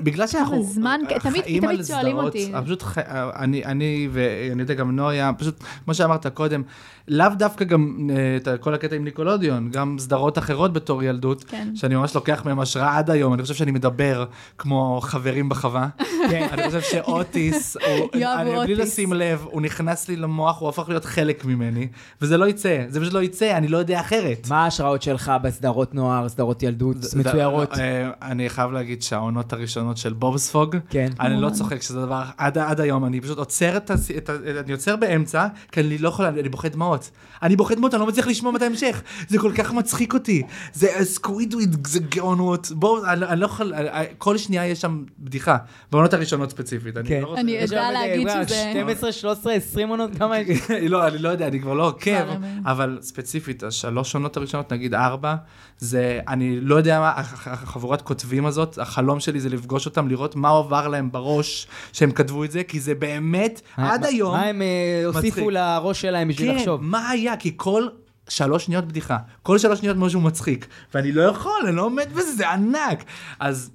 בגלל 0.03 0.27
שאנחנו 0.27 0.63
זמן, 0.63 0.99
תמיד- 1.19 1.43
חיים 1.43 1.61
תמיד 1.65 1.79
על 1.79 1.85
שואלים 1.85 2.11
סדרות, 2.11 2.25
אותי. 2.25 2.51
פשוט 2.65 2.83
ח... 2.83 2.97
אני, 3.35 3.65
אני 3.65 4.09
ואני 4.11 4.61
יודע 4.61 4.73
גם 4.73 4.95
נויה, 4.95 5.31
פשוט, 5.37 5.55
כמו 5.85 5.93
שאמרת 5.93 6.27
קודם, 6.27 6.63
לאו 7.07 7.27
דווקא 7.37 7.65
גם 7.65 8.09
אה, 8.09 8.53
את 8.53 8.61
כל 8.61 8.73
הקטע 8.73 8.95
עם 8.95 9.03
ניקולודיון, 9.03 9.69
גם 9.71 9.95
סדרות 9.99 10.37
אחרות 10.37 10.73
בתור 10.73 11.03
ילדות, 11.03 11.43
כן. 11.43 11.67
שאני 11.75 11.95
ממש 11.95 12.15
לוקח 12.15 12.41
מהם 12.45 12.59
השראה 12.59 12.97
עד 12.97 13.09
היום, 13.09 13.33
אני 13.33 13.41
חושב 13.41 13.53
שאני 13.53 13.71
מדבר 13.71 14.25
כמו 14.57 14.99
חברים 15.03 15.49
בחווה. 15.49 15.87
כן. 16.31 16.47
אני 16.51 16.63
חושב 16.63 16.81
שאוטיס, 16.81 17.77
הוא, 17.77 18.09
אני, 18.13 18.23
הוא 18.23 18.63
בלי 18.63 18.73
אוטיס. 18.73 18.79
לשים 18.79 19.13
לב, 19.13 19.45
הוא 19.51 19.61
נכנס 19.61 20.09
לי 20.09 20.15
למוח, 20.15 20.59
הוא 20.59 20.69
הפך 20.69 20.89
להיות 20.89 21.05
חלק 21.05 21.45
ממני, 21.45 21.87
וזה 22.21 22.37
לא 22.37 22.45
יצא, 22.45 22.85
זה 22.87 23.01
פשוט 23.01 23.13
לא 23.13 23.23
יצא, 23.23 23.57
אני 23.57 23.67
לא 23.67 23.77
יודע 23.77 23.99
אחרת. 23.99 24.47
מה 24.49 24.63
ההשראות 24.63 25.01
שלך 25.01 25.31
בסדרות 25.43 25.95
נוער, 25.95 26.29
סדרות 26.29 26.63
ילדות 26.63 26.95
מצוירות? 27.15 27.79
אה, 27.79 28.09
אני 28.21 28.49
חייב 28.49 28.71
להגיד 28.71 29.01
שהעונות 29.01 29.53
הראשונות 29.53 29.97
של 29.97 30.13
בובספוג, 30.13 30.75
כן. 30.89 31.09
אני 31.19 31.41
לא. 31.41 31.49
צוחק 31.49 31.81
שזה 31.81 32.01
דבר, 32.01 32.23
עד, 32.37 32.57
עד 32.57 32.79
היום, 32.79 33.05
אני 33.05 33.21
פשוט 33.21 33.37
עוצר 33.37 33.77
את 33.77 33.91
ה... 33.91 33.93
את 34.17 34.29
ה 34.29 34.33
אני 34.59 34.71
עוצר 34.71 34.95
באמצע, 34.95 35.47
כי 35.71 35.79
אני 35.79 35.97
לא 35.97 36.09
יכול, 36.09 36.25
אני 36.25 36.49
בוכה 36.49 36.69
דמעות. 36.69 37.00
אני 37.43 37.55
בוכה 37.55 37.75
דמעות, 37.75 37.93
אני 37.93 37.99
לא 38.01 38.07
מצליח 38.07 38.27
לשמוע 38.27 38.53
את 38.55 38.61
ההמשך. 38.61 39.01
זה 39.27 39.39
כל 39.39 39.51
כך 39.55 39.73
מצחיק 39.73 40.13
אותי. 40.13 40.41
זה 40.73 40.87
סקווידוויד, 41.03 41.87
זה 41.87 41.99
גאונות. 42.09 42.71
בואו, 42.71 43.05
אני, 43.05 43.25
אני 43.25 43.39
לא 43.39 43.45
יכול, 43.45 43.73
אני- 43.73 43.87
כל 44.17 44.37
שנייה 44.37 44.67
יש 44.67 44.81
שם 44.81 45.03
בדיחה. 45.19 45.57
בעונות 45.91 46.13
הראשונות 46.13 46.49
ספציפית. 46.49 46.97
אני 46.97 47.09
כן. 47.09 47.21
לא 47.21 47.27
רוצה... 47.27 47.41
אני 47.41 47.57
להגיד 47.91 48.27
אה, 48.27 48.47
שזה- 48.47 48.55
12, 48.71 49.11
13, 49.11 49.53
20 49.53 49.89
עונות, 49.89 50.11
כמה 50.17 50.39
יש? 50.39 50.59
לא, 50.81 51.07
אני 51.07 51.17
לא 51.17 51.29
יודע, 51.29 51.47
אני 51.47 51.59
כבר 51.59 51.73
לא 51.73 51.87
עוקב, 51.87 52.01
כבר, 52.23 52.33
אבל- 52.33 52.47
אבל 52.65 52.97
ספציפית, 53.01 53.63
השלוש 53.63 54.15
עונות 54.15 54.37
הראשונות, 54.37 54.73
נגיד 54.73 54.93
ארבע, 54.93 55.35
זה, 55.77 56.19
אני 56.27 56.59
לא 56.61 56.75
יודע 56.75 56.99
מה, 56.99 57.09
הח- 57.15 57.33
הח- 57.33 57.63
החבורת 57.63 58.01
כותבים 58.01 58.45
הזאת, 58.45 58.77
החלום 58.77 59.19
שלי 59.19 59.39
זה 59.39 59.49
לפגוש 59.49 59.85
אותם, 59.85 60.07
לראות 60.07 60.35
מה 60.35 60.49
עבר 60.57 60.87
להם 60.87 61.11
בראש 61.11 61.67
שהם 61.93 62.11
כתבו 62.11 62.43
את 62.43 62.51
זה, 62.51 62.63
כי 62.63 62.79
זה 62.79 62.95
באמת, 62.95 63.61
עד 63.77 64.05
היום, 64.05 64.31
מה 64.31 64.41
הם 64.43 64.61
אה, 64.61 64.67
הוסיפו. 65.05 65.49
לראש 65.49 66.01
שלהם 66.01 66.27
בשביל 66.27 66.51
כן, 66.51 66.55
לחשוב? 66.57 66.80
מה 66.81 67.09
היה? 67.09 67.37
כי 67.37 67.53
כל 67.55 67.87
שלוש 68.29 68.65
שניות 68.65 68.85
בדיחה, 68.85 69.17
כל 69.43 69.57
שלוש 69.57 69.79
שניות 69.79 69.97
משהו 69.97 70.21
מצחיק, 70.21 70.67
ואני 70.93 71.11
לא 71.11 71.21
יכול, 71.21 71.61
אני 71.67 71.75
לא 71.75 71.81
עומד 71.81 72.07
בזה, 72.13 72.31
זה 72.35 72.51
ענק. 72.51 73.03
אז... 73.39 73.71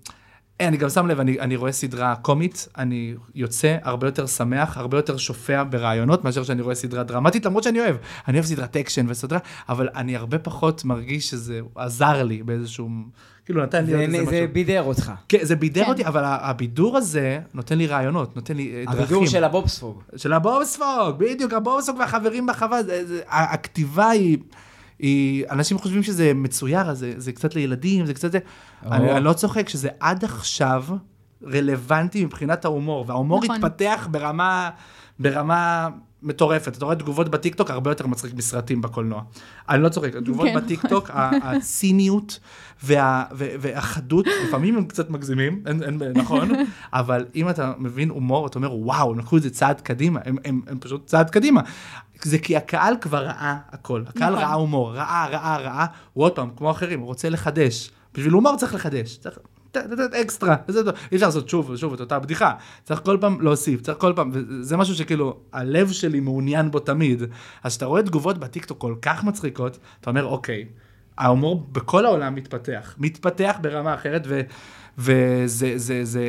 אה, 0.60 0.68
אני 0.68 0.76
גם 0.76 0.90
שם 0.90 1.06
לב, 1.06 1.20
אני, 1.20 1.40
אני 1.40 1.56
רואה 1.56 1.72
סדרה 1.72 2.16
קומית, 2.16 2.68
אני 2.78 3.14
יוצא 3.34 3.76
הרבה 3.82 4.06
יותר 4.06 4.26
שמח, 4.26 4.76
הרבה 4.76 4.98
יותר 4.98 5.16
שופע 5.16 5.62
ברעיונות, 5.70 6.24
מאשר 6.24 6.44
שאני 6.44 6.62
רואה 6.62 6.74
סדרה 6.74 7.02
דרמטית, 7.02 7.46
למרות 7.46 7.62
שאני 7.62 7.80
אוהב. 7.80 7.96
אני 8.28 8.38
אוהב 8.38 8.46
סדרת 8.46 8.76
אקשן 8.76 9.06
וסדרה, 9.08 9.38
אבל 9.68 9.88
אני 9.94 10.16
הרבה 10.16 10.38
פחות 10.38 10.84
מרגיש 10.84 11.30
שזה 11.30 11.60
עזר 11.74 12.22
לי 12.22 12.42
באיזשהו, 12.42 12.88
כאילו 13.46 13.62
נתן 13.62 13.84
לי 13.84 13.92
עוד 13.92 14.00
זה- 14.00 14.04
איזה 14.06 14.18
משהו. 14.22 14.30
זה 14.30 14.46
בידר 14.52 14.82
אותך. 14.82 15.12
כן, 15.28 15.38
זה 15.42 15.56
בידר 15.56 15.84
כן. 15.84 15.90
אותי, 15.90 16.06
אבל 16.06 16.22
הבידור 16.24 16.96
הזה 16.96 17.40
נותן 17.54 17.78
לי 17.78 17.86
רעיונות, 17.86 18.36
נותן 18.36 18.56
לי 18.56 18.72
אה, 18.74 18.84
דרכים. 18.84 19.00
הבידור 19.02 19.26
של 19.26 19.44
הבובספוג. 19.44 20.02
של 20.16 20.32
הבובספוג, 20.32 20.86
בדיוק, 21.18 21.52
הבובספוג 21.52 21.96
והחברים 21.98 22.46
בחווה, 22.46 22.82
זה, 22.82 23.06
זה, 23.06 23.20
הכתיבה 23.28 24.08
היא, 24.08 24.38
היא, 24.98 25.44
אנשים 25.50 25.78
חושבים 25.78 26.02
שזה 26.02 26.32
מצויר, 26.34 26.90
אז 26.90 26.98
זה, 26.98 27.12
זה 27.16 27.32
קצת 27.32 27.54
לילדים, 27.54 28.06
זה 28.06 28.14
קצת 28.14 28.32
זה, 28.32 28.38
או. 28.86 28.92
אני, 28.92 29.12
אני 29.12 29.24
לא 29.24 29.32
צוחק 29.32 29.68
שזה 29.68 29.88
עד 30.00 30.24
עכשיו 30.24 30.84
רלוונטי 31.52 32.24
מבחינת 32.24 32.64
ההומור, 32.64 33.04
וההומור 33.08 33.44
נכון. 33.44 33.56
התפתח 33.64 34.08
ברמה, 34.10 34.70
ברמה 35.18 35.88
מטורפת. 36.26 36.76
אתה 36.76 36.84
רואה 36.84 36.96
תגובות 36.96 37.28
בטיקטוק 37.28 37.70
הרבה 37.70 37.90
יותר 37.90 38.06
מצחיק 38.06 38.34
מסרטים 38.34 38.82
בקולנוע. 38.82 39.22
אני 39.68 39.82
לא 39.82 39.88
צוחק, 39.88 40.16
התגובות 40.16 40.46
כן. 40.48 40.56
בטיקטוק, 40.56 41.10
הציניות 41.42 42.38
וה, 42.84 43.24
והחדות, 43.32 44.26
לפעמים 44.48 44.76
הם 44.76 44.84
קצת 44.84 45.10
מגזימים, 45.10 45.62
אין, 45.66 45.82
אין, 45.82 46.02
נכון, 46.14 46.48
אבל 46.92 47.26
אם 47.34 47.48
אתה 47.48 47.72
מבין 47.78 48.10
הומור, 48.10 48.46
אתה 48.46 48.58
אומר, 48.58 48.74
וואו, 48.74 49.12
הם 49.12 49.18
לקחו 49.18 49.36
את 49.36 49.42
זה 49.42 49.50
צעד 49.50 49.80
קדימה, 49.80 50.20
הם, 50.24 50.36
הם, 50.44 50.60
הם 50.66 50.78
פשוט 50.78 51.06
צעד 51.06 51.30
קדימה. 51.30 51.60
זה 52.22 52.38
כי 52.38 52.56
הקהל 52.56 52.96
כבר 53.00 53.24
ראה 53.24 53.56
הכל, 53.70 54.02
הקהל 54.06 54.32
נכון. 54.32 54.44
ראה 54.44 54.54
הומור, 54.54 54.94
ראה, 54.94 55.26
ראה, 55.30 55.56
ראה, 55.56 55.86
הוא 56.12 56.24
עוד 56.24 56.32
פעם, 56.32 56.50
כמו 56.56 56.70
אחרים, 56.70 57.00
הוא 57.00 57.06
רוצה 57.06 57.28
לחדש. 57.28 57.90
בשביל 58.14 58.32
הומור 58.32 58.56
צריך 58.56 58.74
לחדש. 58.74 59.16
צריך 59.16 59.38
לתת 59.74 60.14
אקסטרה, 60.14 60.56
וזה 60.68 60.84
טוב. 60.84 60.94
אי 61.12 61.16
אפשר 61.16 61.26
לעשות 61.26 61.48
שוב 61.48 61.70
ושוב 61.70 61.92
את 61.92 62.00
אותה 62.00 62.18
בדיחה. 62.18 62.52
צריך 62.84 63.00
כל 63.04 63.18
פעם 63.20 63.40
להוסיף, 63.40 63.80
צריך 63.80 63.98
כל 63.98 64.12
פעם, 64.16 64.30
וזה 64.32 64.76
משהו 64.76 64.94
שכאילו, 64.94 65.40
הלב 65.52 65.92
שלי 65.92 66.20
מעוניין 66.20 66.70
בו 66.70 66.78
תמיד. 66.78 67.22
אז 67.62 67.72
כשאתה 67.72 67.86
רואה 67.86 68.02
תגובות 68.02 68.38
בטיקטוק 68.38 68.78
כל 68.78 68.94
כך 69.02 69.24
מצחיקות, 69.24 69.78
אתה 70.00 70.10
אומר, 70.10 70.24
אוקיי, 70.24 70.64
ההומור 71.18 71.66
בכל 71.72 72.06
העולם 72.06 72.34
מתפתח. 72.34 72.94
מתפתח 72.98 73.56
ברמה 73.60 73.94
אחרת, 73.94 74.22
ו... 74.26 74.40
וזה 74.98 75.72
זה, 75.76 76.04
זה, 76.04 76.24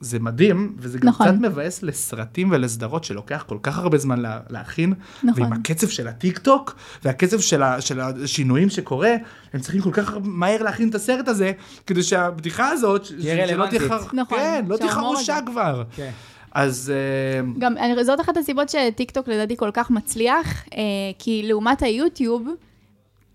זה 0.00 0.18
מדהים, 0.18 0.72
וזה 0.78 0.98
גם 0.98 1.08
נכון. 1.08 1.26
קצת 1.28 1.36
מבאס 1.40 1.82
לסרטים 1.82 2.48
ולסדרות 2.52 3.04
שלוקח 3.04 3.44
כל 3.48 3.58
כך 3.62 3.78
הרבה 3.78 3.98
זמן 3.98 4.20
לה, 4.20 4.40
להכין, 4.50 4.94
נכון. 5.24 5.42
ועם 5.42 5.52
הקצב 5.52 5.88
של 5.88 6.08
הטיק 6.08 6.38
טוק, 6.38 6.74
והקצב 7.04 7.40
של, 7.40 7.62
ה, 7.62 7.80
של 7.80 8.00
השינויים 8.00 8.70
שקורה, 8.70 9.14
הם 9.52 9.60
צריכים 9.60 9.80
כל 9.80 9.92
כך 9.92 10.12
מהר 10.24 10.62
להכין 10.62 10.88
את 10.88 10.94
הסרט 10.94 11.28
הזה, 11.28 11.52
כדי 11.86 12.02
שהבדיחה 12.02 12.68
הזאת, 12.68 13.06
תהיה 13.06 13.46
שלא 13.46 13.52
רלוונטית. 13.52 13.82
נכון, 14.12 14.38
כן, 14.38 14.64
לא 14.68 14.76
תהיה 14.76 14.90
שההומור 14.90 15.14
חרושה 15.14 15.36
הזה. 15.36 15.46
כבר. 15.46 15.82
כן. 15.96 16.10
אז 16.54 16.92
אה, 16.94 17.48
גם, 17.58 17.76
אני- 17.78 18.04
זאת 18.04 18.20
אחת 18.20 18.36
הסיבות 18.36 18.68
שטיקטוק 18.68 19.28
לדעתי 19.28 19.56
כל 19.56 19.70
כך 19.72 19.90
מצליח, 19.90 20.64
אה, 20.74 20.78
כי 21.18 21.42
לעומת 21.46 21.82
היוטיוב, 21.82 22.48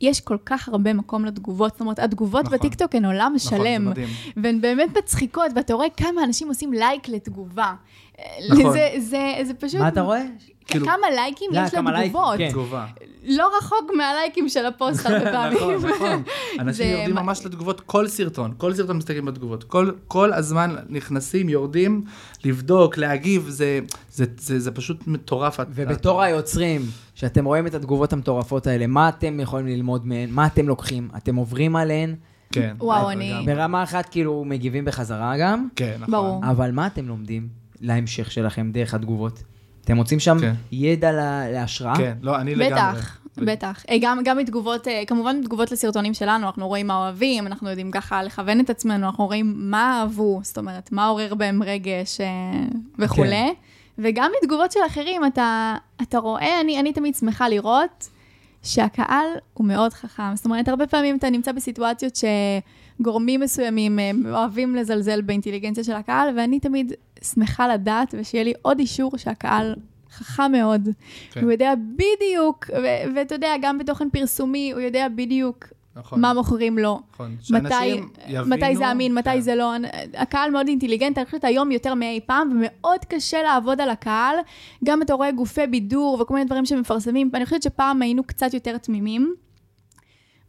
יש 0.02 0.22
כל 0.22 0.38
כך 0.46 0.70
הרבה 0.70 0.94
מקום 0.94 1.26
לתגובות. 1.26 1.72
זאת 1.72 1.82
אומרת, 1.82 2.00
התגובות 2.00 2.46
נכון. 2.46 2.58
בטיקטוק 2.58 2.96
הן 2.96 3.06
עולם 3.06 3.34
נכון, 3.36 3.38
זה 3.38 3.64
שלם. 3.66 3.86
מדהים. 3.86 4.08
והן 4.38 4.62
באמת 4.62 4.98
מצחיקות, 4.98 5.52
ואתה 5.56 5.74
רואה 5.74 5.90
כמה 5.90 6.24
אנשים 6.24 6.48
עושים 6.48 6.74
לייק 6.74 7.10
לתגובה. 7.10 7.74
נכון. 8.50 8.72
זה, 8.72 8.90
זה, 8.98 9.34
זה 9.44 9.54
פשוט... 9.54 9.80
מה 9.80 9.88
אתה 9.88 10.02
רואה? 10.02 10.24
כאילו- 10.68 10.86
כמה 10.86 11.10
לייקים 11.16 11.50
יש 11.54 11.74
לתגובות. 11.74 12.38
כן. 12.38 12.50
תגובה. 12.50 12.86
לא 13.24 13.50
רחוק 13.58 13.92
מהלייקים 13.98 14.50
של 14.50 14.66
הפוסט 14.66 15.06
הרבה 15.06 15.32
פעמים. 15.34 15.58
נכון, 15.58 15.76
נכון. 15.90 16.24
אנשים 16.60 16.92
יורדים 16.92 17.16
ממש 17.16 17.46
לתגובות, 17.46 17.82
כל 17.82 18.08
סרטון, 18.08 18.54
כל 18.58 18.74
סרטון 18.74 18.98
מסתכלים 18.98 19.26
בתגובות. 19.26 19.64
כל, 19.64 19.92
כל 20.08 20.34
הזמן 20.34 20.76
נכנסים, 20.90 21.50
יורדים, 21.50 22.04
לבדוק, 22.46 22.98
להגיב, 22.98 23.46
זה, 23.50 23.80
זה, 24.12 24.26
זה, 24.38 24.60
זה 24.60 24.72
פשוט 24.72 25.08
מטורף. 25.08 25.60
ובתור 25.70 26.22
היוצרים, 26.22 26.82
שאתם 27.16 27.46
רואים 27.46 27.68
את 27.68 27.74
התגובות 27.76 28.14
המטורפות 28.14 28.68
האלה, 28.68 28.88
מה 28.88 29.10
אתם 29.10 29.40
יכולים 29.40 29.68
ללמוד 29.68 30.08
מהן? 30.08 30.30
מה 30.30 30.46
אתם 30.48 30.68
לוקחים? 30.68 31.10
אתם 31.18 31.36
עוברים 31.36 31.76
עליהן? 31.76 32.16
כן. 32.52 32.76
וואו, 32.80 33.10
אני-. 33.12 33.44
ברמה 33.46 33.84
אחת 33.84 34.10
כאילו 34.10 34.44
מגיבים 34.46 34.86
בחזרה 34.86 35.38
גם, 35.38 35.68
כן, 35.76 35.96
נכון. 36.00 36.12
ברור. 36.12 36.42
אבל 36.52 36.72
מה 36.72 36.88
אתם 36.88 37.08
לומדים 37.08 37.48
להמשך 37.82 38.32
שלכם 38.32 38.72
דרך 38.72 38.94
התגובות? 38.94 39.44
אתם 39.88 39.96
מוצאים 39.96 40.20
שם 40.20 40.38
כן. 40.42 40.54
ידע 40.72 41.12
לה- 41.12 41.52
להשראה? 41.52 41.96
כן, 41.98 42.14
לא, 42.22 42.36
אני 42.36 42.56
לגמרי. 42.56 43.00
בטח, 43.00 43.18
בטח. 43.38 43.84
אה, 43.90 43.96
גם, 44.02 44.20
גם 44.24 44.38
מתגובות, 44.38 44.88
אה, 44.88 45.04
כמובן 45.08 45.40
מתגובות 45.40 45.72
לסרטונים 45.72 46.14
שלנו, 46.14 46.48
אנחנו 46.48 46.68
רואים 46.68 46.88
מה 46.88 46.98
אוהבים, 46.98 47.48
אנחנו 47.48 47.70
יודעים 47.70 47.92
ככה 47.92 48.24
לכוון 48.24 48.60
את 48.60 48.70
עצמנו, 48.70 49.08
אנחנו 49.08 49.26
רואים 49.26 49.54
מה 49.58 50.00
אהבו, 50.02 50.40
זאת 50.44 50.58
אומרת, 50.58 50.92
מה 50.92 51.08
עורר 51.08 51.36
בהם 51.36 51.64
רגש 51.64 52.22
אה, 52.22 52.28
וכולי. 53.00 53.30
כן. 53.32 53.54
וגם 53.98 54.32
מתגובות 54.44 54.72
של 54.72 54.80
אחרים, 54.88 55.26
אתה, 55.26 55.76
אתה 56.02 56.18
רואה, 56.18 56.62
אני, 56.62 56.80
אני 56.80 56.94
תמיד 56.94 57.16
שמחה 57.16 57.50
לראות 57.50 58.10
שהקהל 58.64 59.28
הוא 59.54 59.68
מאוד 59.68 59.94
חכם. 59.94 60.36
זאת 60.36 60.46
אומרת, 60.46 60.68
הרבה 60.68 60.88
פעמים 60.88 61.18
אתה 61.18 61.30
נמצא 61.30 61.52
בסיטואציות 61.52 62.16
שגורמים 63.00 63.40
מסוימים 63.40 64.00
אה, 64.00 64.12
אוהבים 64.32 64.76
לזלזל 64.76 65.22
באינטליגנציה 65.22 65.84
של 65.84 65.94
הקהל, 65.94 66.38
ואני 66.38 66.60
תמיד 66.60 66.94
שמחה 67.34 67.68
לדעת 67.68 68.16
ושיהיה 68.18 68.44
לי 68.44 68.54
עוד 68.62 68.80
אישור 68.80 69.18
שהקהל 69.18 69.76
חכם 70.12 70.52
מאוד. 70.52 70.90
כן. 71.32 71.44
הוא 71.44 71.52
יודע 71.52 71.74
בדיוק, 71.96 72.66
ואתה 73.16 73.36
יודע, 73.36 73.54
גם 73.62 73.78
בתוכן 73.78 74.10
פרסומי, 74.10 74.72
הוא 74.72 74.82
יודע 74.82 75.08
בדיוק 75.16 75.66
נכון, 75.96 76.22
מה 76.22 76.34
מוכרים 76.34 76.78
לו. 76.78 77.00
נכון. 77.14 77.36
מתי, 77.50 77.86
יבינו- 77.86 78.46
מתי 78.50 78.76
זה 78.76 78.92
אמין, 78.92 79.14
מתי 79.14 79.30
כן. 79.30 79.40
זה 79.40 79.56
לא. 79.56 79.74
הקהל 80.14 80.52
מאוד 80.52 80.68
אינטליגנט, 80.68 81.18
אני 81.18 81.26
חושבת 81.26 81.44
היום 81.44 81.72
יותר 81.72 81.94
מאי 81.94 82.20
פעם, 82.26 82.50
ומאוד 82.52 83.06
קשה 83.10 83.42
לעבוד 83.44 83.82
על 83.82 83.90
הקהל. 83.90 84.36
גם 84.84 85.02
אתה 85.02 85.14
רואה 85.14 85.32
גופי 85.32 85.68
בידור 85.68 86.18
וכל 86.22 86.34
מיני 86.34 86.46
דברים 86.46 86.66
שמפרסמים, 86.66 87.30
ואני 87.34 87.46
חושבת 87.46 87.64
שפעם 87.64 88.02
היינו 88.02 88.24
קצת 88.24 88.54
יותר 88.54 88.78
תמימים. 88.78 89.34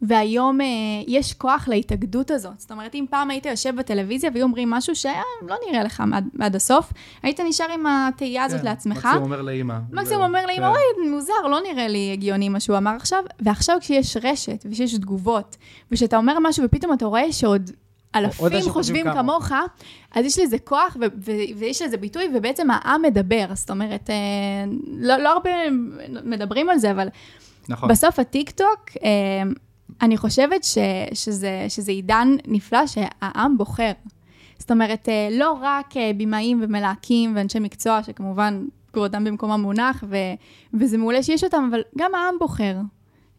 והיום 0.03 0.61
אה, 0.61 0.67
יש 1.07 1.35
כוח 1.35 1.69
להתאגדות 1.69 2.31
הזאת. 2.31 2.61
זאת 2.61 2.71
אומרת, 2.73 2.95
אם 2.95 3.05
פעם 3.11 3.31
היית 3.31 3.47
יושב 3.47 3.77
בטלוויזיה 3.77 4.31
והיו 4.35 4.45
אומרים 4.45 4.71
משהו 4.71 4.97
שלא 4.97 5.57
נראה 5.69 5.85
לך 5.85 6.03
עד, 6.13 6.29
עד 6.41 6.57
הסוף, 6.57 6.93
היית 7.23 7.41
נשאר 7.41 7.67
עם 7.75 7.87
התהייה 7.87 8.45
הזאת 8.45 8.61
כן, 8.61 8.65
לעצמך. 8.65 8.97
מקסימום 8.97 9.23
אומר 9.23 9.43
לאימא. 9.43 9.75
מקסימום 9.93 10.23
אומר 10.23 10.47
לאמא, 10.47 10.57
כן. 10.57 10.63
וואי, 10.63 11.11
מוזר, 11.11 11.47
לא 11.51 11.61
נראה 11.61 11.89
לי 11.89 12.11
הגיוני 12.13 12.49
מה 12.49 12.61
שהוא 12.61 12.77
אמר 12.77 12.97
עכשיו. 12.97 13.25
ועכשיו 13.41 13.77
כשיש 13.81 14.17
רשת 14.23 14.67
ושיש 14.71 14.95
תגובות, 14.95 15.57
וכשאתה 15.93 16.17
אומר 16.17 16.39
משהו 16.43 16.65
ופתאום 16.65 16.93
אתה 16.93 17.07
רואה 17.07 17.33
שעוד 17.33 17.71
אלפים 18.15 18.61
חושבים 18.69 19.07
כמוך, 19.13 19.53
אז 20.15 20.25
יש 20.25 20.39
לזה 20.39 20.59
כוח 20.59 20.97
ו- 21.01 21.05
ו- 21.25 21.59
ויש 21.59 21.83
לזה 21.83 21.97
ביטוי, 21.97 22.25
ובעצם 22.35 22.71
העם 22.71 23.03
מדבר. 23.03 23.47
זאת 23.55 23.71
אומרת, 23.71 24.11
אה, 24.11 24.15
לא, 24.87 25.17
לא 25.17 25.33
הרבה 25.33 25.51
מדברים 26.25 26.69
על 26.69 26.79
זה, 26.79 26.91
אבל 26.91 27.09
נכון. 27.69 27.89
בסוף 27.89 28.19
הטיקטוק, 28.19 28.81
אה, 29.05 29.43
אני 30.03 30.17
חושבת 30.17 30.65
ש, 30.65 30.79
שזה, 31.15 31.67
שזה 31.69 31.93
עידן 31.93 32.37
נפלא 32.47 32.87
שהעם 32.87 33.59
בוחר. 33.59 33.93
זאת 34.59 34.71
אומרת, 34.71 35.09
אה, 35.09 35.29
לא 35.31 35.59
רק 35.63 35.97
אה, 35.97 36.11
במאים 36.17 36.61
ומלהקים 36.63 37.37
ואנשי 37.37 37.59
מקצוע, 37.59 38.03
שכמובן 38.03 38.65
כבודם 38.93 39.25
במקומם 39.25 39.61
מונח, 39.61 40.05
ו, 40.09 40.17
וזה 40.75 40.99
מעולה 40.99 41.23
שיש 41.23 41.45
אותם, 41.45 41.69
אבל 41.71 41.81
גם 41.99 42.15
העם 42.15 42.35
בוחר 42.41 42.77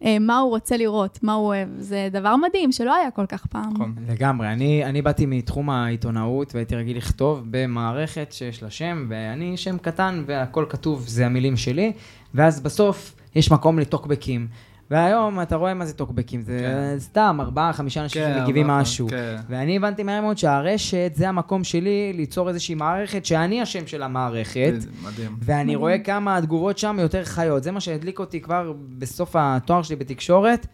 אה, 0.06 0.20
מה 0.20 0.38
הוא 0.38 0.50
רוצה 0.50 0.78
לראות, 0.78 1.20
מה 1.24 1.34
הוא 1.34 1.48
אוהב. 1.48 1.70
זה 1.78 2.10
דבר 2.12 2.36
מדהים 2.36 2.72
שלא 2.72 2.96
היה 2.96 3.12
כל 3.12 3.26
כך 3.26 3.46
פעם. 3.46 3.74
נכון. 3.74 3.96
לגמרי. 4.08 4.48
אני, 4.48 4.86
אני 4.86 5.02
באתי 5.02 5.26
מתחום 5.26 5.70
העיתונאות 5.70 6.56
והייתי 6.56 6.76
רגיל 6.76 6.98
לכתוב 6.98 7.44
במערכת 7.52 8.32
שיש 8.32 8.64
לה 8.64 8.70
שם, 8.70 9.06
ואני 9.10 9.58
שם 9.58 9.78
קטן 9.78 10.24
והכל 10.26 10.66
כתוב, 10.70 11.08
זה 11.08 11.26
המילים 11.26 11.58
שלי, 11.58 11.92
ואז 12.34 12.60
בסוף 12.60 13.16
יש 13.36 13.52
מקום 13.52 13.80
לטוקבקים. 13.80 14.48
והיום 14.92 15.42
אתה 15.42 15.56
רואה 15.56 15.74
מה 15.74 15.86
זה 15.86 15.94
טוקבקים, 15.94 16.42
זה 16.42 16.60
כן. 16.60 17.00
סתם 17.00 17.38
ארבעה, 17.40 17.74
חמישה 17.74 18.04
אנשים 18.04 18.22
כן, 18.22 18.36
שמגיבים 18.38 18.68
משהו. 18.68 19.08
כן. 19.08 19.36
ואני 19.50 19.78
הבנתי 19.78 20.04
מהר 20.04 20.22
מאוד 20.22 20.38
שהרשת 20.38 21.12
זה 21.16 21.30
המקום 21.30 21.64
שלי 21.64 22.14
ליצור 22.14 22.50
איזושהי 22.50 22.76
מערכת 22.76 23.26
שאני 23.26 23.62
השם 23.62 23.88
של 23.88 24.04
המערכת. 24.04 24.74
מדהים. 25.04 25.36
ואני 25.42 25.64
מדהים. 25.64 25.80
רואה 25.80 26.00
כמה 26.00 26.38
התגובות 26.38 26.78
שם 26.78 26.98
יותר 27.02 27.26
חיות. 27.26 27.64
זה 27.64 27.72
מה 27.72 27.80
שהדליק 27.80 28.20
אותי 28.20 28.42
כבר 28.42 28.74
בסוף 28.98 29.36
התואר 29.40 29.82
שלי 29.82 29.96
בתקשורת, 29.96 30.68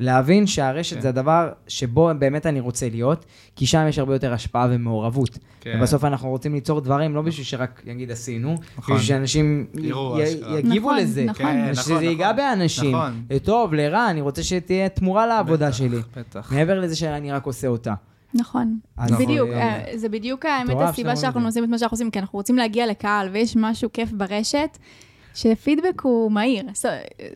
להבין 0.00 0.46
שהרשת 0.46 0.96
כן. 0.96 1.00
זה 1.00 1.08
הדבר 1.08 1.52
שבו 1.68 2.10
באמת 2.18 2.46
אני 2.46 2.60
רוצה 2.60 2.88
להיות, 2.88 3.24
כי 3.56 3.66
שם 3.66 3.86
יש 3.88 3.98
הרבה 3.98 4.14
יותר 4.14 4.32
השפעה 4.32 4.66
ומעורבות. 4.70 5.38
כן. 5.60 5.76
ובסוף 5.78 6.04
אנחנו 6.04 6.28
רוצים 6.28 6.54
ליצור 6.54 6.80
דברים, 6.80 7.14
לא 7.14 7.22
בשביל 7.22 7.46
שרק 7.46 7.82
יגיד 7.86 8.10
עשינו, 8.10 8.56
נכון. 8.78 8.94
בשביל 8.94 9.08
שאנשים 9.08 9.66
יראו 9.74 10.20
י-. 10.20 10.58
יגיבו 10.58 10.88
נכון, 10.90 11.02
לזה. 11.02 11.24
נכון. 11.24 11.46
כן, 11.46 11.74
שזה 11.74 11.92
נכון, 11.92 12.04
ייגע 12.04 12.24
נכון. 12.24 12.36
באנשים. 12.36 12.96
נכון. 12.96 13.22
לטוב, 13.30 13.74
לרע, 13.74 14.10
אני 14.10 14.20
רוצה 14.20 14.42
שתהיה 14.42 14.88
תמורה 14.88 15.26
לעבודה 15.26 15.66
בטח, 15.66 15.76
שלי. 15.76 15.98
בטח. 16.16 16.52
מעבר 16.52 16.80
לזה 16.80 16.96
שאני 16.96 17.32
רק 17.32 17.46
עושה 17.46 17.68
אותה. 17.68 17.94
נכון. 18.34 18.78
אז, 18.96 19.12
בדיוק, 19.12 19.50
אה, 19.50 19.60
אה, 19.60 19.98
זה 19.98 20.08
בדיוק 20.08 20.46
האמת 20.46 20.76
הסיבה 20.80 21.16
שאנחנו 21.16 21.46
עושים 21.46 21.64
את 21.64 21.68
מה 21.68 21.78
שאנחנו 21.78 21.94
עושים, 21.94 22.10
כי 22.10 22.18
אנחנו 22.18 22.36
רוצים 22.38 22.56
להגיע 22.56 22.86
לקהל, 22.86 23.28
ויש 23.32 23.56
משהו 23.56 23.92
כיף 23.92 24.12
ברשת, 24.12 24.78
שפידבק 25.34 26.00
הוא 26.02 26.32
מהיר. 26.32 26.64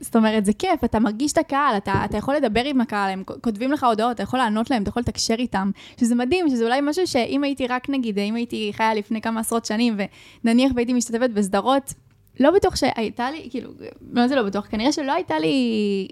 זאת- 0.01 0.17
אומרת, 0.17 0.45
זה 0.45 0.53
כיף, 0.53 0.85
אתה 0.85 0.99
מרגיש 0.99 1.33
את 1.33 1.39
הקהל, 1.39 1.77
אתה, 1.77 2.03
אתה 2.05 2.17
יכול 2.17 2.35
לדבר 2.37 2.65
עם 2.65 2.81
הקהל, 2.81 3.11
הם 3.11 3.23
כותבים 3.41 3.73
לך 3.73 3.85
הודעות, 3.85 4.15
אתה 4.15 4.23
יכול 4.23 4.39
לענות 4.39 4.71
להם, 4.71 4.83
אתה 4.83 4.89
יכול 4.89 5.01
לתקשר 5.01 5.35
איתם, 5.39 5.71
שזה 6.01 6.15
מדהים, 6.15 6.49
שזה 6.49 6.65
אולי 6.65 6.81
משהו 6.83 7.07
שאם 7.07 7.45
הייתי 7.45 7.67
רק, 7.67 7.91
נגיד, 7.91 8.19
אם 8.19 8.35
הייתי 8.35 8.71
חיה 8.75 8.95
לפני 8.95 9.21
כמה 9.21 9.41
עשרות 9.41 9.65
שנים, 9.65 9.97
ונניח 10.45 10.73
והייתי 10.75 10.93
משתתפת 10.93 11.31
בסדרות, 11.31 11.95
לא 12.41 12.51
בטוח 12.51 12.77
שהייתה 12.77 13.31
לי, 13.31 13.49
כאילו, 13.51 13.71
מה 14.13 14.29
זה 14.29 14.37
לא 14.37 14.43
בטוח? 14.43 14.67
כנראה 14.71 14.93
שלא 14.93 15.13
הייתה 15.13 15.39
לי, 15.39 15.55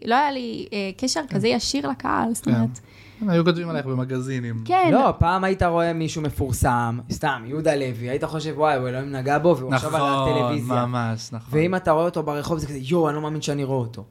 לא 0.04 0.14
היה 0.14 0.30
לי 0.30 0.66
אה, 0.72 0.90
קשר 0.96 1.20
כזה 1.30 1.48
ישיר 1.48 1.88
לקהל, 1.88 2.34
זאת 2.34 2.44
כן. 2.44 2.54
אומרת, 2.54 2.68
כן, 2.78 2.82
היו 3.30 3.44
כותבים 3.44 3.68
עלייך 3.68 3.86
במגזינים. 3.86 4.62
כן, 4.64 4.88
לא, 4.92 5.14
פעם 5.18 5.44
היית 5.44 5.62
רואה 5.62 5.92
מישהו 5.92 6.22
מפורסם, 6.22 6.98
סתם, 7.12 7.42
יהודה 7.46 7.74
לוי, 7.74 8.10
היית 8.10 8.24
חושב, 8.24 8.54
וואי, 8.56 8.76
הוא 8.76 8.88
אלוהים 8.88 9.12
נגע 9.12 9.38
בו, 9.38 9.56
והוא 9.58 9.74
עכשיו 9.74 9.96
על 9.96 10.02
נכון, 10.02 10.32
הטלוויזיה. 10.32 10.86
ממש, 10.86 11.28
נכון. 11.32 11.58
ואם 11.58 11.74
אתה 11.74 11.90
רואה 11.90 12.04
אותו 12.04 12.22
ברחוב, 12.22 12.58
זה 12.58 12.66
כזה, 12.66 12.78
יואו, 12.82 13.08
אני 13.08 13.16
לא 13.16 13.22
מאמין 13.22 13.42
שאני 13.42 13.64
רואה 13.64 13.78
אותו. 13.78 14.04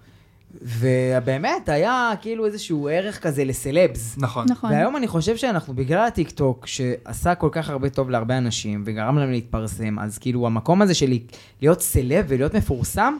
ובאמת, 0.61 1.69
היה 1.69 2.11
כאילו 2.21 2.45
איזשהו 2.45 2.87
ערך 2.91 3.19
כזה 3.19 3.43
לסלבס. 3.43 4.15
נכון. 4.17 4.45
נכון. 4.49 4.71
והיום 4.71 4.97
אני 4.97 5.07
חושב 5.07 5.37
שאנחנו, 5.37 5.73
בגלל 5.73 6.07
הטיקטוק, 6.07 6.67
שעשה 6.67 7.35
כל 7.35 7.49
כך 7.51 7.69
הרבה 7.69 7.89
טוב 7.89 8.09
להרבה 8.09 8.37
אנשים, 8.37 8.83
וגרם 8.85 9.17
להם 9.17 9.31
להתפרסם, 9.31 9.99
אז 9.99 10.17
כאילו 10.17 10.47
המקום 10.47 10.81
הזה 10.81 10.93
של 10.93 11.13
להיות 11.61 11.81
סלב 11.81 12.25
ולהיות 12.27 12.53
מפורסם, 12.53 13.13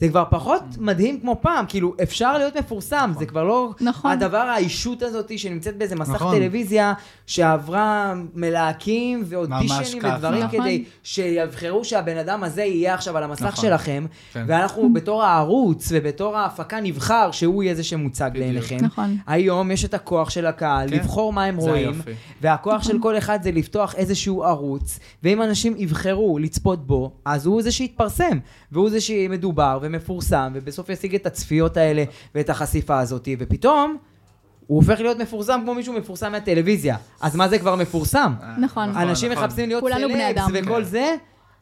זה 0.00 0.08
כבר 0.08 0.24
פחות 0.30 0.62
מדהים 0.78 1.20
כמו 1.20 1.36
פעם, 1.40 1.64
כאילו, 1.68 1.94
אפשר 2.02 2.38
להיות 2.38 2.56
מפורסם, 2.56 3.12
זה 3.18 3.26
כבר 3.26 3.44
לא... 3.44 3.70
נכון. 3.80 4.10
הדבר, 4.10 4.38
האישות 4.38 5.02
הזאת 5.02 5.38
שנמצאת 5.38 5.76
באיזה 5.76 5.96
מסך 5.96 6.14
נכון. 6.14 6.38
טלוויזיה, 6.38 6.92
שעברה 7.26 8.14
מלהקים 8.34 9.22
ואודישנים. 9.26 10.02
ודברים 10.04 10.42
נכון. 10.42 10.60
כדי 10.60 10.84
שיבחרו 11.02 11.84
שהבן 11.84 12.16
אדם 12.16 12.44
הזה 12.44 12.62
יהיה 12.62 12.94
עכשיו 12.94 13.16
על 13.16 13.22
המסך 13.22 13.42
נכון. 13.42 13.64
שלכם, 13.64 14.06
כן. 14.32 14.44
ואנחנו 14.48 14.92
בתור 14.92 15.22
הערוץ 15.22 15.88
ובתור 15.92 16.36
ההפקה 16.36 16.80
נבחר 16.80 17.30
שהוא 17.30 17.62
יהיה 17.62 17.74
זה 17.74 17.84
שמוצג. 17.84 18.30
לעיניכם. 18.34 18.76
נכון. 18.80 19.16
היום 19.26 19.70
יש 19.70 19.84
את 19.84 19.94
הכוח 19.94 20.30
של 20.30 20.46
הקהל, 20.46 20.90
כן. 20.90 20.96
לבחור 20.96 21.32
מה 21.32 21.44
הם 21.44 21.56
רואים, 21.56 21.88
היופי. 21.88 22.10
והכוח 22.40 22.82
של 22.82 22.98
כל 22.98 23.18
אחד 23.18 23.42
זה 23.42 23.52
לפתוח 23.52 23.94
איזשהו 23.94 24.44
ערוץ, 24.44 24.98
ואם 25.22 25.42
אנשים 25.42 25.74
יבחרו 25.76 26.38
לצפות 26.38 26.86
בו, 26.86 27.12
אז 27.24 27.46
הוא 27.46 27.62
זה 27.62 27.72
שיתפרסם, 27.72 28.38
והוא 28.72 28.90
זה 28.90 29.00
שמדובר 29.00 29.78
ומפורסם, 29.84 30.52
ובסוף 30.54 30.88
ישיג 30.88 31.14
את 31.14 31.26
הצפיות 31.26 31.76
האלה 31.76 32.04
ואת 32.34 32.50
החשיפה 32.50 33.00
הזאת, 33.00 33.28
ופתאום 33.38 33.96
הוא 34.66 34.76
הופך 34.76 35.00
להיות 35.00 35.18
מפורסם 35.18 35.60
כמו 35.64 35.74
מישהו 35.74 35.92
מפורסם 35.92 36.32
מהטלוויזיה. 36.32 36.96
אז 37.20 37.36
מה 37.36 37.48
זה 37.48 37.58
כבר 37.58 37.76
מפורסם? 37.76 38.32
נכון. 38.58 38.88
אנשים 38.96 39.32
נכון. 39.32 39.44
מחפשים 39.44 39.68
להיות 39.68 39.84
סלבס 39.84 40.20
אדם. 40.30 40.50
וכל 40.54 40.74
כן. 40.74 40.84
זה. 40.84 41.14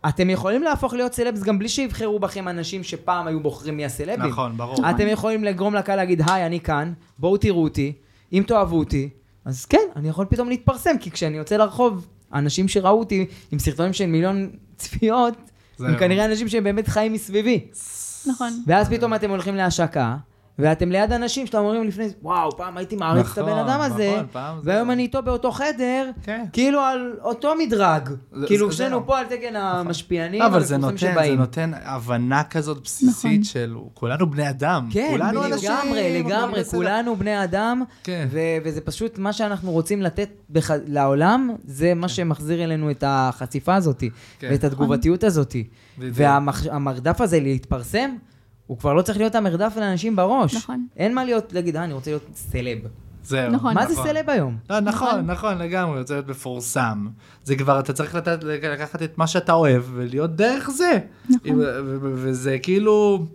אתם 0.08 0.30
יכולים 0.30 0.62
להפוך 0.62 0.94
להיות 0.94 1.14
סלבס 1.14 1.42
גם 1.42 1.58
בלי 1.58 1.68
שיבחרו 1.68 2.18
בכם 2.18 2.48
אנשים 2.48 2.82
שפעם 2.82 3.26
היו 3.26 3.40
בוחרים 3.40 3.76
מי 3.76 3.84
הסלבים. 3.84 4.30
נכון, 4.30 4.56
ברור. 4.56 4.90
אתם 4.90 5.08
יכולים 5.08 5.44
לגרום 5.44 5.74
לקהל 5.74 5.96
להגיד, 5.96 6.22
היי, 6.30 6.46
אני 6.46 6.60
כאן, 6.60 6.92
בואו 7.18 7.36
תראו 7.36 7.62
אותי, 7.62 7.92
אם 8.32 8.44
תאהבו 8.46 8.78
אותי, 8.78 9.08
אז 9.44 9.64
כן, 9.64 9.78
אני 9.96 10.08
יכול 10.08 10.26
פתאום 10.26 10.48
להתפרסם, 10.48 10.98
כי 11.00 11.10
כשאני 11.10 11.36
יוצא 11.36 11.56
לרחוב, 11.56 12.06
אנשים 12.34 12.68
שראו 12.68 12.98
אותי 12.98 13.26
עם 13.52 13.58
סרטונים 13.58 13.92
של 13.92 14.06
מיליון 14.06 14.50
צפיות, 14.76 15.34
הם. 15.78 15.98
כנראה 15.98 16.24
אנשים 16.24 16.48
שהם 16.48 16.64
באמת 16.64 16.88
חיים 16.88 17.12
מסביבי. 17.12 17.66
נכון. 18.26 18.62
ואז 18.66 18.88
פתאום 18.88 19.14
אתם 19.14 19.30
הולכים 19.30 19.54
להשקה, 19.56 20.16
ואתם 20.62 20.92
ליד 20.92 21.12
אנשים 21.12 21.46
שאתם 21.46 21.58
אומרים 21.58 21.84
לפני, 21.84 22.08
וואו, 22.22 22.56
פעם 22.56 22.76
הייתי 22.76 22.96
מעריץ 22.96 23.26
את 23.32 23.38
נכון, 23.38 23.52
הבן 23.52 23.68
אדם 23.68 23.80
הזה, 23.80 24.10
נכון, 24.14 24.26
פעם 24.32 24.58
זה- 24.62 24.70
והיום 24.70 24.90
אני 24.90 25.02
איתו 25.02 25.22
באותו 25.22 25.50
חדר, 25.52 26.10
כן. 26.22 26.44
כאילו 26.52 26.80
על 26.80 27.16
אותו 27.22 27.52
מדרג. 27.58 28.08
זה- 28.32 28.46
כאילו 28.46 28.70
זה- 28.70 28.76
שנינו 28.76 28.96
זהו. 28.96 29.06
פה 29.06 29.18
על 29.18 29.26
תקן 29.26 29.56
המשפיענים 29.56 30.42
אבל 30.42 30.62
זה 30.62 30.76
נותן, 30.76 30.96
זה 30.96 31.10
שבאים. 31.12 31.38
נותן 31.38 31.70
הבנה 31.84 32.42
כזאת 32.44 32.82
בסיסית 32.84 33.30
נכון. 33.40 33.44
של 33.44 33.74
כולנו 33.94 34.30
בני 34.30 34.50
אדם. 34.50 34.88
כן, 34.92 35.06
כולנו 35.10 35.44
אנשים. 35.46 35.70
לגמרי, 35.70 36.22
לגמרי. 36.22 36.64
כולנו 36.64 37.16
בני 37.16 37.44
אדם, 37.44 37.82
כן. 38.04 38.28
ו- 38.30 38.38
וזה 38.64 38.80
פשוט 38.80 39.18
מה 39.18 39.32
שאנחנו 39.32 39.70
רוצים 39.70 40.02
לתת 40.02 40.28
בח- 40.50 40.70
לעולם, 40.86 41.50
זה 41.64 41.94
מה 41.94 42.08
שמחזיר 42.08 42.64
אלינו 42.64 42.90
את 42.90 43.04
החשיפה 43.06 43.74
הזאת, 43.74 44.02
כן. 44.38 44.48
ואת 44.50 44.64
התגובתיות 44.64 45.24
הזאת. 45.24 45.56
בדיוק. 45.98 46.14
והמרדף 46.16 47.20
הזה 47.20 47.40
להתפרסם, 47.40 48.10
הוא 48.72 48.78
כבר 48.78 48.94
לא 48.94 49.02
צריך 49.02 49.18
להיות 49.18 49.34
המרדף 49.34 49.72
לאנשים 49.76 50.16
בראש. 50.16 50.54
נכון. 50.54 50.86
אין 50.96 51.14
מה 51.14 51.24
להיות, 51.24 51.52
להגיד, 51.52 51.76
אה, 51.76 51.84
אני 51.84 51.92
רוצה 51.92 52.10
להיות 52.10 52.22
סלב. 52.34 52.78
זהו. 53.24 53.50
נכון. 53.50 53.74
מה 53.74 53.86
זה 53.86 53.94
סלב 53.94 54.30
היום? 54.30 54.56
לא, 54.70 54.80
נכון, 54.80 55.08
נכון. 55.08 55.26
נכון, 55.26 55.58
לגמרי, 55.58 55.98
רוצה 55.98 56.14
להיות 56.14 56.28
מפורסם. 56.28 57.06
זה 57.44 57.56
כבר, 57.56 57.80
אתה 57.80 57.92
צריך 57.92 58.14
לתת, 58.14 58.44
לקחת 58.44 59.02
את 59.02 59.18
מה 59.18 59.26
שאתה 59.26 59.52
אוהב 59.52 59.82
ולהיות 59.94 60.36
דרך 60.36 60.70
זה. 60.70 60.98
נכון. 61.30 61.60
וזה 62.02 62.58
כאילו, 62.62 63.26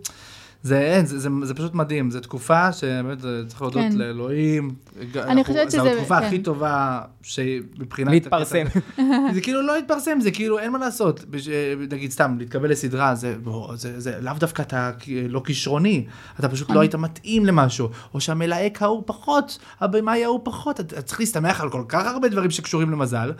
זה 0.62 0.78
אין, 0.80 1.06
זה, 1.06 1.18
זה, 1.18 1.28
זה 1.42 1.54
פשוט 1.54 1.74
מדהים, 1.74 2.10
זו 2.10 2.20
תקופה 2.20 2.72
שבאמת 2.72 3.24
אה, 3.24 3.30
צריך 3.46 3.62
להודות 3.62 3.82
כן. 3.82 3.96
לאלוהים. 3.98 4.74
אני 5.16 5.44
חושבת 5.44 5.70
זו 5.70 5.78
שזה- 5.78 5.92
התקופה 5.92 6.20
כן. 6.20 6.26
הכי 6.26 6.38
טובה 6.38 7.00
שמבחינת... 7.22 8.10
להתפרסם. 8.10 8.64
זה 9.34 9.40
כאילו 9.40 9.62
לא 9.62 9.76
להתפרסם, 9.76 10.20
זה 10.20 10.30
כאילו 10.30 10.58
אין 10.58 10.72
מה 10.72 10.78
לעשות. 10.78 11.24
בש- 11.30 11.48
נגיד 11.90 12.10
סתם, 12.10 12.36
להתקבל 12.38 12.70
לסדרה, 12.70 13.14
זה, 13.14 13.36
בוא, 13.42 13.76
זה, 13.76 14.00
זה 14.00 14.18
לאו 14.20 14.32
דווקא 14.38 14.62
אתה 14.62 14.90
לא 15.28 15.42
כישרוני, 15.46 16.06
אתה 16.40 16.48
פשוט 16.48 16.70
לא 16.70 16.80
היית 16.80 16.94
מתאים 16.94 17.46
למשהו, 17.46 17.88
או 18.14 18.20
שהמלהק 18.20 18.82
ההוא 18.82 19.02
פחות, 19.06 19.58
הבמאי 19.80 20.24
ההוא 20.24 20.40
פחות, 20.44 20.80
אתה 20.80 21.02
צריך 21.02 21.20
להסתמך 21.20 21.60
על 21.60 21.70
כל 21.70 21.82
כך 21.88 22.06
הרבה 22.06 22.28
דברים 22.28 22.50
שקשורים 22.50 22.90
למזל, 22.90 23.32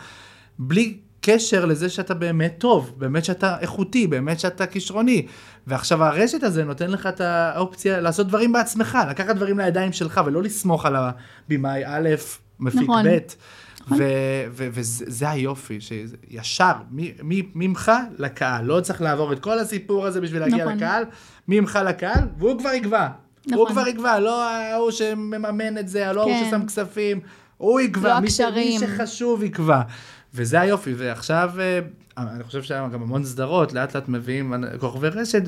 בלי 0.58 0.98
קשר 1.20 1.64
לזה 1.64 1.88
שאתה 1.88 2.14
באמת 2.14 2.54
טוב, 2.58 2.94
באמת 2.98 3.24
שאתה 3.24 3.56
איכותי, 3.60 4.06
באמת 4.06 4.40
שאתה 4.40 4.66
כישרוני. 4.66 5.26
ועכשיו 5.66 6.04
הרשת 6.04 6.42
הזה 6.42 6.64
נותן 6.64 6.90
לך 6.90 7.06
את 7.06 7.20
האופציה 7.20 8.00
לעשות 8.00 8.26
דברים 8.26 8.52
בעצמך, 8.52 8.98
לקחת 9.10 9.36
דברים 9.36 9.58
לידיים 9.58 9.92
שלך 9.92 10.20
ולא 10.26 10.42
לסמוך 10.42 10.86
על 10.86 10.96
הבמאי 10.96 11.82
א', 11.86 12.08
מפיק 12.60 12.82
נכון. 12.82 13.04
ב'. 13.08 13.18
ו- 13.98 14.44
וזה 14.52 15.30
היופי, 15.30 15.78
שישר, 15.80 16.72
ממך 17.54 17.92
לקהל, 18.18 18.64
לא 18.64 18.80
צריך 18.80 19.02
לעבור 19.02 19.32
את 19.32 19.38
כל 19.38 19.58
הסיפור 19.58 20.06
הזה 20.06 20.20
בשביל 20.20 20.40
להגיע 20.40 20.64
נכון. 20.64 20.76
לקהל, 20.76 21.04
ממך 21.48 21.78
לקהל, 21.86 22.24
והוא 22.38 22.58
כבר 22.58 22.70
יקבע. 22.72 23.08
הוא 23.44 23.52
נכון. 23.52 23.72
כבר 23.72 23.88
יקבע, 23.88 24.18
לא 24.18 24.44
ההוא 24.44 24.90
שמממן 24.90 25.78
את 25.78 25.88
זה, 25.88 26.12
לא 26.12 26.20
ההוא 26.20 26.32
כן. 26.32 26.46
ששם 26.46 26.66
כספים, 26.66 27.20
הוא 27.56 27.80
יקבע, 27.80 28.08
לא 28.08 28.20
מי, 28.20 28.28
מי. 28.54 28.78
שחשוב 28.78 29.42
יקבע. 29.42 29.82
וזה 30.34 30.60
היופי, 30.60 30.94
ועכשיו, 30.96 31.50
אה, 31.58 31.78
אני 32.18 32.44
חושב 32.44 32.62
שהיה 32.62 32.88
גם 32.88 33.02
המון 33.02 33.24
סדרות, 33.24 33.72
לאט 33.72 33.96
לאט 33.96 34.08
מביאים 34.08 34.54
כוכבי 34.80 35.08
רשת 35.08 35.42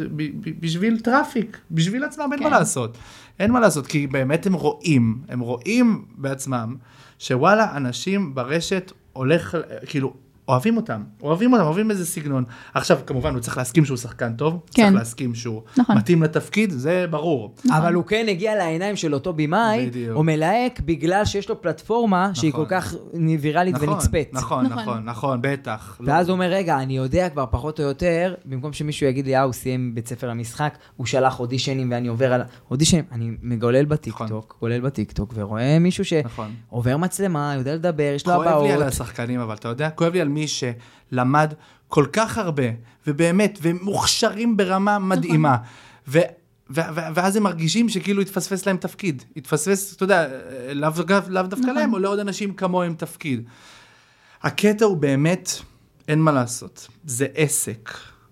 בשביל 0.61 1.01
traffic, 1.01 1.59
בשביל 1.70 2.05
עצמם, 2.05 2.31
אין 2.33 2.43
מה 2.43 2.51
כן. 2.51 2.57
לעשות. 2.57 2.99
אין 3.39 3.51
מה 3.51 3.61
לעשות, 3.61 3.87
כי 3.87 4.07
באמת 4.07 4.47
הם 4.47 4.53
רואים, 4.53 5.18
הם 5.28 5.41
רואים 5.41 6.05
בעצמם, 6.16 6.76
שוואלה, 7.18 7.76
אנשים 7.76 8.35
ברשת 8.35 8.93
הולך, 9.12 9.57
כאילו, 9.87 10.14
אוהבים 10.51 10.76
אותם, 10.76 11.03
אוהבים 11.22 11.53
אותם, 11.53 11.64
אוהבים 11.64 11.90
איזה 11.90 12.07
סגנון. 12.07 12.44
עכשיו, 12.74 12.98
כמובן, 13.07 13.34
הוא 13.34 13.40
צריך 13.40 13.59
להסכים 13.59 13.84
שהוא 13.84 13.96
שחקן 13.96 14.32
טוב, 14.32 14.61
כן. 14.74 14.82
צריך 14.82 14.94
להסכים 14.94 15.34
שהוא 15.34 15.62
נכון. 15.76 15.96
מתאים 15.96 16.22
לתפקיד, 16.22 16.70
זה 16.70 17.07
ברור. 17.11 17.55
אבל 17.70 17.94
הוא 17.94 18.05
כן 18.05 18.26
הגיע 18.28 18.57
לעיניים 18.57 18.96
של 18.96 19.14
אותו 19.14 19.32
במאי. 19.32 19.90
או 20.12 20.22
מלהק, 20.22 20.80
בגלל 20.80 21.24
שיש 21.24 21.48
לו 21.48 21.62
פלטפורמה 21.62 22.30
שהיא 22.34 22.53
כל 22.53 22.62
נכון. 22.62 22.80
כך 22.80 22.94
ויראלית 23.40 23.74
נכון, 23.74 23.88
ונצפית. 23.88 24.34
נכון, 24.34 24.66
נכון. 24.66 24.78
נכון, 24.82 25.05
נכון, 25.05 25.38
בטח. 25.42 25.96
לא- 26.01 26.12
ואז 26.12 26.28
הוא 26.28 26.34
אומר, 26.34 26.46
רגע, 26.46 26.78
אני 26.78 26.96
יודע 26.96 27.28
כבר 27.28 27.44
פחות 27.51 27.80
או 27.80 27.84
יותר, 27.84 28.34
במקום 28.44 28.72
שמישהו 28.72 29.07
יגיד 29.07 29.26
לי, 29.26 29.36
אה, 29.36 29.42
הוא 29.42 29.53
סיים 29.53 29.94
בית 29.94 30.09
ספר 30.09 30.28
למשחק, 30.28 30.78
הוא 30.96 31.07
שלח 31.07 31.40
אודישנים 31.40 31.90
ואני 31.92 32.09
עובר 32.09 32.32
על 32.32 32.42
אודישנים, 32.70 33.05
אני 33.12 33.30
מגולל 33.42 33.84
בטיקטוק, 33.84 34.57
גולל 34.61 34.80
בטיקטוק, 34.80 35.32
ורואה 35.36 35.78
מישהו 35.78 36.05
נכון. 36.24 36.51
שעובר 36.68 36.96
מצלמה, 36.96 37.55
יודע 37.57 37.74
לדבר, 37.74 38.12
יש 38.16 38.26
לו 38.26 38.32
כואב 38.34 38.62
לי 38.62 38.72
על 38.72 38.76
הבעות. 38.76 38.92
השחקנים, 38.92 39.40
אבל 39.40 39.55
אתה 39.55 39.68
יודע, 39.68 39.90
כואב 39.90 40.12
לי 40.12 40.20
על 40.20 40.28
מי 40.28 40.39
שלמד 40.49 41.55
כל 41.88 42.07
כך 42.12 42.38
הרבה, 42.38 42.62
ובאמת, 43.07 43.59
והם 43.62 43.78
מוכשרים 43.82 44.57
ברמה 44.57 44.99
מדהימה. 44.99 45.57
ו- 46.09 46.18
ו- 46.70 46.80
ו- 46.95 47.14
ואז 47.14 47.36
הם 47.36 47.43
מרגישים 47.43 47.88
שכאילו 47.88 48.22
התפספס 48.22 48.66
להם 48.66 48.76
תפקיד. 48.76 49.22
התפספס, 49.36 49.97
אתה 49.97 50.05
יודע, 50.05 50.28
לאו 50.74 50.91
לאו 51.28 51.43
דווקא 51.43 51.64
נכון. 51.64 51.74
להם, 51.74 51.93
או 51.93 51.99
לעוד 51.99 52.18
אנשים 52.18 52.55
כמוהם 52.55 52.95
תפקיד. 52.95 53.43
הקטע 54.43 54.84
הוא 54.84 54.97
באמת, 54.97 55.51
אין 56.09 56.18
מה 56.18 56.32
לעשות, 56.32 56.88
זה 57.05 57.26
עסק. 57.34 57.91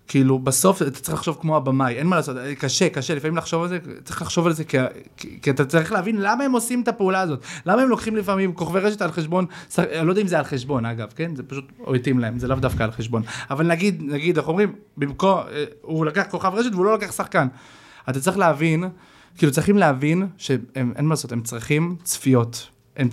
כאילו, 0.09 0.39
בסוף 0.39 0.81
אתה 0.81 0.91
צריך 0.91 1.13
לחשוב 1.13 1.37
כמו 1.41 1.57
הבמאי, 1.57 1.95
אין 1.95 2.07
מה 2.07 2.15
לעשות, 2.15 2.37
קשה, 2.59 2.89
קשה, 2.89 3.15
לפעמים 3.15 3.37
לחשוב 3.37 3.63
על 3.63 3.69
זה, 3.69 3.79
צריך 4.03 4.21
לחשוב 4.21 4.47
על 4.47 4.53
זה, 4.53 4.63
כי, 4.63 4.77
כי, 5.17 5.39
כי 5.41 5.49
אתה 5.49 5.65
צריך 5.65 5.91
להבין 5.91 6.21
למה 6.21 6.43
הם 6.43 6.51
עושים 6.51 6.81
את 6.81 6.87
הפעולה 6.87 7.21
הזאת. 7.21 7.43
למה 7.65 7.81
הם 7.81 7.89
לוקחים 7.89 8.15
לפעמים 8.15 8.53
כוכבי 8.53 8.79
רשת 8.79 9.01
על 9.01 9.11
חשבון, 9.11 9.45
אני 9.77 10.07
לא 10.07 10.11
יודע 10.11 10.21
אם 10.21 10.27
זה 10.27 10.37
על 10.37 10.43
חשבון, 10.43 10.85
אגב, 10.85 11.07
כן? 11.15 11.35
זה 11.35 11.43
פשוט 11.43 11.71
התאים 11.95 12.19
להם, 12.19 12.39
זה 12.39 12.47
לאו 12.47 12.57
דווקא 12.57 12.83
על 12.83 12.91
חשבון. 12.91 13.23
אבל 13.49 13.67
נגיד, 13.67 14.01
נגיד, 14.01 14.37
איך 14.37 14.47
אומרים, 14.47 14.75
במקום, 14.97 15.37
אה, 15.37 15.63
הוא 15.81 16.05
לקח 16.05 16.23
כוכב 16.29 16.51
רשת 16.53 16.73
והוא 16.73 16.85
לא 16.85 16.95
לקח 16.95 17.11
שחקן. 17.11 17.47
אתה 18.09 18.19
צריך 18.19 18.37
להבין, 18.37 18.83
כאילו 19.37 19.51
צריכים 19.51 19.77
להבין 19.77 20.27
שהם, 20.37 20.93
אין 20.95 21.05
מה 21.05 21.09
לעשות, 21.09 21.31
הם 21.31 21.41
צריכים 21.41 21.95
צפיות. 22.03 22.67
הם, 22.97 23.09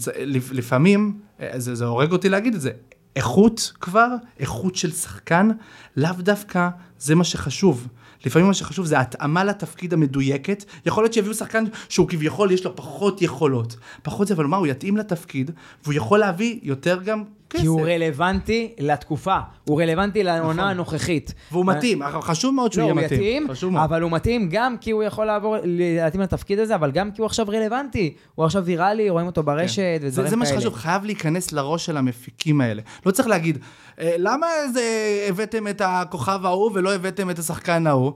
לפעמים, 0.52 1.18
אה, 1.40 1.50
זה, 1.56 1.74
זה 1.74 1.84
הורג 1.84 2.12
אותי 2.12 2.28
להגיד 2.28 2.54
את 2.54 2.60
זה, 2.60 2.70
איכות 3.16 3.72
כבר, 3.80 4.08
איכות 4.40 4.76
של 4.76 4.92
שחקן, 4.92 5.50
לאו 5.96 6.12
דווקא 6.18 6.68
זה 6.98 7.14
מה 7.14 7.24
שחשוב. 7.24 7.88
לפעמים 8.26 8.48
מה 8.48 8.54
שחשוב 8.54 8.86
זה 8.86 9.00
התאמה 9.00 9.44
לתפקיד 9.44 9.92
המדויקת. 9.92 10.64
יכול 10.86 11.04
להיות 11.04 11.12
שיביאו 11.12 11.34
שחקן 11.34 11.64
שהוא 11.88 12.08
כביכול 12.08 12.50
יש 12.50 12.64
לו 12.64 12.76
פחות 12.76 13.22
יכולות. 13.22 13.76
פחות 14.02 14.28
זה, 14.28 14.34
אבל 14.34 14.46
מה, 14.46 14.56
הוא 14.56 14.66
יתאים 14.66 14.96
לתפקיד, 14.96 15.50
והוא 15.84 15.94
יכול 15.94 16.18
להביא 16.18 16.58
יותר 16.62 17.02
גם 17.02 17.24
כסף. 17.50 17.60
כי 17.62 17.66
הוא 17.66 17.80
רלוונטי 17.86 18.74
לתקופה, 18.78 19.36
הוא 19.64 19.82
רלוונטי 19.82 20.22
נכון. 20.22 20.36
לעונה 20.36 20.70
הנוכחית. 20.70 21.34
והוא 21.52 21.66
מתאים, 21.66 22.02
חשוב 22.20 22.54
מאוד 22.54 22.72
שהוא 22.72 22.82
לא, 22.82 22.86
יהיה 22.86 22.94
הוא 22.94 23.14
מתאים. 23.14 23.50
חשוב 23.50 23.72
מאוד. 23.72 23.84
אבל 23.84 24.02
הוא 24.02 24.10
מתאים 24.10 24.48
גם 24.50 24.76
כי 24.80 24.90
הוא 24.90 25.02
יכול 25.02 25.26
לעבור, 25.26 25.56
להתאים 25.64 26.22
לתפקיד 26.22 26.58
הזה, 26.58 26.74
אבל 26.74 26.90
גם 26.90 27.10
כי 27.10 27.20
הוא 27.20 27.26
עכשיו 27.26 27.46
רלוונטי. 27.48 28.14
הוא 28.34 28.44
עכשיו 28.44 28.64
ויראלי, 28.64 29.10
רואים 29.10 29.26
אותו 29.26 29.42
ברשת 29.42 29.76
כן. 29.76 29.96
ודברים 29.96 30.10
זה, 30.10 30.16
כאלה. 30.20 30.30
זה 30.30 30.36
מה 30.36 30.46
שחשוב, 30.46 30.74
חייב 30.74 31.04
להיכנס 31.04 31.52
לראש 31.52 31.86
של 31.86 31.96
המפיקים 31.96 32.60
האלה. 32.60 32.82
לא 33.06 33.10
צריך 33.10 33.28
להגיד, 33.28 33.58
"אה, 34.00 34.14
למה 34.18 34.46
זה 34.72 34.82
הבאתם 35.28 35.68
את 35.68 35.82
הכוכב 35.84 36.40
ההוא 36.44 36.70
ולא 36.74 36.94
הבאתם 36.94 37.30
את 37.30 37.38
השחקן 37.38 37.86
ההוא? 37.86 38.12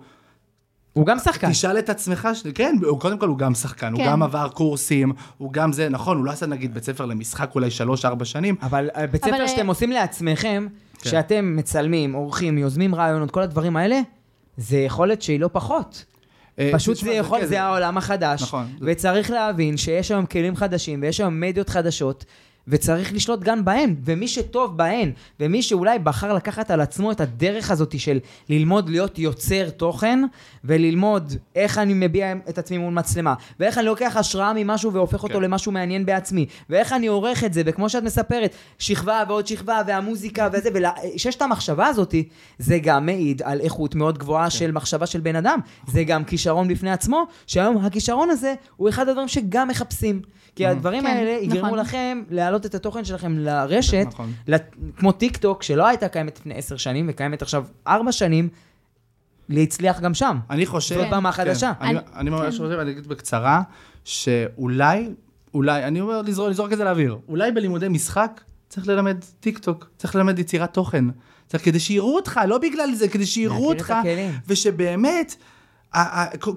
הוא 0.92 1.06
גם 1.06 1.18
שחקן. 1.18 1.50
תשאל 1.50 1.78
את 1.78 1.88
עצמך, 1.88 2.28
ש... 2.34 2.42
כן, 2.54 2.76
הוא, 2.82 3.00
קודם 3.00 3.18
כל 3.18 3.28
הוא 3.28 3.38
גם 3.38 3.54
שחקן, 3.54 3.92
הוא 3.92 4.00
כן. 4.00 4.06
גם 4.06 4.22
עבר 4.22 4.48
קורסים, 4.48 5.12
הוא 5.38 5.52
גם 5.52 5.72
זה, 5.72 5.88
נכון, 5.88 6.16
הוא 6.16 6.24
לא 6.24 6.30
עשה 6.30 6.46
נגיד 6.46 6.74
בית 6.74 6.84
ספר 6.84 7.06
למשחק 7.06 7.50
אולי 7.54 7.70
שלוש-ארבע 7.70 8.24
שנים. 8.24 8.56
אבל 8.62 8.90
אה, 8.96 9.06
בית 9.06 9.24
אבל, 9.24 9.32
ספר 9.32 9.42
אה, 9.42 9.48
שאתם 9.48 9.66
עושים 9.66 9.90
לעצמכם, 9.90 10.66
כן. 10.98 11.10
שאתם 11.10 11.56
מצלמים, 11.56 12.12
עורכים, 12.12 12.58
יוזמים 12.58 12.94
רעיונות, 12.94 13.30
כל 13.30 13.42
הדברים 13.42 13.76
האלה, 13.76 14.00
זה 14.56 14.78
יכולת 14.78 15.22
שהיא 15.22 15.40
לא 15.40 15.50
פחות. 15.52 16.04
אה, 16.58 16.70
פשוט 16.72 16.96
זה 16.96 17.10
יכול, 17.10 17.40
כן, 17.40 17.46
זה 17.46 17.62
העולם 17.62 17.98
החדש. 17.98 18.42
נכון. 18.42 18.66
וצריך 18.80 19.30
להבין 19.30 19.76
שיש 19.76 20.10
היום 20.10 20.26
כלים 20.26 20.56
חדשים, 20.56 21.02
ויש 21.02 21.20
היום 21.20 21.40
מדיות 21.40 21.68
חדשות, 21.68 22.24
וצריך 22.70 23.14
לשלוט 23.14 23.40
גם 23.40 23.64
בהן. 23.64 23.94
ומי 24.04 24.28
שטוב 24.28 24.76
בהן, 24.76 25.12
ומי 25.40 25.62
שאולי 25.62 25.98
בחר 25.98 26.32
לקחת 26.32 26.70
על 26.70 26.80
עצמו 26.80 27.12
את 27.12 27.20
הדרך 27.20 27.70
הזאת 27.70 28.00
של 28.00 28.18
ללמוד 28.48 28.88
להיות 28.88 29.18
יוצר 29.18 29.70
תוכן, 29.70 30.20
וללמוד 30.64 31.34
איך 31.56 31.78
אני 31.78 31.94
מביע 31.94 32.32
את 32.48 32.58
עצמי 32.58 32.78
מול 32.78 32.92
מצלמה, 32.92 33.34
ואיך 33.60 33.78
אני 33.78 33.86
לוקח 33.86 34.16
השראה 34.16 34.52
ממשהו 34.54 34.92
והופך 34.92 35.22
אותו 35.22 35.34
כן. 35.34 35.42
למשהו 35.42 35.72
מעניין 35.72 36.06
בעצמי, 36.06 36.46
ואיך 36.70 36.92
אני 36.92 37.06
עורך 37.06 37.44
את 37.44 37.52
זה, 37.52 37.62
וכמו 37.66 37.88
שאת 37.88 38.02
מספרת, 38.02 38.54
שכבה 38.78 39.22
ועוד 39.28 39.46
שכבה, 39.46 39.82
והמוזיקה 39.86 40.48
וזה, 40.52 40.70
ושיש 41.14 41.34
את 41.34 41.42
המחשבה 41.42 41.86
הזאת, 41.86 42.14
זה 42.58 42.78
גם 42.78 43.06
מעיד 43.06 43.42
על 43.42 43.60
איכות 43.60 43.94
מאוד 43.94 44.18
גבוהה 44.18 44.50
של 44.50 44.72
מחשבה 44.72 45.06
של 45.06 45.20
בן 45.20 45.36
אדם. 45.36 45.58
זה 45.86 46.04
גם 46.04 46.24
כישרון 46.24 46.68
בפני 46.68 46.90
עצמו, 46.90 47.26
שהיום 47.46 47.84
הכישרון 47.84 48.30
הזה 48.30 48.54
הוא 48.76 48.88
אחד 48.88 49.08
הדברים 49.08 49.28
שגם 49.28 49.68
מחפשים. 49.68 50.22
כי 50.56 50.66
הדברים 50.66 51.02
כן, 51.02 51.06
האלה 51.06 51.30
יגרמו 51.30 51.66
נכון. 51.66 51.78
לכם 51.78 52.22
להעלות 52.30 52.59
את 52.66 52.74
התוכן 52.74 53.04
שלכם 53.04 53.38
לרשת, 53.38 54.04
נכון. 54.06 54.32
לת- 54.48 54.74
כמו 54.96 55.12
טיק 55.12 55.36
טוק, 55.36 55.62
שלא 55.62 55.86
הייתה 55.86 56.08
קיימת 56.08 56.38
לפני 56.38 56.54
עשר 56.54 56.76
שנים, 56.76 57.06
וקיימת 57.10 57.42
עכשיו 57.42 57.64
ארבע 57.86 58.12
שנים, 58.12 58.48
להצליח 59.48 60.00
גם 60.00 60.14
שם. 60.14 60.38
אני 60.50 60.66
חושב... 60.66 60.94
זאת 60.94 61.06
במה 61.10 61.32
חדשה. 61.32 61.72
כן, 61.78 61.84
אני, 61.84 61.90
אני- 61.90 62.06
אני 62.16 62.30
ממש 62.30 62.40
כן. 62.58 62.64
חושב, 62.64 62.78
אני 62.78 62.90
אגיד 62.90 63.06
בקצרה, 63.06 63.62
שאולי, 64.04 65.08
אולי, 65.54 65.84
אני 65.84 66.00
אומר 66.00 66.22
לזרוק, 66.22 66.48
לזרוק 66.48 66.72
את 66.72 66.78
זה 66.78 66.84
לאוויר, 66.84 67.18
אולי 67.28 67.52
בלימודי 67.52 67.88
משחק 67.88 68.40
צריך 68.68 68.88
ללמד 68.88 69.16
טיק 69.40 69.58
טוק, 69.58 69.90
צריך 69.98 70.14
ללמד 70.16 70.38
יצירת 70.38 70.74
תוכן. 70.74 71.04
צריך 71.48 71.64
כדי 71.64 71.80
שיראו 71.80 72.16
אותך, 72.16 72.40
לא 72.48 72.58
בגלל 72.58 72.94
זה, 72.94 73.08
כדי 73.08 73.26
שיראו 73.26 73.68
אותך. 73.68 73.94
ושבאמת, 74.46 75.36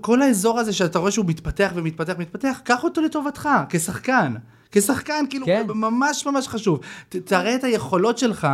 כל 0.02 0.22
האזור 0.22 0.60
הזה 0.60 0.74
שאתה 0.74 1.00
רואה 1.00 1.12
שהוא 1.12 1.26
מתפתח 1.26 1.72
ומתפתח 1.76 2.14
ומתפתח, 2.18 2.62
קח 2.64 2.84
אותו 2.84 3.02
לטובתך, 3.02 3.50
כשחקן. 3.70 4.34
כשחקן, 4.74 5.26
כאילו, 5.30 5.46
כן. 5.46 5.68
ממש 5.68 6.26
ממש 6.26 6.48
חשוב. 6.48 6.80
ת, 7.10 7.16
תראה 7.16 7.56
את 7.56 7.64
היכולות 7.64 8.18
שלך 8.18 8.48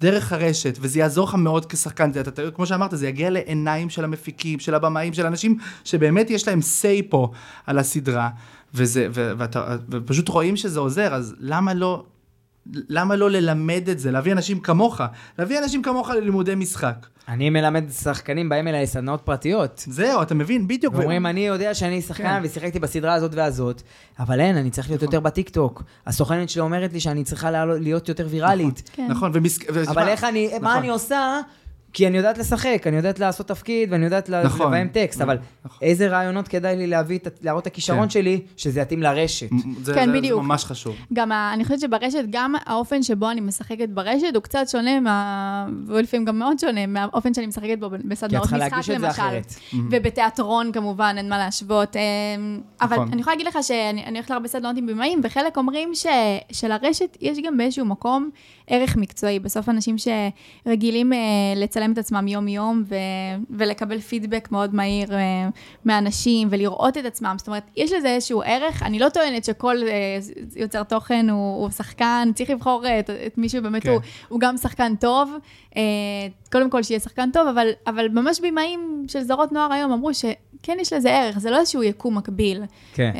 דרך 0.00 0.32
הרשת, 0.32 0.78
וזה 0.80 0.98
יעזור 0.98 1.28
לך 1.28 1.34
מאוד 1.34 1.66
כשחקן. 1.66 2.10
אתה, 2.10 2.20
אתה, 2.20 2.50
כמו 2.50 2.66
שאמרת, 2.66 2.90
זה 2.92 3.08
יגיע 3.08 3.30
לעיניים 3.30 3.90
של 3.90 4.04
המפיקים, 4.04 4.58
של 4.58 4.74
הבמאים, 4.74 5.14
של 5.14 5.26
אנשים 5.26 5.58
שבאמת 5.84 6.30
יש 6.30 6.48
להם 6.48 6.58
say 6.58 7.02
פה 7.08 7.30
על 7.66 7.78
הסדרה, 7.78 8.28
וזה, 8.74 9.08
ו, 9.14 9.32
ואתה, 9.38 9.76
ופשוט 9.90 10.28
רואים 10.28 10.56
שזה 10.56 10.80
עוזר, 10.80 11.14
אז 11.14 11.34
למה 11.38 11.74
לא... 11.74 12.04
למה 12.88 13.16
לא 13.16 13.30
ללמד 13.30 13.88
את 13.90 13.98
זה? 13.98 14.10
להביא 14.10 14.32
אנשים 14.32 14.60
כמוך, 14.60 15.00
להביא 15.38 15.58
אנשים 15.58 15.82
כמוך 15.82 16.10
ללימודי 16.10 16.54
משחק. 16.54 17.06
אני 17.28 17.50
מלמד 17.50 17.84
שחקנים, 18.02 18.48
באים 18.48 18.68
אליי 18.68 18.86
סדנאות 18.86 19.20
פרטיות. 19.24 19.84
זהו, 19.86 20.22
אתה 20.22 20.34
מבין? 20.34 20.68
בדיוק. 20.68 20.94
ואומרים, 20.94 21.26
אני 21.26 21.46
יודע 21.46 21.74
שאני 21.74 22.02
שחקן 22.02 22.22
כן. 22.22 22.40
ושיחקתי 22.44 22.78
בסדרה 22.78 23.14
הזאת 23.14 23.34
והזאת, 23.34 23.82
אבל 24.18 24.40
אין, 24.40 24.56
אני 24.56 24.70
צריך 24.70 24.90
להיות 24.90 25.02
יותר 25.02 25.20
בטיקטוק. 25.20 25.82
הסוכנת 26.06 26.50
שלי 26.50 26.60
אומרת 26.60 26.92
לי 26.92 27.00
שאני 27.00 27.24
צריכה 27.24 27.64
להיות 27.66 28.08
יותר 28.08 28.26
ויראלית. 28.30 28.90
כן. 28.92 29.06
נכון, 29.08 29.30
ומס... 29.34 29.58
אבל 29.88 30.08
איך 30.08 30.24
אני, 30.24 30.48
מה 30.52 30.58
נכון. 30.58 30.78
אני 30.78 30.88
עושה? 30.88 31.40
כי 31.96 32.06
אני 32.06 32.16
יודעת 32.16 32.38
לשחק, 32.38 32.82
אני 32.86 32.96
יודעת 32.96 33.18
לעשות 33.18 33.48
תפקיד, 33.48 33.92
ואני 33.92 34.04
יודעת 34.04 34.30
נכון. 34.30 34.66
לביים 34.66 34.88
טקסט, 34.88 35.20
אבל 35.20 35.38
נכון. 35.64 35.78
איזה 35.82 36.08
רעיונות 36.08 36.48
כדאי 36.48 36.76
לי 36.76 36.86
להביא, 36.86 37.18
להראות 37.42 37.62
את 37.62 37.66
הכישרון 37.66 38.02
כן. 38.02 38.10
שלי, 38.10 38.40
שזה 38.56 38.80
יתאים 38.80 39.02
לרשת. 39.02 39.48
זה, 39.82 39.94
כן, 39.94 40.06
זה, 40.06 40.12
בדיוק. 40.12 40.42
זה 40.42 40.48
ממש 40.48 40.64
חשוב. 40.64 40.96
גם 41.12 41.32
ה, 41.32 41.54
אני 41.54 41.64
חושבת 41.64 41.80
שברשת, 41.80 42.24
גם 42.30 42.54
האופן 42.66 43.02
שבו 43.02 43.30
אני 43.30 43.40
משחקת 43.40 43.88
ברשת 43.88 44.34
הוא 44.34 44.42
קצת 44.42 44.68
שונה, 44.68 45.00
מה, 45.00 45.66
ולפעמים 45.86 46.24
גם 46.24 46.38
מאוד 46.38 46.58
שונה, 46.58 46.86
מהאופן 46.86 47.34
שאני 47.34 47.46
משחקת 47.46 47.78
בו 47.78 47.90
כי 47.90 47.96
את 47.96 48.04
בסדנאות 48.04 48.42
צריכה 48.42 48.56
משחק 48.56 48.72
להגיש 48.72 48.90
את 48.90 49.00
זה 49.00 49.06
למשל. 49.06 49.20
אחרת. 49.22 49.54
ובתיאטרון 49.90 50.72
כמובן, 50.72 51.14
אין 51.18 51.28
מה 51.28 51.38
להשוות. 51.38 51.96
אמ, 51.96 52.60
אבל 52.80 52.96
נכון. 52.96 53.08
אני 53.12 53.20
יכולה 53.20 53.36
להגיד 53.36 53.46
לך 53.46 53.58
שאני 53.62 54.04
אני 54.04 54.18
הולכת 54.18 54.30
להרבה 54.30 54.48
סדנאות 54.48 54.76
עם 54.76 54.86
במאים, 54.86 55.20
וחלק 55.24 55.56
אומרים 55.56 55.94
ש, 55.94 56.06
שלרשת 56.52 57.16
יש 57.20 57.38
גם 57.46 57.56
באיזשהו 57.56 57.84
מקום 57.84 58.30
ערך 58.66 58.96
מקצועי. 58.96 59.38
בסוף 59.38 59.68
אנשים 59.68 59.96
שרגילים 59.98 61.12
אה, 61.12 61.18
לצלם 61.86 61.92
את 61.92 61.98
עצמם 61.98 62.28
יום-יום 62.28 62.82
ו, 62.88 62.94
ולקבל 63.50 64.00
פידבק 64.00 64.48
מאוד 64.52 64.74
מהיר 64.74 65.14
אה, 65.14 65.48
מאנשים 65.84 66.48
ולראות 66.50 66.98
את 66.98 67.04
עצמם. 67.04 67.34
זאת 67.38 67.46
אומרת, 67.46 67.62
יש 67.76 67.92
לזה 67.92 68.08
איזשהו 68.08 68.42
ערך. 68.42 68.82
אני 68.82 68.98
לא 68.98 69.08
טוענת 69.08 69.44
שכל 69.44 69.76
אה, 69.88 70.18
יוצר 70.56 70.82
תוכן 70.82 71.30
הוא, 71.30 71.62
הוא 71.62 71.70
שחקן, 71.70 72.30
צריך 72.34 72.50
לבחור 72.50 72.84
את, 73.00 73.10
את 73.26 73.38
מי 73.38 73.48
שבאמת 73.48 73.82
כן. 73.82 73.90
הוא, 73.90 74.00
הוא 74.28 74.40
גם 74.40 74.56
שחקן 74.56 74.96
טוב. 74.96 75.32
אה, 75.76 75.82
קודם 76.52 76.70
כל 76.70 76.82
שיהיה 76.82 77.00
שחקן 77.00 77.30
טוב, 77.32 77.48
אבל, 77.48 77.68
אבל 77.86 78.08
ממש 78.08 78.40
במאים 78.40 79.04
של 79.08 79.22
זרות 79.22 79.52
נוער 79.52 79.72
היום 79.72 79.92
אמרו 79.92 80.14
שכן 80.14 80.76
יש 80.80 80.92
לזה 80.92 81.10
ערך, 81.10 81.38
זה 81.38 81.50
לא 81.50 81.58
איזשהו 81.58 81.82
יקום 81.82 82.18
מקביל. 82.18 82.62
כן. 82.94 83.12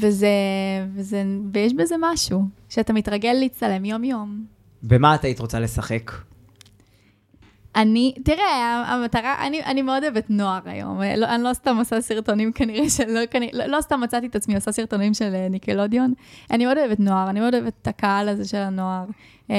וזה, 0.00 0.28
וזה, 0.94 1.24
ויש 1.52 1.74
בזה 1.74 1.94
משהו, 2.00 2.42
שאתה 2.68 2.92
מתרגל 2.92 3.36
להצטלם 3.40 3.84
יום-יום. 3.84 4.44
במה 4.82 5.14
את 5.14 5.24
היית 5.24 5.40
רוצה 5.40 5.60
לשחק? 5.60 6.12
אני, 7.76 8.14
תראה, 8.24 8.84
המטרה, 8.86 9.46
אני, 9.46 9.64
אני 9.64 9.82
מאוד 9.82 10.02
אוהבת 10.02 10.30
נוער 10.30 10.60
היום. 10.64 11.00
לא, 11.16 11.26
אני 11.26 11.42
לא 11.42 11.52
סתם 11.52 11.76
עושה 11.76 12.00
סרטונים 12.00 12.52
כנראה 12.52 12.90
שלא, 12.96 13.20
כנראה, 13.30 13.50
לא, 13.52 13.66
לא 13.66 13.80
סתם 13.80 14.00
מצאתי 14.00 14.26
את 14.26 14.36
עצמי 14.36 14.54
עושה 14.54 14.72
סרטונים 14.72 15.14
של 15.14 15.34
אה, 15.34 15.48
ניקלודיון. 15.50 16.14
אני 16.50 16.66
מאוד 16.66 16.78
אוהבת 16.78 17.00
נוער, 17.00 17.30
אני 17.30 17.40
מאוד 17.40 17.54
אוהבת 17.54 17.72
את 17.82 17.88
הקהל 17.88 18.28
הזה 18.28 18.48
של 18.48 18.56
הנוער. 18.56 19.04
אמ, 19.50 19.54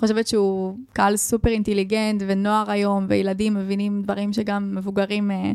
חושבת 0.00 0.28
שהוא 0.28 0.76
קהל 0.92 1.16
סופר 1.16 1.50
אינטליגנט, 1.50 2.22
ונוער 2.26 2.70
היום, 2.70 3.06
וילדים 3.08 3.54
מבינים 3.54 4.02
דברים 4.02 4.32
שגם 4.32 4.74
מבוגרים 4.74 5.30
אה, 5.30 5.52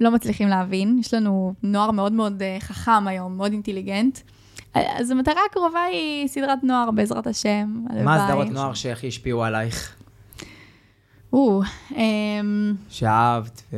לא 0.00 0.10
מצליחים 0.10 0.48
להבין. 0.48 0.98
יש 1.00 1.14
לנו 1.14 1.54
נוער 1.62 1.90
מאוד 1.90 2.12
מאוד 2.12 2.42
אה, 2.42 2.56
חכם 2.60 3.08
היום, 3.08 3.36
מאוד 3.36 3.52
אינטליגנט. 3.52 4.18
אז 4.74 5.10
המטרה 5.10 5.40
הקרובה 5.50 5.82
היא 5.82 6.28
סדרת 6.28 6.64
נוער, 6.64 6.90
בעזרת 6.90 7.26
השם. 7.26 7.84
מה. 8.04 8.24
הסדרות 8.24 8.48
נוער 8.48 8.74
שהכי 8.74 9.08
השפיעו 9.08 9.44
עלייך? 9.44 10.01
או, 11.32 11.60
אמ, 11.96 12.74
שאהבת 12.88 13.62
ו... 13.72 13.76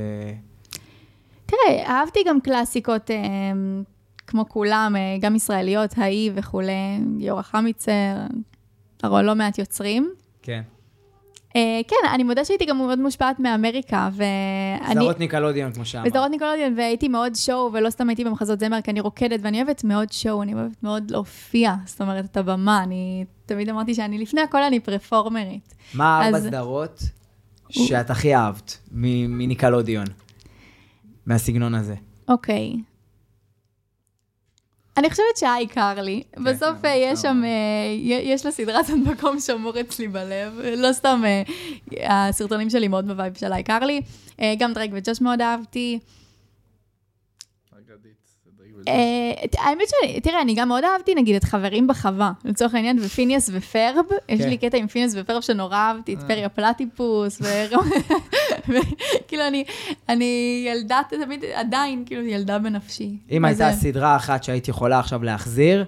תראה, 1.47 1.87
אהבתי 1.87 2.21
גם 2.27 2.41
קלאסיקות, 2.41 3.11
אה, 3.11 3.17
כמו 4.27 4.49
כולם, 4.49 4.97
אה, 4.97 5.17
גם 5.21 5.37
ישראליות, 5.37 5.91
האי 5.97 6.31
וכולי, 6.35 6.73
גיורא 7.19 7.43
חמיצר, 7.43 8.17
רואה 9.05 9.23
לא 9.23 9.35
מעט 9.35 9.59
יוצרים. 9.59 10.11
כן. 10.43 10.63
אה, 11.57 11.81
כן, 11.89 12.09
אני 12.15 12.23
מודה 12.23 12.45
שהייתי 12.45 12.65
גם 12.65 12.79
מאוד 12.79 12.99
מושפעת 12.99 13.41
מאמריקה, 13.41 14.09
ואני... 14.13 14.95
סדרות 14.95 15.21
ניקלודיון, 15.21 15.73
כמו 15.73 15.85
שאמרת. 15.85 16.07
בסדרות 16.07 16.31
ניקולודיון, 16.31 16.75
והייתי 16.77 17.09
מאוד 17.09 17.35
show, 17.35 17.71
ולא 17.73 17.91
סתם 17.91 18.09
הייתי 18.09 18.25
במחזות 18.25 18.61
זמר, 18.61 18.81
כי 18.81 18.91
אני 18.91 19.01
רוקדת, 19.01 19.41
ואני 19.43 19.63
אוהבת 19.63 19.85
מאוד 19.85 20.13
show, 20.13 20.43
אני 20.43 20.55
אוהבת 20.55 20.83
מאוד 20.83 21.11
להופיע, 21.11 21.75
זאת 21.87 22.01
אומרת, 22.01 22.25
את 22.25 22.37
הבמה, 22.37 22.83
אני 22.83 23.25
תמיד 23.47 23.69
אמרתי 23.69 23.95
שאני, 23.95 24.19
לפני 24.19 24.41
הכל 24.41 24.63
אני 24.63 24.81
פרפורמרית. 24.81 25.75
מה 25.95 26.27
ארבע 26.27 26.37
אז- 26.39 26.45
סדרות 26.45 27.03
שאת 27.71 28.11
הכי 28.11 28.35
אהבת 28.35 28.79
מניקלודיון? 28.91 30.07
מהסגנון 31.27 31.75
הזה. 31.75 31.95
אוקיי. 32.29 32.73
אני 34.97 35.11
חושבת 35.11 35.37
ש 35.37 36.01
iCarly. 36.01 36.23
בסוף 36.45 36.77
כן, 36.83 36.89
אה, 36.89 36.95
יש 36.95 37.19
שם, 37.19 37.29
נכון. 37.29 37.45
אה, 37.45 38.21
יש 38.23 38.47
לסדרה 38.47 38.81
הזאת 38.81 38.99
מקום 39.13 39.41
שמור 39.41 39.81
אצלי 39.81 40.09
בלב. 40.09 40.61
לא 40.77 40.93
סתם, 40.93 41.23
אה, 41.27 42.29
הסרטונים 42.29 42.71
שלי 42.71 42.89
מאוד 42.89 43.07
ב 43.07 43.12
vibe 43.12 43.35
של 43.35 43.53
iCarly. 43.53 44.01
אה, 44.41 44.55
גם 44.59 44.73
דרייק 44.73 44.91
וג'וש 44.95 45.21
מאוד 45.21 45.41
אהבתי. 45.41 45.99
אה, 48.89 49.45
האמת 49.59 49.89
שאני, 49.89 50.21
תראה, 50.21 50.43
אני 50.43 50.55
גם 50.55 50.69
מאוד 50.69 50.85
אהבתי, 50.85 51.15
נגיד, 51.15 51.37
את 51.37 51.45
חברים 51.45 51.87
בחווה, 51.87 52.33
לצורך 52.45 52.75
העניין, 52.75 52.99
ופיניאס 53.01 53.51
ופרב. 53.53 54.05
יש 54.29 54.41
כן. 54.41 54.49
לי 54.49 54.57
קטע 54.57 54.77
עם 54.77 54.87
פיניאס 54.87 55.15
ופרב 55.17 55.43
שנורא 55.43 55.77
אהבתי, 55.77 56.15
את 56.15 56.19
פרי 56.23 56.45
הפלטיפוס, 56.45 57.43
וכאילו, 58.61 59.43
אני, 60.09 60.65
ילדה 60.67 61.01
תמיד, 61.09 61.45
עדיין, 61.55 62.03
כאילו, 62.07 62.23
ילדה 62.23 62.59
בנפשי. 62.59 63.17
אם 63.31 63.45
הייתה 63.45 63.67
אה, 63.67 63.73
סדרה 63.73 64.17
אחת 64.17 64.45
שהיית 64.45 64.69
יכולה 64.69 64.99
עכשיו 64.99 65.23
להחזיר 65.23 65.85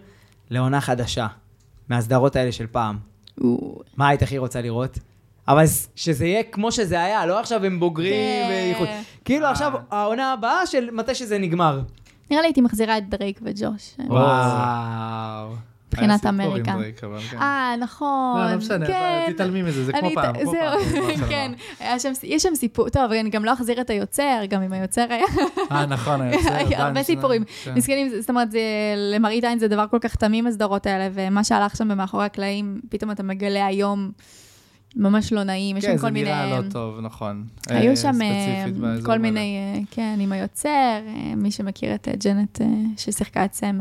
לעונה 0.50 0.80
חדשה, 0.80 1.26
מהסדרות 1.88 2.36
האלה 2.36 2.52
של 2.52 2.66
פעם, 2.66 2.96
מה 3.96 4.08
היית 4.08 4.22
הכי 4.22 4.38
רוצה 4.38 4.60
לראות? 4.60 4.98
אבל 5.48 5.64
שזה 5.96 6.26
יהיה 6.26 6.42
כמו 6.42 6.72
שזה 6.72 7.04
היה, 7.04 7.26
לא 7.26 7.40
עכשיו 7.40 7.64
הם 7.64 7.80
בוגרים 7.80 8.12
כן. 8.12 8.48
ואיחוד. 8.50 8.88
כאילו 9.24 9.46
עכשיו 9.46 9.72
העונה 9.90 10.32
הבאה 10.32 10.66
של 10.66 10.90
מתי 10.92 11.14
שזה 11.14 11.38
נגמר. 11.38 11.80
נראה 12.30 12.42
לי 12.42 12.48
הייתי 12.48 12.60
מחזירה 12.60 12.98
את 12.98 13.08
דרייק 13.08 13.40
וג'וש. 13.42 13.94
וואו. 14.08 15.48
מבחינת 15.92 16.26
אמריקה. 16.26 16.74
כן. 17.30 17.38
אה, 17.38 17.74
נכון. 17.80 18.40
לא, 18.40 18.50
לא 18.50 18.56
משנה, 18.58 18.86
כן. 18.86 19.32
תתעלמי 19.32 19.62
מזה, 19.62 19.84
זה 19.84 19.92
כמו 19.92 20.10
פעם, 20.14 20.34
כמו 20.42 20.52
פעם. 20.52 20.78
זהו. 21.06 21.28
כן. 21.28 21.52
יש 22.22 22.42
שם 22.42 22.54
סיפור, 22.54 22.88
טוב, 22.88 23.12
אני 23.12 23.30
גם 23.30 23.44
לא 23.44 23.52
אחזיר 23.52 23.80
את 23.80 23.90
היוצר, 23.90 24.40
גם 24.48 24.62
אם 24.62 24.72
היוצר 24.72 25.06
היה... 25.10 25.24
אה, 25.72 25.86
נכון, 25.86 26.20
היוצר. 26.22 26.50
הרבה 26.76 27.02
סיפורים. 27.02 27.44
כן. 27.64 27.74
מסכנים, 27.74 28.20
זאת 28.20 28.30
אומרת, 28.30 28.50
זה- 28.50 28.60
למראית 29.14 29.44
עין 29.44 29.58
זה 29.58 29.68
דבר 29.68 29.84
כל 29.90 29.98
כך 30.00 30.14
תמים, 30.16 30.46
הסדרות 30.46 30.86
האלה, 30.86 31.08
ומה 31.12 31.44
שהלך 31.44 31.76
שם 31.76 31.88
במאחורי 31.88 32.24
הקלעים, 32.24 32.80
פתאום 32.88 33.10
אתה 33.10 33.22
מגלה 33.22 33.66
היום, 33.66 34.10
ממש 34.96 35.32
לא 35.32 35.42
נעים, 35.42 35.76
יש 35.76 35.84
כן, 35.84 35.90
שם 35.90 35.96
זה 35.96 36.02
כל 36.02 36.10
מיני... 36.10 36.24
נראה 36.24 36.60
לא 36.60 36.70
טוב, 36.70 37.00
נכון. 37.00 37.44
היו 37.68 37.90
אה, 37.90 37.96
שם 37.96 38.22
אה, 38.22 38.66
כל. 39.04 39.18
מיני, 39.18 39.56
אה, 39.56 39.80
כן, 39.90 40.18
עם 40.20 40.32
היוצר, 40.32 40.68
אה, 40.68 41.34
מי 41.36 41.50
שמכיר 41.50 41.94
את 41.94 42.08
אה, 42.08 42.12
ג'נט 42.24 42.60
אה, 42.60 42.66
ששיחקה 42.96 43.44
את 43.44 43.54
סם 43.54 43.78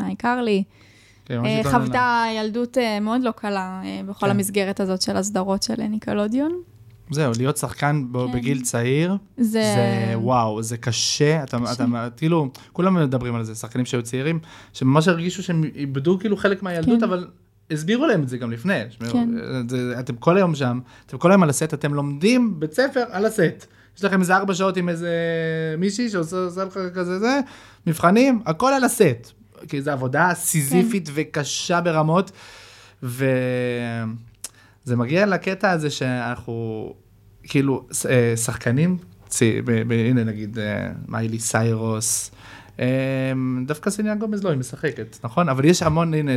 כן, 1.25 1.37
ממש 1.37 1.47
אה, 1.47 1.59
התלוננה. 1.59 1.85
חוותה 1.85 2.23
ילדות 2.37 2.77
אה, 2.77 2.99
מאוד 2.99 3.21
לא 3.23 3.31
קלה 3.31 3.81
אה, 3.85 4.01
בכל 4.05 4.25
כן. 4.25 4.29
המסגרת 4.31 4.79
הזאת 4.79 5.01
של 5.01 5.17
הסדרות 5.17 5.63
של 5.63 5.81
אה, 5.81 5.87
ניקלודיון. 5.87 6.51
זהו, 7.11 7.31
להיות 7.37 7.57
שחקן 7.57 8.03
כן. 8.13 8.31
בגיל 8.31 8.61
צעיר, 8.61 9.17
זה... 9.37 9.43
זה 9.51 10.13
וואו, 10.15 10.63
זה 10.63 10.77
קשה, 10.77 11.43
אתה, 11.43 11.57
קשה. 11.59 11.73
אתה, 11.73 12.07
כאילו, 12.17 12.49
כולם 12.73 12.93
מדברים 12.93 13.35
על 13.35 13.43
זה, 13.43 13.55
שחקנים 13.55 13.85
שהיו 13.85 14.03
צעירים, 14.03 14.39
שממש 14.73 15.07
הרגישו 15.07 15.43
שהם 15.43 15.63
איבדו 15.75 16.19
כאילו 16.19 16.37
חלק 16.37 16.63
מהילדות, 16.63 16.99
כן. 16.99 17.03
אבל 17.03 17.27
הסבירו 17.71 18.05
להם 18.05 18.23
את 18.23 18.29
זה 18.29 18.37
גם 18.37 18.51
לפני. 18.51 18.79
כן. 19.11 19.29
זה, 19.69 19.95
אתם 19.99 20.15
כל 20.15 20.37
היום 20.37 20.55
שם, 20.55 20.79
אתם 21.05 21.17
כל 21.17 21.31
היום 21.31 21.43
על 21.43 21.49
הסט, 21.49 21.73
אתם 21.73 21.93
לומדים 21.93 22.59
בית 22.59 22.73
ספר 22.73 23.03
על 23.09 23.25
הסט. 23.25 23.65
יש 23.97 24.03
לכם 24.03 24.19
איזה 24.21 24.35
ארבע 24.35 24.53
שעות 24.53 24.77
עם 24.77 24.89
איזה 24.89 25.09
מישהי 25.77 26.09
שעושה 26.09 26.35
עושה 26.37 26.63
לך 26.65 26.79
כזה 26.95 27.19
זה, 27.19 27.39
מבחנים, 27.87 28.41
הכל 28.45 28.71
על 28.75 28.83
הסט. 28.83 29.31
כי 29.67 29.81
זו 29.81 29.91
עבודה 29.91 30.31
סיזיפית 30.33 31.09
וקשה 31.13 31.81
ברמות, 31.81 32.31
וזה 33.03 33.25
מגיע 34.95 35.25
לקטע 35.25 35.71
הזה 35.71 35.89
שאנחנו, 35.89 36.93
כאילו, 37.43 37.87
אה, 38.09 38.37
שחקנים, 38.37 38.97
צי- 39.27 39.61
ב- 39.61 39.71
ב- 39.87 39.91
הנה 40.09 40.23
נגיד 40.23 40.59
אה, 40.59 40.91
מיילי 41.07 41.39
סיירוס, 41.39 42.31
אה, 42.79 42.85
דווקא 43.65 43.89
סיניה 43.89 44.15
גומז 44.15 44.43
לא, 44.43 44.49
היא 44.49 44.57
משחקת, 44.59 45.17
נכון? 45.23 45.49
אבל 45.49 45.65
יש 45.65 45.83
המון, 45.83 46.13
הנה, 46.13 46.31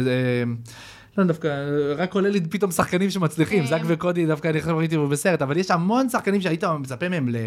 לא 1.19 1.25
דווקא, 1.25 1.49
רק 1.97 2.15
עולה 2.15 2.29
לי 2.29 2.41
פתאום 2.41 2.71
שחקנים 2.71 3.11
שמצליחים, 3.11 3.63
כן. 3.63 3.67
זאק 3.69 3.83
וקודי 3.87 4.27
דווקא 4.27 4.49
אני 4.49 4.59
עכשיו 4.59 4.77
ראיתי 4.77 4.99
בסרט, 4.99 5.43
אבל 5.43 5.57
יש 5.57 5.71
המון 5.71 6.09
שחקנים 6.09 6.41
שהיית 6.41 6.65
מצפה 6.65 7.09
מהם 7.09 7.29
ל- 7.29 7.47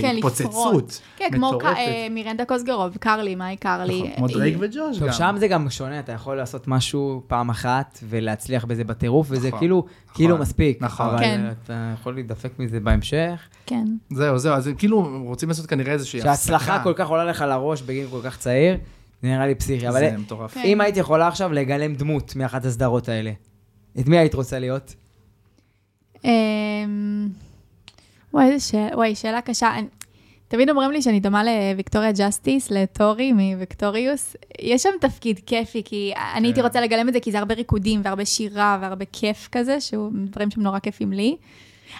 כן, 0.00 0.14
להתפוצצות. 0.14 1.00
כן, 1.16 1.28
כמו 1.32 1.58
אה, 1.64 2.06
מירנדה 2.10 2.44
קוסגרוב, 2.44 2.96
קרלי, 2.96 3.34
מאי 3.34 3.56
קרלי. 3.56 3.98
נכון, 4.02 4.16
כמו 4.16 4.26
אה, 4.28 4.32
דרייק 4.32 4.56
וג'וש 4.60 4.98
טוב, 4.98 5.08
גם. 5.08 5.12
שם 5.14 5.34
זה 5.38 5.48
גם 5.48 5.70
שונה, 5.70 6.00
אתה 6.00 6.12
יכול 6.12 6.36
לעשות 6.36 6.68
משהו 6.68 7.22
פעם 7.26 7.50
אחת 7.50 7.98
ולהצליח 8.08 8.64
בזה 8.64 8.84
בטירוף, 8.84 9.26
וזה 9.30 9.48
נכון, 9.48 9.58
כאילו, 9.60 9.76
נכון, 9.78 10.14
כאילו 10.14 10.38
מספיק. 10.38 10.82
נכון. 10.82 11.06
אבל 11.06 11.18
כן. 11.18 11.40
אתה 11.64 11.92
יכול 12.00 12.14
להידפק 12.14 12.50
מזה 12.58 12.80
בהמשך. 12.80 13.40
כן. 13.66 13.84
זהו, 14.10 14.38
זהו, 14.38 14.54
אז 14.54 14.70
כאילו 14.78 15.22
רוצים 15.24 15.48
לעשות 15.48 15.66
כנראה 15.66 15.92
איזושהי 15.92 16.20
שההצלחה 16.20 16.82
כל 16.82 16.92
כך 16.96 17.08
עולה 17.08 17.24
לך 17.24 17.44
לראש 17.48 17.82
בגיל 17.82 18.06
כל 18.10 18.20
כך 18.24 18.38
צעיר, 18.38 18.76
זה 19.22 19.28
נראה 19.28 19.46
לי 19.46 19.54
פסיכי. 19.54 19.88
אבל 19.88 19.98
זה 20.00 20.16
מטורף. 20.18 20.54
כן. 20.54 20.62
אם 20.64 20.80
היית 20.80 20.96
יכולה 20.96 21.28
עכשיו 21.28 21.52
לגלם 21.52 21.94
דמות 21.94 22.36
מאחת 22.36 22.64
הסדרות 22.64 23.08
האלה, 23.08 23.32
את 24.00 24.06
מי 24.08 24.18
היית 24.18 24.34
רוצה 24.34 24.58
להיות? 24.58 24.94
אמ, 26.24 27.28
וואי, 28.32 28.52
איזה 28.52 28.66
שאלה, 28.68 28.88
וואי, 28.96 29.14
שאלה 29.14 29.40
קשה. 29.40 29.74
אני- 29.78 29.86
תמיד 30.48 30.70
אומרים 30.70 30.90
לי 30.90 31.02
שאני 31.02 31.20
דומה 31.20 31.42
לוויקטוריה 31.44 32.12
ג'סטיס, 32.12 32.70
לטורי 32.70 33.32
מוויקטוריוס. 33.32 34.36
יש 34.60 34.82
שם 34.82 34.90
תפקיד 35.00 35.40
כיפי, 35.46 35.82
כי 35.84 36.12
אני 36.34 36.46
הייתי 36.48 36.60
כן. 36.60 36.66
רוצה 36.66 36.80
לגלם 36.80 37.08
את 37.08 37.12
זה, 37.12 37.20
כי 37.20 37.32
זה 37.32 37.38
הרבה 37.38 37.54
ריקודים 37.54 38.00
והרבה 38.04 38.24
שירה 38.24 38.78
והרבה 38.80 39.04
כיף 39.12 39.48
כזה, 39.52 39.80
שהוא 39.80 40.10
דברים 40.30 40.50
שהם 40.50 40.62
נורא 40.62 40.78
כיפים 40.78 41.12
לי. 41.12 41.36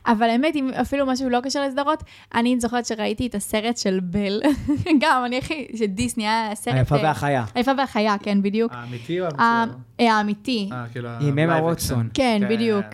אבל 0.07 0.31
האמת, 0.31 0.57
אם 0.57 0.71
אפילו 0.81 1.07
משהו 1.07 1.31
לא 1.31 1.41
קשר 1.41 1.67
לסדרות, 1.67 2.03
אני 2.35 2.61
זוכרת 2.61 2.87
שראיתי 2.87 3.27
את 3.27 3.35
הסרט 3.35 3.77
של 3.77 4.01
בל, 4.03 4.43
גם, 5.03 5.23
אני 5.25 5.39
הכי, 5.39 5.67
שדיסני 5.75 6.29
היה 6.29 6.55
סרט... 6.55 6.75
היפה 6.75 6.97
אה, 6.97 7.03
והחיה. 7.03 7.45
היפה 7.55 7.73
והחיה, 7.79 8.17
כן, 8.23 8.43
בדיוק. 8.43 8.73
האמיתי 8.75 9.21
או 9.21 9.27
המצויר? 9.27 9.79
אה, 10.01 10.17
האמיתי. 10.17 10.69
אה, 10.73 10.85
כאילו, 10.93 11.09
עם 11.21 11.39
אמה 11.39 11.59
ווטסון. 11.59 12.07
action. 12.07 12.15
כן, 12.15 12.43
בדיוק. 12.51 12.87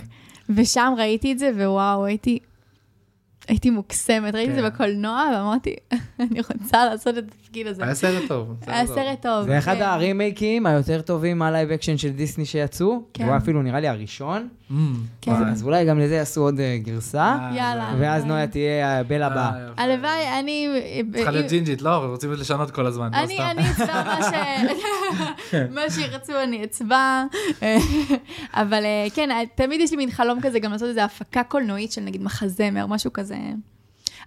ושם 0.49 0.93
ראיתי 0.99 1.33
את 1.33 1.39
זה, 1.39 1.51
ווואו, 1.57 2.05
הייתי... 2.05 2.39
הייתי 3.49 3.71
מוקסמת, 3.71 4.35
ראיתי 4.35 4.51
את 4.51 4.57
זה 4.57 4.63
כן. 4.63 4.69
בקולנוע, 4.69 5.31
ואמרתי, 5.35 5.77
אני 6.31 6.41
רוצה 6.41 6.85
לעשות 6.85 7.19
את 7.19 7.25
התפקיד 7.29 7.67
הזה. 7.67 7.85
היה 7.85 7.95
סרט 7.95 8.23
טוב. 8.29 8.55
היה 8.67 8.87
סרט 8.87 9.23
טוב. 9.23 9.47
זה 9.47 9.59
אחד 9.59 9.75
כן. 9.75 9.83
הרימייקים 9.83 10.67
היותר 10.67 11.01
טובים 11.01 11.39
מה 11.39 11.50
live 11.50 11.71
action 11.71 11.97
של 11.97 12.09
דיסני 12.09 12.45
שיצאו. 12.45 13.03
כן. 13.15 13.25
הוא 13.25 13.37
אפילו 13.37 13.63
נראה 13.63 13.81
לי 13.81 13.89
הראשון. 13.89 14.49
Mm, 14.71 14.75
כן. 15.21 15.33
אז 15.33 15.63
אולי 15.63 15.85
גם 15.85 15.99
לזה 15.99 16.15
יעשו 16.15 16.41
עוד 16.41 16.61
אה, 16.61 16.79
גרסה. 16.83 17.37
אה, 17.41 17.57
יאללה. 17.57 17.95
ואז 17.99 18.25
נויה 18.25 18.47
תהיה 18.47 18.99
הבל 19.01 19.23
הבא. 19.23 19.51
אה, 19.55 19.69
יפה. 19.73 19.83
הלוואי, 19.83 20.39
אני... 20.41 20.69
צריכה 21.15 21.31
להיות 21.31 21.49
ג'ינג'ית, 21.49 21.83
לא, 21.83 21.91
רוצים 21.91 22.33
לשנות 22.33 22.71
כל 22.71 22.87
הזמן, 22.87 23.11
לא 23.13 23.19
אני, 23.19 23.71
אצבע 23.71 24.03
מה 25.75 25.91
שירצו 25.91 26.33
אני 26.43 26.65
אצבע. 26.65 27.25
אבל 28.63 28.83
כן, 29.15 29.29
תמיד 29.55 29.81
יש 29.81 29.91
לי 29.91 29.97
מין 29.97 30.11
חלום 30.11 30.41
כזה 30.43 30.59
גם 30.59 30.73
לעשות 30.73 30.89
איזו 30.89 31.01
הפקה 31.01 31.43
קולנועית 31.43 31.93
של 31.93 32.01
נגיד 32.01 32.23
מחזמר, 32.23 32.87
משהו 32.87 33.13
כזה. 33.13 33.37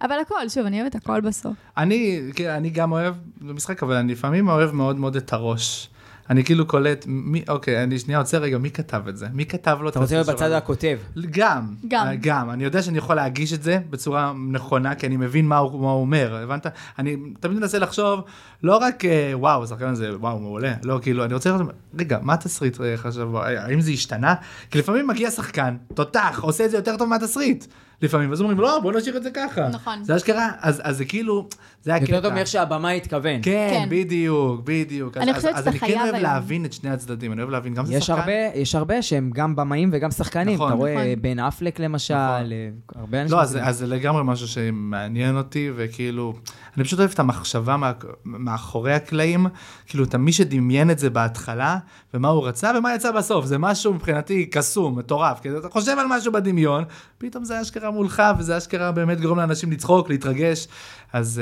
אבל 0.01 0.15
הכל, 0.21 0.49
שוב, 0.49 0.65
אני 0.65 0.81
אוהבת 0.81 0.95
הכל 0.95 1.21
בסוף. 1.21 1.53
אני, 1.77 2.21
כן, 2.35 2.49
אני 2.49 2.69
גם 2.69 2.91
אוהב 2.91 3.15
במשחק, 3.41 3.83
אבל 3.83 3.95
אני 3.95 4.11
לפעמים 4.11 4.47
אוהב 4.49 4.71
מאוד 4.71 4.95
מאוד 4.95 5.15
את 5.15 5.33
הראש. 5.33 5.89
אני 6.29 6.43
כאילו 6.43 6.67
קולט, 6.67 7.05
מי, 7.07 7.43
אוקיי, 7.49 7.83
אני 7.83 7.99
שנייה 7.99 8.19
עוצר 8.19 8.37
רגע, 8.37 8.57
מי 8.57 8.71
כתב 8.71 9.07
את 9.09 9.17
זה? 9.17 9.27
מי 9.33 9.45
כתב 9.45 9.77
לו 9.81 9.89
את 9.89 9.93
אתה 9.93 9.99
רוצה 9.99 10.15
להיות 10.15 10.27
בצד? 10.27 10.51
הכותב. 10.51 10.97
גם, 11.31 11.73
גם. 11.87 12.07
אה, 12.07 12.15
גם. 12.21 12.49
אני 12.49 12.63
יודע 12.63 12.81
שאני 12.81 12.97
יכול 12.97 13.15
להגיש 13.15 13.53
את 13.53 13.63
זה 13.63 13.79
בצורה 13.89 14.33
נכונה, 14.51 14.95
כי 14.95 15.07
אני 15.07 15.17
מבין 15.17 15.47
מה 15.47 15.57
הוא, 15.57 15.81
מה 15.81 15.91
הוא 15.91 16.01
אומר, 16.01 16.35
הבנת? 16.43 16.67
אני 16.99 17.17
תמיד 17.39 17.59
מנסה 17.59 17.79
לחשוב, 17.79 18.19
לא 18.63 18.77
רק, 18.77 19.05
אה, 19.05 19.31
וואו, 19.33 19.63
השחקן 19.63 19.87
הזה, 19.87 20.17
וואו, 20.17 20.39
מעולה. 20.39 20.73
לא, 20.83 20.99
כאילו, 21.01 21.25
אני 21.25 21.33
רוצה 21.33 21.49
לראות, 21.49 21.67
רגע, 21.99 22.19
מה 22.21 22.33
התסריט 22.33 22.81
אה, 22.81 22.97
חשב, 22.97 23.35
האם 23.35 23.81
זה 23.81 23.91
השתנה? 23.91 24.35
כי 24.71 24.79
לפעמים 24.79 25.07
מגיע 25.07 25.31
שחקן, 25.31 25.77
תותח, 25.93 26.39
עושה 26.41 26.65
את 26.65 26.71
זה 26.71 26.77
יותר 26.77 26.97
טוב 26.97 27.09
מהתסריט. 27.09 27.65
לפעמים, 28.01 28.31
אז 28.31 28.41
אומרים, 28.41 28.59
לא, 28.59 28.79
בוא 28.79 28.93
נשאיר 28.93 29.17
את 29.17 29.23
זה 29.23 29.29
ככה. 29.33 29.67
נכון. 29.69 30.03
זה 30.03 30.15
אשכרה, 30.15 30.49
אז, 30.59 30.81
אז 30.83 30.97
זה 30.97 31.05
כאילו, 31.05 31.47
זה 31.83 31.95
הקטע. 31.95 32.11
יותר 32.15 32.27
טוב 32.27 32.33
מאיך 32.33 32.47
שהבמאי 32.47 32.97
התכוון. 32.97 33.39
כן, 33.41 33.67
כן. 33.71 33.87
בדיוק, 33.89 34.61
בדיוק. 34.63 35.17
אני 35.17 35.31
אז- 35.31 35.35
חושבת 35.37 35.51
אז 35.55 35.59
שאתה 35.59 35.69
אני 35.69 35.79
כן 35.79 35.85
חייב 35.85 35.99
אוהב 36.01 36.13
היום. 36.15 36.23
להבין 36.23 36.65
את 36.65 36.73
שני 36.73 36.89
הצדדים, 36.89 37.31
אני 37.31 37.41
אוהב 37.41 37.51
להבין 37.51 37.73
גם 37.73 37.85
זה 37.85 37.93
יש 37.93 38.05
שחקן. 38.05 38.19
הרבה, 38.19 38.31
יש 38.55 38.75
הרבה 38.75 39.01
שהם 39.01 39.31
גם 39.33 39.55
במאים 39.55 39.89
וגם 39.93 40.11
שחקנים. 40.11 40.53
נכון. 40.55 40.67
אתה 40.67 40.75
רואה 40.75 40.93
נכון. 40.95 41.21
בן 41.21 41.39
אפלק 41.39 41.79
למשל, 41.79 42.13
נכון. 42.13 42.51
אה, 42.51 42.69
הרבה 42.95 43.21
אנשים. 43.21 43.37
לא, 43.37 43.41
אז, 43.41 43.49
כזה. 43.49 43.65
אז 43.65 43.77
זה 43.77 43.87
לגמרי 43.87 44.21
משהו 44.25 44.47
שמעניין 44.47 45.37
אותי, 45.37 45.69
וכאילו, 45.75 46.33
אני 46.77 46.83
פשוט 46.83 46.99
אוהב 46.99 47.11
את 47.13 47.19
המחשבה 47.19 47.77
מה, 47.77 47.91
מאחורי 48.25 48.93
הקלעים, 48.93 49.47
כאילו, 49.85 50.03
אתה 50.03 50.17
מי 50.17 50.31
שדמיין 50.33 50.91
את 50.91 50.99
זה 50.99 51.09
בהתחלה, 51.09 51.77
ומה 52.13 52.27
הוא 52.27 52.47
רצה, 52.47 52.71
ומה 52.77 52.95
יצא 52.95 53.11
בסוף, 53.11 53.45
זה 53.45 53.57
משהו 53.57 53.93
מבחינתי 53.93 54.45
קסום, 54.45 54.99
מטורף, 54.99 55.39
כי 55.41 55.49
אתה 55.57 55.69
חושב 55.69 55.95
על 55.99 56.07
משהו 56.09 56.31
בדמיון, 56.31 56.83
פתאום 57.17 57.43
זה 57.45 57.61
אשכרה 57.61 57.91
מולך, 57.91 58.23
וזה 58.39 58.57
אשכרה 58.57 58.91
באמת 58.91 59.21
גורם 59.21 59.37
לאנשים 59.37 59.71
לצחוק, 59.71 60.09
להתרגש, 60.09 60.67
אז... 61.13 61.41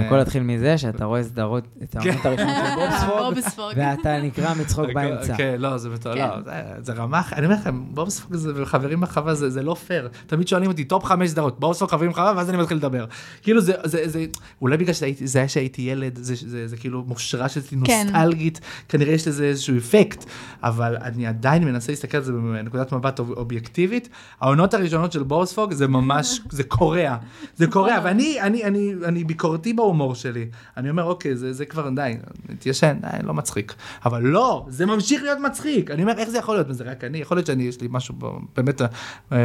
אה, 0.00 0.06
הכל 0.06 0.18
התחיל 0.20 0.42
מזה 0.42 0.78
שאתה 0.78 1.04
רואה 1.04 1.22
סדרות, 1.22 1.64
את 1.82 1.96
העונות 1.96 2.26
הראשונות 2.26 2.54
של 3.00 3.06
בובספוג. 3.06 3.72
ואתה 3.76 4.20
נקרא 4.22 4.54
מצחוק 4.54 4.86
באמצע. 4.94 5.36
כן, 5.36 5.54
לא, 5.58 5.78
זה 5.78 5.88
מטורף, 5.90 6.16
כן. 6.16 6.28
לא, 6.28 6.40
זה- 6.44 6.52
זה 6.82 6.92
רמה. 6.92 7.22
אני 7.32 7.46
אומר 7.46 7.56
לכם, 7.56 7.84
בובספוג 7.90 8.34
זה, 8.36 8.52
וחברים 8.54 9.00
בחווה, 9.00 9.34
זה 9.34 9.50
זה 9.50 9.62
לא 9.62 9.74
פייר. 9.74 10.08
תמיד 10.26 10.48
שואלים 10.48 10.70
אותי, 10.70 10.84
top 10.84 11.04
חמש 11.04 11.30
סדרות, 11.30 11.60
בובספוג 11.60 11.90
חברים 11.90 12.10
בחווה, 12.10 12.32
ואז 12.36 12.50
אני 12.50 12.58
מתחיל 12.58 12.76
לדבר. 12.76 13.04
כאילו 13.42 13.60
זה, 13.60 13.72
זה, 13.84 14.08
זה, 14.08 14.24
אולי 14.74 14.84
בגלל 14.84 14.94
שהייתי- 14.94 15.26
זה 15.26 15.38
היה 15.38 15.48
שהייתי 15.48 15.82
ילד, 15.82 16.18
זה, 16.22 16.34
זה, 16.48 16.68
זה 16.68 16.76
כאילו 16.76 17.04
מושרש 17.06 17.56
אצלי 17.56 17.78
כן. 17.84 18.06
נוסטלגית, 18.12 18.60
כנראה 18.88 19.12
יש 19.12 19.28
לזה 19.28 19.44
איזשהו 19.44 19.76
אפקט, 19.78 20.24
אבל 20.62 20.96
אני 20.96 21.26
עדיין 21.26 21.64
מנסה 21.64 21.92
להסתכל 21.92 22.16
על 22.16 22.22
זה 22.22 22.32
בנקודת 22.32 22.92
מבט 22.92 23.18
אוב- 23.18 23.32
אובייקטיבית. 23.32 24.08
העונות 24.40 24.74
הראשונות 24.74 25.12
של 25.12 25.22
בובספוג 25.22 25.72
זה 25.72 25.88
ממש, 25.88 26.40
זה 26.50 26.64
קורע, 26.64 27.16
זה 27.56 27.66
קורע, 27.66 27.94
ואני 28.04 28.40
אני, 28.40 28.64
אני, 28.64 28.94
אני 29.04 29.24
ביקורתי 29.24 29.72
בהומור 29.72 30.14
שלי. 30.14 30.46
אני 30.76 30.90
אומר, 30.90 31.04
אוקיי, 31.04 31.36
זה, 31.36 31.52
זה 31.52 31.64
כבר, 31.64 31.88
די, 31.96 32.12
התיישן, 32.52 32.96
די, 33.00 33.26
לא 33.26 33.34
מצחיק. 33.34 33.74
אבל 34.04 34.22
לא, 34.22 34.66
זה 34.68 34.86
ממשיך 34.86 35.22
להיות 35.22 35.38
מצחיק. 35.38 35.90
אני 35.90 36.02
אומר, 36.02 36.18
איך 36.18 36.28
זה 36.28 36.38
יכול 36.38 36.54
להיות? 36.56 36.66
זה 36.74 36.84
רק 36.84 37.04
אני, 37.04 37.18
יכול 37.18 37.36
להיות 37.36 37.46
שאני, 37.46 37.62
יש 37.62 37.80
לי 37.80 37.88
משהו 37.90 38.14
באמת 38.56 38.82
אה, 38.82 38.88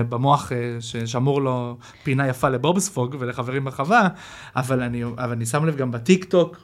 במוח 0.04 0.52
אה, 0.52 0.58
ששמור 0.80 1.42
לו 1.42 1.78
פינה 2.04 2.28
יפה 2.28 2.50
לבובספוג 2.50 3.16
ולחברים 3.20 3.66
בחווה, 3.66 4.08
אבל 4.56 4.82
אני, 4.82 5.04
אבל 5.20 5.32
אני 5.32 5.46
שם 5.46 5.66
לב 5.66 5.76
גם 5.78 5.92
בטיק 5.92 6.24
טוק, 6.26 6.58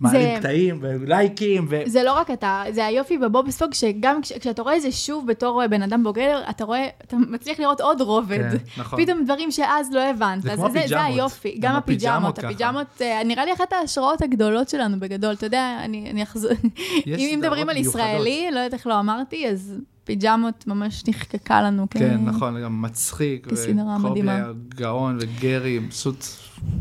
מעלים 0.00 0.38
קטעים 0.38 0.78
ולייקים, 0.82 1.66
ו... 1.70 1.82
זה 1.86 2.02
לא 2.02 2.12
רק 2.12 2.30
אתה, 2.30 2.62
זה 2.70 2.86
היופי 2.86 3.18
בבובספוג, 3.18 3.74
שגם 3.74 4.22
כש, 4.22 4.32
כשאתה 4.32 4.62
רואה 4.62 4.76
את 4.76 4.82
זה 4.82 4.92
שוב 4.92 5.26
בתור 5.26 5.62
אה, 5.62 5.68
בן 5.68 5.82
אדם 5.82 6.04
בוגר, 6.04 6.40
אתה 6.50 6.64
רואה, 6.64 6.86
אתה 7.04 7.16
מצליח 7.16 7.60
לראות 7.60 7.80
עוד 7.80 8.00
רובד. 8.00 8.50
כן, 8.50 8.56
נכון. 8.80 9.04
פתאום 9.04 9.24
דברים 9.24 9.50
שאז 9.50 9.88
לא 9.92 10.00
הבנת. 10.10 10.42
זה 10.42 10.50
כמו 10.56 10.66
זה, 10.66 10.72
זה 10.72 10.80
הפיג'מות. 10.80 11.04
היופי. 11.06 11.56
גם 11.58 11.70
גם 11.72 11.76
הפיג'מות 11.76 12.38
הפיג'מות. 12.38 12.54
הפיג'מות, 12.54 13.02
אה, 13.02 13.24
נראה 13.24 13.44
לי 13.44 13.52
אחת 13.52 13.72
ההשראות 13.72 14.22
הגדולות 14.22 14.68
שלנו 14.68 15.00
בגדול. 15.00 15.32
אתה 15.32 15.46
יודע, 15.46 15.76
אני, 15.84 16.10
אני 16.10 16.22
אחזור... 16.22 16.50
אם 17.06 17.38
מדברים 17.42 17.68
על 17.68 17.76
ישראלי, 17.76 18.48
לא 18.52 18.58
יודעת 18.58 18.74
איך 18.74 18.86
לא 18.86 19.00
אמרתי, 19.00 19.48
אז 19.48 19.74
פיג'מות 20.04 20.66
ממש 20.66 21.02
נחקקה 21.08 21.62
לנו. 21.62 21.86
כ- 21.90 21.98
כן, 21.98 22.18
נכון, 22.24 22.62
גם 22.62 22.82
מצחיק, 22.82 23.46
כסדרה 23.50 23.96
וקובי 23.96 24.10
מדהימה. 24.10 24.34
היה 24.34 24.46
גאון, 24.74 25.18
וגרי, 25.20 25.80
פשוט 25.90 26.24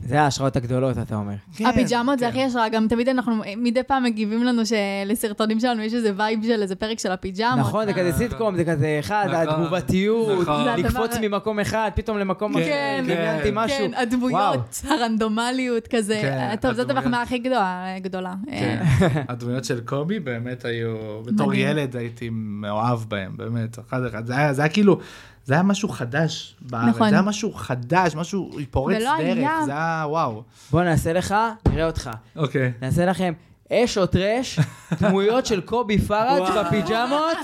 זה 0.05 0.21
ההשראות 0.21 0.55
הגדולות, 0.55 0.97
אתה 0.97 1.15
אומר. 1.15 1.33
כן, 1.55 1.65
הפיג'מות 1.65 2.19
זה 2.19 2.25
כן. 2.25 2.31
הכי 2.31 2.43
השראה, 2.43 2.69
גם 2.69 2.87
תמיד 2.87 3.09
אנחנו, 3.09 3.33
מדי 3.57 3.83
פעם 3.83 4.03
מגיבים 4.03 4.43
לנו 4.43 4.61
שלסרטונים 4.65 5.59
שלנו 5.59 5.81
יש 5.81 5.93
איזה 5.93 6.11
vibe 6.17 6.43
של 6.43 6.61
איזה 6.61 6.75
פרק 6.75 6.99
של 6.99 7.11
הפיג'מות. 7.11 7.59
נכון, 7.59 7.85
זה 7.85 7.93
כזה 7.93 8.11
סיטקום, 8.11 8.55
זה 8.55 8.65
כזה 8.65 8.97
אחד, 8.99 9.25
נכון. 9.31 9.47
התגובתיות, 9.49 10.41
נכון. 10.41 10.63
זה 10.63 10.75
לקפוץ 10.83 11.11
הדבר- 11.11 11.27
ממקום 11.27 11.59
אחד, 11.59 11.91
פתאום 11.95 12.17
למקום 12.17 12.53
אחר, 12.57 12.63
כן, 12.65 13.03
דמיינתי 13.07 13.49
משהו. 13.53 13.77
כן, 13.77 13.91
הדמויות, 13.97 14.81
הרנדומליות 14.89 15.87
כזה. 15.87 16.19
כן, 16.21 16.55
טוב, 16.61 16.71
זאת 16.73 16.79
הדמויות. 16.79 17.05
המחמאה 17.05 17.21
הכי 17.21 17.37
גדולה. 17.37 17.85
גדולה. 18.01 18.33
כן. 18.51 18.83
הדמויות 19.29 19.65
של 19.65 19.79
קובי 19.81 20.19
באמת 20.19 20.65
היו, 20.65 20.95
בתור. 21.25 21.53
ילד 21.53 21.95
הייתי 21.95 22.29
מאוהב 22.31 22.99
בהם, 23.07 23.37
באמת, 23.37 23.79
אחד 23.89 24.05
אחד. 24.05 24.25
זה 24.27 24.37
היה, 24.37 24.53
זה 24.53 24.61
היה 24.61 24.69
כאילו, 24.69 24.99
זה 25.45 25.53
היה 25.53 25.63
משהו 25.63 25.89
חדש 25.89 26.55
בארץ, 26.61 26.87
נכון. 26.95 27.09
זה 27.09 27.15
היה 27.15 27.21
משהו 27.21 27.53
חדש, 27.53 28.15
משהו 28.15 28.51
פורץ 28.71 28.97
ולא 29.01 29.11
דרך, 29.17 29.37
היה- 29.37 29.59
זה 29.65 29.71
היה 29.71 30.05
וואו. 30.07 30.43
בוא 30.71 30.83
נעשה 30.83 31.13
לך, 31.13 31.35
נראה 31.71 31.85
אותך. 31.85 32.09
אוקיי. 32.35 32.71
נעשה 32.81 33.05
לכם 33.05 33.33
אש 33.73 33.97
או 33.97 34.05
טרש, 34.05 34.59
דמויות 35.01 35.45
של 35.45 35.61
קובי 35.61 35.97
פראג'. 35.99 36.65
בפיג'מות, 36.65 37.37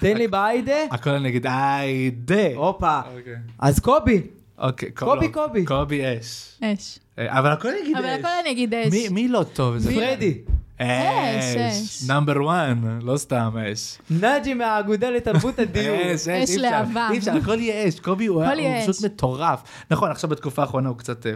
תן 0.00 0.16
לי 0.16 0.28
בעיידה. 0.28 0.72
הכל 0.90 1.10
אני 1.10 1.28
אגיד, 1.28 1.46
היידה. 1.50 2.54
הופה. 2.56 3.00
אוקיי. 3.18 3.34
אז 3.58 3.78
קובי, 3.80 4.22
אוקיי, 4.58 4.90
קובי, 4.90 5.26
לא, 5.26 5.32
קובי. 5.32 5.64
קובי 5.64 6.02
אש. 6.20 6.58
אש. 6.64 6.98
אה, 7.18 7.38
אבל 7.38 7.52
הכל 7.52 7.68
אני 7.68 7.80
אגיד 7.82 7.96
אבל 7.96 8.06
אש. 8.06 8.18
הכל 8.18 8.28
אני 8.40 8.50
אגיד 8.50 8.74
אש. 8.74 8.92
מי- 8.92 9.08
מי 9.08 9.28
לא 9.28 9.44
טוב? 9.52 9.78
זה 9.78 9.90
פרדי. 9.94 10.38
אש, 10.82 11.56
אש. 11.56 12.08
נאמבר 12.08 12.50
1, 12.50 12.76
לא 13.02 13.16
סתם 13.16 13.50
אש. 13.72 13.98
נאג'י 14.10 14.54
מהאגודה 14.54 15.10
לתרבות 15.10 15.58
הדיור. 15.62 15.96
אש, 16.14 16.28
אש, 16.28 16.50
אש 16.50 16.56
לאהבה. 16.56 17.08
אי 17.12 17.18
אפשר, 17.18 17.32
הכל 17.36 17.58
יהיה 17.60 17.88
אש. 17.88 18.00
קובי 18.00 18.26
הוא 18.26 18.44
פשוט. 18.86 19.04
מטורף. 19.04 19.62
נכון, 19.90 20.10
עכשיו 20.10 20.30
בתקופה 20.30 20.62
האחרונה 20.62 20.88
הוא 20.88 20.96
קצת 20.96 21.26
אה, 21.26 21.32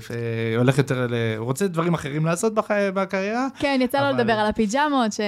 הולך 0.57 0.78
יותר 0.78 1.07
ל... 1.11 1.14
הוא 1.38 1.45
רוצה 1.45 1.68
דברים 1.68 1.95
אחרים 1.95 2.26
לעשות 2.26 2.53
בקריירה. 2.95 3.47
כן, 3.59 3.80
יצא 3.82 4.11
לו 4.11 4.16
לדבר 4.16 4.32
על 4.32 4.47
הפיג'מות, 4.47 5.12
ש... 5.12 5.20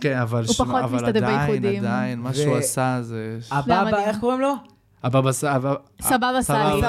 כן, 0.00 0.18
אבל 0.18 0.44
הוא 0.44 0.54
שמע, 0.54 0.66
פחות 0.66 0.82
אבל 0.82 1.04
עדיין. 1.04 1.64
עדיין, 1.76 2.18
מה 2.20 2.34
שהוא 2.34 2.56
עשה 2.56 2.98
זה... 3.02 3.38
הבבא, 3.50 3.84
מדהים. 3.86 4.04
איך 4.04 4.18
קוראים 4.20 4.40
לו? 4.40 4.54
הבבא 5.04 5.32
סאלי. 5.32 5.68
סבבה 6.02 6.42
סלי. 6.42 6.82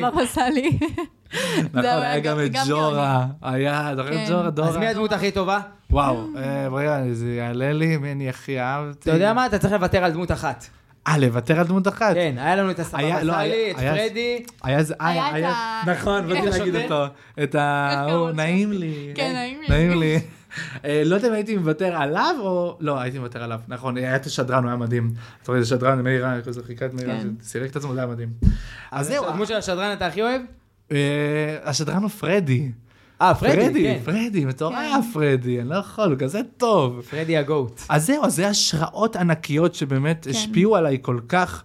סבבה 0.00 0.26
סלי. 0.26 0.78
נכון, 1.72 1.84
היה 1.84 2.20
גם 2.20 2.40
את 2.40 2.50
ג'ורה. 2.68 3.26
היה, 3.42 3.92
זוכר 3.96 4.08
את 4.08 4.14
כן. 4.14 4.24
ג'ורה? 4.28 4.50
דורה? 4.50 4.68
אז 4.68 4.76
מי 4.76 4.86
הדמות 4.86 5.12
הכי 5.12 5.30
טובה? 5.30 5.60
וואו, 5.90 6.26
אה, 6.36 6.68
רגע, 6.72 7.00
זה 7.12 7.28
יעלה 7.28 7.72
לי, 7.72 7.96
מי 7.96 8.12
אני 8.12 8.28
הכי 8.28 8.60
אהבתי? 8.60 8.98
אתה 9.10 9.10
יודע 9.10 9.32
מה? 9.32 9.46
אתה 9.46 9.58
צריך 9.58 9.72
לוותר 9.72 10.04
על 10.04 10.12
דמות 10.12 10.32
אחת. 10.32 10.66
אה, 11.08 11.18
לוותר 11.18 11.60
על 11.60 11.66
דמות 11.66 11.88
אחת? 11.88 12.14
כן, 12.14 12.34
היה 12.38 12.56
לנו 12.56 12.70
את 12.70 12.78
הסבבה 12.78 13.22
לא, 13.22 13.32
סלי, 13.32 13.70
את 13.70 13.76
פרדי. 13.76 14.44
היה 14.62 14.78
אה, 14.78 14.82
את 14.82 14.90
היה, 15.00 15.50
ה- 15.50 15.82
נכון, 15.86 16.28
באתי 16.28 16.46
להגיד? 16.46 16.76
אותו. 16.76 17.04
את 17.42 17.54
ה... 17.54 18.06
נעים 18.34 18.72
לי. 18.72 19.12
כן, 19.14 19.32
נעים 19.34 19.60
לי. 19.60 19.68
נעים 19.68 20.00
לי. 20.00 20.20
אה, 20.84 21.02
לא 21.04 21.14
יודע 21.14 21.28
אם 21.28 21.32
הייתי 21.32 21.56
מוותר 21.56 21.96
עליו 21.96 22.34
או... 22.40 22.76
לא, 22.80 23.00
הייתי 23.00 23.18
מוותר 23.18 23.42
עליו. 23.42 23.60
נכון, 23.68 23.96
היה 23.96 24.16
את 24.16 24.26
השדרן, 24.26 24.62
הוא 24.62 24.68
היה 24.68 24.76
מדהים. 24.76 25.10
אתה 25.42 25.52
רואה, 25.52 25.62
זה 25.62 25.68
שדרן, 25.68 26.00
מאיר, 26.02 26.26
חיכה 26.66 26.86
את 26.86 26.94
מאיר, 26.94 27.06
כן. 27.06 27.28
סירק 27.42 27.70
את 27.70 27.76
עצמו, 27.76 27.94
זה 27.94 28.00
היה 28.00 28.06
מדהים. 28.08 28.28
אז 28.90 29.06
זהו, 29.06 29.26
הדמות 29.28 29.48
של 29.48 29.54
השדרן 29.56 29.92
אתה 29.92 30.06
הכי 30.06 30.22
אוהב? 30.22 30.40
אה, 30.92 30.98
השדרן 31.70 32.02
הוא 32.02 32.10
פרדי. 32.10 32.70
אה, 33.22 33.34
פרדי, 33.34 33.56
פרדי, 33.56 33.82
כן. 33.84 33.98
פרדי, 34.04 34.44
מטורף 34.44 34.74
כן. 35.04 35.12
פרדי, 35.12 35.60
אני 35.60 35.68
לא 35.68 35.74
יכול, 35.74 36.04
הוא 36.10 36.18
כזה 36.18 36.40
טוב. 36.56 37.00
פרדי 37.10 37.36
הגוט. 37.36 37.80
אז 37.88 38.06
זהו, 38.06 38.24
אז 38.24 38.36
זה 38.36 38.48
השראות 38.48 39.16
ענקיות 39.16 39.74
שבאמת 39.74 40.24
כן. 40.24 40.30
השפיעו 40.30 40.76
עליי 40.76 40.98
כל 41.02 41.20
כך, 41.28 41.62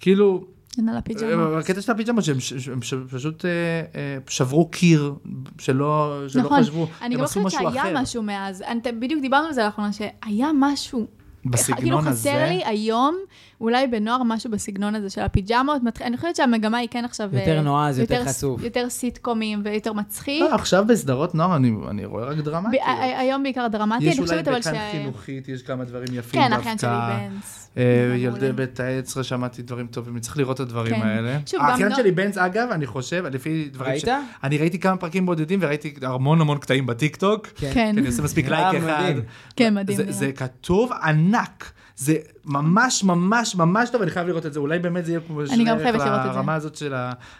כאילו, 0.00 0.44
אין 0.78 0.88
על 0.88 0.96
הפיג'מות. 0.96 1.58
הקטע 1.60 1.80
של 1.80 1.92
הפיג'מות 1.92 2.24
שהם 2.24 2.80
פשוט 3.10 3.44
אה, 3.44 3.50
אה, 3.94 4.16
שברו 4.28 4.68
קיר 4.68 5.14
שלא 5.58 6.22
שלא 6.28 6.42
נכון. 6.42 6.60
חשבו, 6.62 6.86
אני 7.02 7.14
הם 7.14 7.18
גם 7.20 7.24
עשו 7.24 7.42
חושבת 7.42 7.60
משהו 7.62 7.72
שהיה 7.72 7.82
אחר. 7.82 8.02
משהו 8.02 8.22
מאז. 8.22 8.62
אני- 8.62 8.80
בדיוק 9.00 9.20
דיברנו 9.20 9.46
על 9.46 9.52
זה 9.52 9.62
לאחרונה, 9.64 9.90
שהיה 9.92 10.50
משהו. 10.60 11.06
בסגנון 11.46 11.80
כאילו 11.80 11.98
הזה. 11.98 12.10
חסר 12.10 12.48
לי 12.48 12.62
היום, 12.64 13.16
אולי 13.64 13.86
בנוער, 13.86 14.22
משהו 14.22 14.50
בסגנון 14.50 14.94
הזה 14.94 15.10
של 15.10 15.20
הפיג'מות. 15.20 15.82
מת- 15.82 16.02
אני 16.02 16.16
חושבת 16.16 16.36
שהמגמה 16.36 16.78
היא 16.78 16.88
כן 16.90 17.04
עכשיו... 17.04 17.28
יותר 17.32 17.56
אה, 17.56 17.62
נועז, 17.62 17.98
יותר 17.98 18.24
ס- 18.24 18.28
חשוף. 18.38 18.62
יותר 18.62 18.90
סיטקומים 18.90 19.60
ויותר 19.64 19.92
מצחיק. 19.92 20.40
לא, 20.42 20.54
עכשיו 20.54 20.84
בסדרות 20.88 21.34
נוער 21.34 21.56
אני 21.56 21.72
אני 21.90 22.04
רואה 22.04 22.24
רק 22.24 22.36
ב- 22.36 22.40
דרמטיות. 22.40 22.82
ה- 22.86 22.90
ה- 22.90 23.18
היום 23.20 23.42
בעיקר 23.42 23.66
דרמטי, 23.68 24.04
יש 24.04 24.12
אני 24.18 24.26
אולי 24.26 24.28
חושבת 24.30 24.48
אבל 24.48 24.62
ש... 24.62 24.66
בכאן 24.66 24.78
חינוכית, 24.92 25.48
יש 25.48 25.62
כמה 25.62 25.84
דברים 25.84 26.08
יפים 26.12 26.40
כן, 26.42 26.48
דווקא. 26.48 26.60
אחיין 26.62 26.78
שלי 26.78 26.90
בנץ. 26.90 27.68
אה. 27.76 27.82
ילדי 28.16 28.52
בית 28.52 28.80
העצרה 28.80 29.24
שמעתי 29.24 29.62
דברים 29.62 29.86
טובים, 29.86 30.12
אני 30.12 30.20
צריך 30.20 30.36
לראות 30.38 30.56
את 30.56 30.60
הדברים 30.60 30.94
כן. 30.96 31.02
האלה. 31.02 31.38
האחיין 31.58 31.88
לא- 31.88 31.96
שלי 31.96 32.10
בנץ, 32.12 32.38
אגב, 32.38 32.68
אני 32.72 32.86
חושב, 32.86 33.24
לפי 33.30 33.68
דברים 33.72 33.92
ראית? 33.92 34.04
אני 34.44 34.58
ראיתי 34.58 34.78
כמה 34.78 34.96
פרקים 34.96 35.26
בודדים 35.26 35.58
וראיתי 35.62 35.94
המון 36.02 36.40
המון 36.40 36.58
קטעים 36.58 36.86
בטיקטוק. 36.86 37.46
כן, 37.46 37.70
כי 37.72 37.82
אני 37.82 38.06
עושה 38.06 38.22
מספיק 38.22 38.48
לייק 38.48 38.82
אחד. 38.82 39.12
כן, 39.56 39.74
מדהים. 39.74 40.12
זה 40.12 40.32
כתוב 40.32 40.90
ענק. 41.02 41.72
זה 41.96 42.14
ממש 42.44 43.04
ממש 43.04 43.54
ממש 43.56 43.90
טוב, 43.90 44.02
אני 44.02 44.10
חייב 44.10 44.26
לראות 44.28 44.46
את 44.46 44.52
זה. 44.52 44.60
אולי 44.60 44.78
באמת 44.78 45.04
זה 45.04 45.12
יהיה 45.12 45.20
כמו 45.26 45.40
אני 45.40 45.48
שווה 45.48 45.64
גם 45.64 45.68
ערך 45.68 45.82
חייבת 45.82 46.00
לראות 46.00 46.18
את 46.18 46.32
זה. 46.32 46.38
לרמה 46.38 46.54
הזאת 46.54 46.76
של 46.76 46.94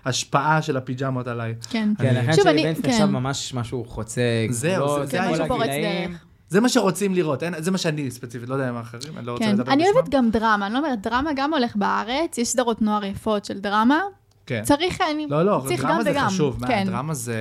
ההשפעה 0.04 0.62
של 0.62 0.76
הפיג'מות 0.76 1.26
עליי. 1.26 1.54
כן. 1.70 1.88
כן, 1.98 2.16
אני- 2.16 2.34
שוב, 2.34 2.44
שלי 2.44 2.52
אני- 2.52 2.62
בנץ 2.62 2.80
כן. 2.84 2.88
נחשב 2.90 3.04
ממש 3.04 3.54
משהו 3.54 3.84
חוצה 3.84 4.20
זהו, 4.50 4.86
גבולות, 4.86 5.08
זה- 5.08 5.18
זה 5.22 5.30
משהו 5.30 5.46
פורץ. 5.48 5.66
דרך. 5.68 6.24
זה 6.48 6.60
מה 6.60 6.68
שרוצים 6.68 7.14
לראות, 7.14 7.42
אין, 7.42 7.54
זה 7.58 7.70
מה 7.70 7.78
שאני 7.78 8.10
ספציפית, 8.10 8.48
לא 8.48 8.54
יודע 8.54 8.72
מה 8.72 8.78
האחרים, 8.78 9.18
אני 9.18 9.26
לא 9.26 9.32
רוצה 9.32 9.44
כן, 9.44 9.52
לדבר 9.52 9.72
אני 9.72 9.82
בשמם. 9.82 9.94
אוהבת 9.96 10.08
גם 10.08 10.30
דרמה, 10.30 10.66
אני 10.66 10.74
לא 10.74 10.78
אומרת, 10.78 11.00
דרמה 11.02 11.30
גם 11.36 11.54
הולך 11.54 11.76
בארץ, 11.76 12.38
יש 12.38 12.48
סדרות 12.48 12.82
נוער 12.82 13.04
יפות 13.04 13.44
של 13.44 13.60
דרמה, 13.60 14.00
כן. 14.46 14.62
צריך, 14.64 15.00
אני, 15.14 15.26
לא, 15.30 15.42
לא, 15.42 15.62
צריך 15.66 15.80
דרמה 15.82 15.94
גם 15.98 16.02
זה 16.02 16.10
וגם. 16.10 16.26
חשוב, 16.28 16.60
מה, 16.60 16.66
כן. 16.66 16.84
דרמה 16.86 17.14
זה... 17.14 17.36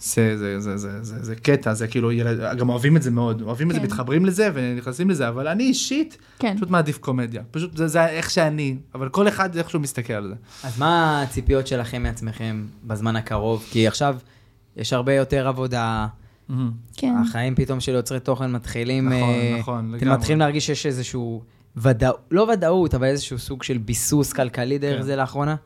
זה, 0.00 0.38
זה, 0.38 0.60
זה, 0.60 0.76
זה, 0.76 1.02
זה, 1.02 1.24
זה 1.24 1.36
קטע, 1.36 1.74
זה 1.74 1.86
כאילו, 1.88 2.12
ילד, 2.12 2.58
גם 2.58 2.68
אוהבים 2.68 2.96
את 2.96 3.02
זה 3.02 3.10
מאוד, 3.10 3.42
אוהבים 3.42 3.70
את 3.70 3.74
זה, 3.74 3.80
כן. 3.80 3.86
מתחברים 3.86 4.26
לזה 4.26 4.50
ונכנסים 4.54 5.10
לזה, 5.10 5.28
אבל 5.28 5.48
אני 5.48 5.64
אישית, 5.64 6.18
כן. 6.38 6.56
פשוט 6.56 6.70
מעדיף 6.70 6.98
קומדיה. 6.98 7.42
פשוט 7.50 7.76
זה, 7.76 7.88
זה 7.88 8.06
איך 8.06 8.30
שאני, 8.30 8.76
אבל 8.94 9.08
כל 9.08 9.28
אחד 9.28 9.56
איכשהו 9.56 9.80
מסתכל 9.80 10.12
על 10.12 10.28
זה. 10.28 10.34
אז 10.68 10.78
מה 10.78 11.22
הציפיות 11.22 11.66
שלכם 11.66 12.02
מעצמכם 12.02 12.66
בזמן 12.84 13.16
הקרוב? 13.16 13.66
כי 13.70 13.86
עכשיו 13.86 14.16
יש 14.76 14.92
הרבה 14.92 15.14
יותר 15.14 15.48
עבודה, 15.48 16.06
כן. 16.96 17.14
החיים 17.28 17.54
פתאום 17.54 17.80
של 17.80 17.92
יוצרי 17.92 18.20
תוכן 18.20 18.52
מתחילים... 18.52 19.08
נכון, 19.08 19.20
אה, 19.20 19.56
נכון, 19.58 19.94
אתם 19.94 20.04
לגמרי. 20.04 20.18
מתחילים 20.18 20.38
להרגיש 20.38 20.66
שיש 20.66 20.86
איזשהו 20.86 21.42
ודאות, 21.76 22.20
לא 22.30 22.48
ודאות, 22.52 22.94
אבל 22.94 23.06
איזשהו 23.06 23.38
סוג 23.38 23.62
של 23.62 23.78
ביסוס 23.78 24.32
כלכלי 24.32 24.78
דרך 24.78 24.98
כן. 24.98 25.02
זה 25.02 25.16
לאחרונה? 25.16 25.56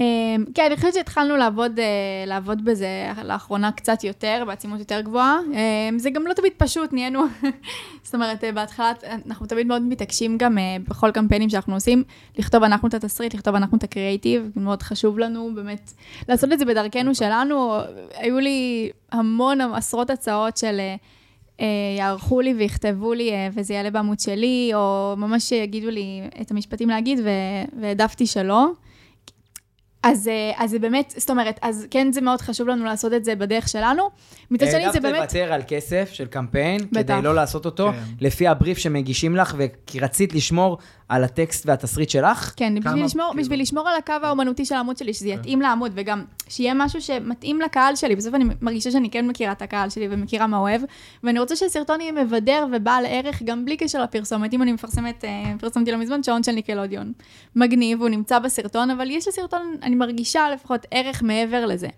אמ, 0.00 0.44
כן, 0.54 0.64
אני 0.66 0.76
חושבת 0.76 0.94
שהתחלנו 0.94 1.36
לעבוד, 1.36 1.78
אה, 1.78 1.84
לעבוד 2.26 2.64
בזה 2.64 3.12
לאחרונה 3.24 3.72
קצת 3.72 4.04
יותר, 4.04 4.42
בעצימות 4.46 4.78
יותר 4.78 5.00
גבוהה. 5.00 5.38
אמ, 5.52 5.98
זה 5.98 6.10
גם 6.10 6.26
לא 6.26 6.32
תמיד 6.32 6.52
פשוט, 6.56 6.92
נהיינו, 6.92 7.22
זאת 8.04 8.14
אומרת, 8.14 8.44
אה, 8.44 8.52
בהתחלה 8.52 8.92
אנחנו 9.26 9.46
תמיד 9.46 9.66
מאוד 9.66 9.82
מתעקשים 9.82 10.38
גם 10.38 10.58
אה, 10.58 10.76
בכל 10.88 11.10
קמפיינים 11.10 11.50
שאנחנו 11.50 11.74
עושים, 11.74 12.02
לכתוב 12.38 12.62
אנחנו 12.62 12.88
את 12.88 12.94
התסריט, 12.94 13.34
לכתוב 13.34 13.54
אנחנו 13.54 13.78
את 13.78 13.84
הקריאייטיב, 13.84 14.50
מאוד 14.56 14.82
חשוב 14.82 15.18
לנו 15.18 15.50
באמת 15.54 15.92
לעשות 16.28 16.52
את 16.52 16.58
זה 16.58 16.64
בדרכנו 16.64 17.14
שלנו. 17.14 17.78
היו 18.14 18.38
לי 18.38 18.90
המון, 19.12 19.60
עשרות 19.60 20.10
הצעות 20.10 20.56
של... 20.56 20.80
יערכו 21.98 22.40
לי 22.40 22.54
ויכתבו 22.54 23.14
לי 23.14 23.32
וזה 23.52 23.74
יעלה 23.74 23.90
בעמוד 23.90 24.20
שלי, 24.20 24.70
או 24.74 25.14
ממש 25.16 25.52
יגידו 25.52 25.90
לי 25.90 26.20
את 26.40 26.50
המשפטים 26.50 26.88
להגיד, 26.88 27.20
והעדפתי 27.80 28.26
שלא. 28.26 28.70
אז, 30.06 30.28
אה, 30.28 30.64
אז 30.64 30.70
זה 30.70 30.78
באמת, 30.78 31.14
זאת 31.16 31.30
אומרת, 31.30 31.58
אז 31.62 31.86
כן 31.90 32.12
זה 32.12 32.20
מאוד 32.20 32.40
חשוב 32.40 32.68
לנו 32.68 32.84
לעשות 32.84 33.12
את 33.12 33.24
זה 33.24 33.34
בדרך 33.34 33.68
שלנו. 33.68 34.02
מצד 34.50 34.66
שני 34.66 34.80
זה 34.80 34.86
העדפת 34.86 35.02
באמת... 35.02 35.18
לוותר 35.18 35.52
על 35.52 35.62
כסף 35.68 36.10
של 36.12 36.26
קמפיין, 36.26 36.80
בטח. 36.92 37.14
כדי 37.14 37.22
לא 37.22 37.34
לעשות 37.34 37.66
אותו, 37.66 37.92
כן. 37.92 37.98
לפי 38.20 38.48
הבריף 38.48 38.78
שמגישים 38.78 39.36
לך, 39.36 39.54
וכי 39.58 40.00
רצית 40.00 40.34
לשמור 40.34 40.78
על 41.08 41.24
הטקסט 41.24 41.66
והתסריט 41.66 42.10
שלך? 42.10 42.52
כן, 42.56 42.80
כמה, 42.82 42.92
בשביל 42.92 43.04
לשמור, 43.04 43.28
כאילו? 43.28 43.42
בשביל 43.42 43.62
לשמור 43.62 43.88
על 43.88 43.96
הקו 43.96 44.12
האומנותי 44.22 44.64
של 44.64 44.74
העמוד 44.74 44.96
שלי, 44.96 45.14
שזה 45.14 45.28
כן. 45.28 45.34
יתאים 45.34 45.60
לעמוד, 45.60 45.92
וגם 45.94 46.24
שיהיה 46.48 46.74
משהו 46.74 47.00
שמתאים 47.02 47.60
לקהל 47.60 47.96
שלי. 47.96 48.16
בסוף 48.16 48.34
אני 48.34 48.44
מרגישה 48.62 48.90
שאני 48.90 49.10
כן 49.10 49.26
מכירה 49.26 49.52
את 49.52 49.62
הקהל 49.62 49.90
שלי 49.90 50.08
ומכירה 50.10 50.46
מה 50.46 50.56
אוהב, 50.56 50.82
ואני 51.24 51.38
רוצה 51.38 51.56
שהסרטון 51.56 52.00
יהיה 52.00 52.12
מבדר 52.12 52.66
ובעל 52.72 53.04
ערך 53.08 53.42
גם 53.42 53.64
בלי 53.64 53.76
קשר 53.76 54.02
לפרסומת. 54.02 54.52
אם 54.52 54.62
אני 54.62 54.72
מפרסמת, 54.72 55.24
אה, 55.24 55.52
פרסמתי 55.60 55.92
לא 55.92 55.98
מזמן 55.98 56.22
שעון 56.22 56.42
של 56.42 56.52
ניקלודיון. 56.52 57.12
מגניב, 57.56 58.00
הוא 58.00 58.08
נמצא 58.08 58.38
בסרטון, 58.38 58.90
אבל 58.90 59.10
יש 59.10 59.28
לסרטון, 59.28 59.76
אני 59.82 59.95
מרגישה 59.98 60.50
לפחות 60.54 60.86
ערך 60.90 61.22
מעבר 61.22 61.66
לזה. 61.66 61.88